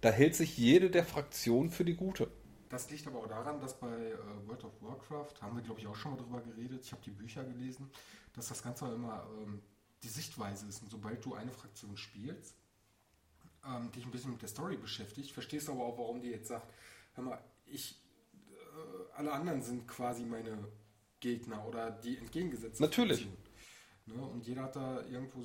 Da 0.00 0.10
hält 0.10 0.34
sich 0.34 0.56
jede 0.56 0.90
der 0.90 1.04
Fraktionen 1.04 1.70
für 1.70 1.84
die 1.84 1.96
gute. 1.96 2.30
Das 2.68 2.90
liegt 2.90 3.06
aber 3.06 3.20
auch 3.20 3.26
daran, 3.28 3.60
dass 3.60 3.78
bei 3.78 3.88
äh, 3.88 4.16
World 4.46 4.64
of 4.64 4.82
Warcraft, 4.82 5.40
haben 5.40 5.56
wir 5.56 5.62
glaube 5.62 5.80
ich 5.80 5.86
auch 5.86 5.96
schon 5.96 6.12
mal 6.12 6.18
drüber 6.18 6.40
geredet, 6.42 6.84
ich 6.84 6.92
habe 6.92 7.02
die 7.02 7.10
Bücher 7.10 7.42
gelesen, 7.44 7.90
dass 8.34 8.48
das 8.48 8.62
Ganze 8.62 8.92
immer 8.92 9.26
ähm, 9.40 9.62
die 10.02 10.08
Sichtweise 10.08 10.66
ist. 10.66 10.82
Und 10.82 10.90
sobald 10.90 11.24
du 11.24 11.34
eine 11.34 11.50
Fraktion 11.50 11.96
spielst, 11.96 12.54
ähm, 13.66 13.90
dich 13.92 14.04
ein 14.04 14.10
bisschen 14.10 14.32
mit 14.32 14.42
der 14.42 14.48
Story 14.48 14.76
beschäftigt, 14.76 15.32
verstehst 15.32 15.68
aber 15.68 15.84
auch, 15.84 15.98
warum 15.98 16.20
die 16.20 16.28
jetzt 16.28 16.48
sagt, 16.48 16.72
hör 17.14 17.24
mal, 17.24 17.42
ich, 17.66 18.00
äh, 18.34 19.16
alle 19.16 19.32
anderen 19.32 19.62
sind 19.62 19.88
quasi 19.88 20.24
meine 20.24 20.58
Gegner 21.20 21.66
oder 21.66 21.90
die 21.90 22.18
entgegengesetzte 22.18 22.82
Natürlich. 22.82 23.26
Ne? 24.06 24.22
Und 24.22 24.46
jeder 24.46 24.64
hat 24.64 24.76
da 24.76 25.02
irgendwo, 25.06 25.42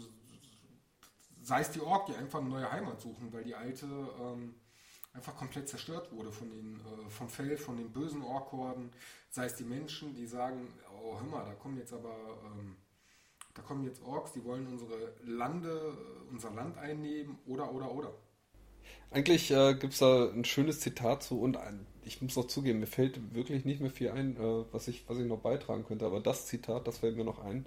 sei 1.44 1.62
es 1.62 1.72
die 1.72 1.82
Ork, 1.82 2.08
die 2.08 2.16
einfach 2.16 2.40
eine 2.40 2.50
neue 2.50 2.72
Heimat 2.72 3.02
suchen, 3.02 3.32
weil 3.32 3.44
die 3.44 3.54
alte 3.54 3.86
ähm, 3.86 4.56
einfach 5.14 5.36
komplett 5.36 5.68
zerstört 5.68 6.12
wurde 6.12 6.32
von 6.32 6.50
den, 6.50 6.76
äh, 6.76 7.10
vom 7.10 7.30
Feld, 7.30 7.60
von 7.60 7.78
den 7.78 7.92
bösen 7.92 8.24
Orkhorden, 8.24 8.92
sei 9.30 9.46
es 9.46 9.56
die 9.56 9.64
Menschen, 9.64 10.16
die 10.16 10.26
sagen, 10.26 10.68
oh 11.04 11.16
hör 11.20 11.28
mal, 11.28 11.46
da 11.46 11.54
kommen 11.54 11.78
jetzt 11.78 11.94
aber, 11.94 12.16
ähm, 12.46 12.78
da 13.54 13.62
kommen 13.62 13.84
jetzt 13.84 14.02
Orks, 14.04 14.32
die 14.32 14.44
wollen 14.44 14.68
unsere 14.68 15.14
Lande, 15.24 15.70
äh, 15.70 16.32
unser 16.32 16.52
Land 16.52 16.78
einnehmen, 16.78 17.38
oder, 17.46 17.72
oder, 17.72 17.92
oder. 17.92 18.14
Eigentlich 19.12 19.52
äh, 19.52 19.76
gibt 19.76 19.94
es 19.94 20.00
da 20.00 20.30
ein 20.30 20.46
schönes 20.46 20.80
Zitat 20.80 21.24
zu 21.24 21.40
und 21.40 21.58
ein, 21.58 21.86
ich 22.04 22.22
muss 22.22 22.38
auch 22.38 22.48
zugeben, 22.48 22.80
mir 22.80 22.88
fällt 22.88 23.36
wirklich 23.36 23.64
nicht 23.66 23.80
mehr 23.80 23.92
viel 23.92 24.10
ein, 24.10 24.38
äh, 24.38 24.66
was, 24.72 24.88
ich, 24.88 25.08
was 25.08 25.20
ich 25.20 25.28
noch 25.28 25.40
beitragen 25.40 25.86
könnte, 25.86 26.06
aber 26.06 26.20
das 26.20 26.48
Zitat, 26.48 26.88
das 26.88 27.00
fällt 27.00 27.18
mir 27.18 27.24
noch 27.24 27.40
ein. 27.40 27.66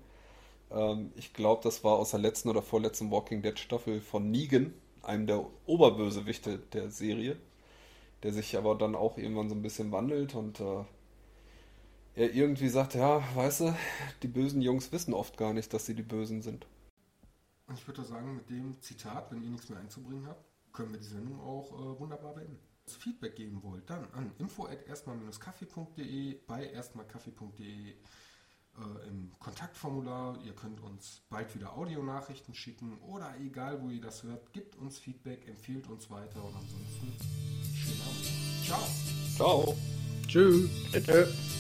Ähm, 0.70 1.12
ich 1.16 1.32
glaube, 1.32 1.62
das 1.62 1.84
war 1.84 1.96
aus 1.96 2.10
der 2.10 2.20
letzten 2.20 2.48
oder 2.48 2.62
vorletzten 2.62 3.10
Walking 3.10 3.42
Dead 3.42 3.58
Staffel 3.58 4.00
von 4.00 4.30
Negan, 4.30 4.74
einem 5.02 5.26
der 5.26 5.46
Oberbösewichte 5.66 6.58
der 6.58 6.90
Serie, 6.90 7.36
der 8.22 8.32
sich 8.32 8.56
aber 8.56 8.74
dann 8.74 8.94
auch 8.94 9.18
irgendwann 9.18 9.48
so 9.48 9.54
ein 9.54 9.62
bisschen 9.62 9.92
wandelt 9.92 10.34
und 10.34 10.60
äh, 10.60 10.84
er 12.14 12.32
irgendwie 12.32 12.68
sagt, 12.68 12.94
ja, 12.94 13.22
weißt 13.34 13.60
du, 13.60 13.76
die 14.22 14.28
bösen 14.28 14.62
Jungs 14.62 14.90
wissen 14.90 15.12
oft 15.12 15.36
gar 15.36 15.52
nicht, 15.52 15.72
dass 15.74 15.84
sie 15.86 15.94
die 15.94 16.02
Bösen 16.02 16.40
sind. 16.40 16.66
Und 17.66 17.78
ich 17.78 17.86
würde 17.86 18.04
sagen, 18.04 18.36
mit 18.36 18.48
dem 18.48 18.80
Zitat, 18.80 19.30
wenn 19.30 19.42
ihr 19.42 19.50
nichts 19.50 19.68
mehr 19.68 19.78
einzubringen 19.78 20.26
habt, 20.26 20.44
können 20.72 20.92
wir 20.92 21.00
die 21.00 21.06
Sendung 21.06 21.40
auch 21.40 21.72
äh, 21.72 22.00
wunderbar 22.00 22.34
beenden. 22.34 22.58
Wenn 22.84 22.94
ihr 22.94 23.00
Feedback 23.00 23.36
geben 23.36 23.62
wollt, 23.62 23.90
dann 23.90 24.06
an 24.12 24.32
info 24.38 24.66
at 24.66 24.86
erstmal-kaffee.de, 24.86 26.38
bei 26.46 26.66
erstmalkaffee.de 26.70 27.94
äh, 28.78 29.08
im 29.08 29.32
Kontaktformular. 29.38 30.38
Ihr 30.44 30.54
könnt 30.54 30.80
uns 30.80 31.22
bald 31.28 31.54
wieder 31.54 31.76
Audionachrichten 31.76 32.54
schicken 32.54 32.98
oder 33.00 33.34
egal, 33.40 33.80
wo 33.82 33.90
ihr 33.90 34.00
das 34.00 34.22
hört, 34.22 34.52
gebt 34.52 34.76
uns 34.76 34.98
Feedback, 34.98 35.46
empfehlt 35.48 35.88
uns 35.88 36.10
weiter 36.10 36.42
und 36.44 36.54
ansonsten 36.54 37.12
schönen 37.74 38.00
Abend. 38.02 38.64
Ciao. 38.64 38.86
Ciao. 39.36 39.76
Tschüss. 40.26 40.68
Tschüss. 40.92 41.56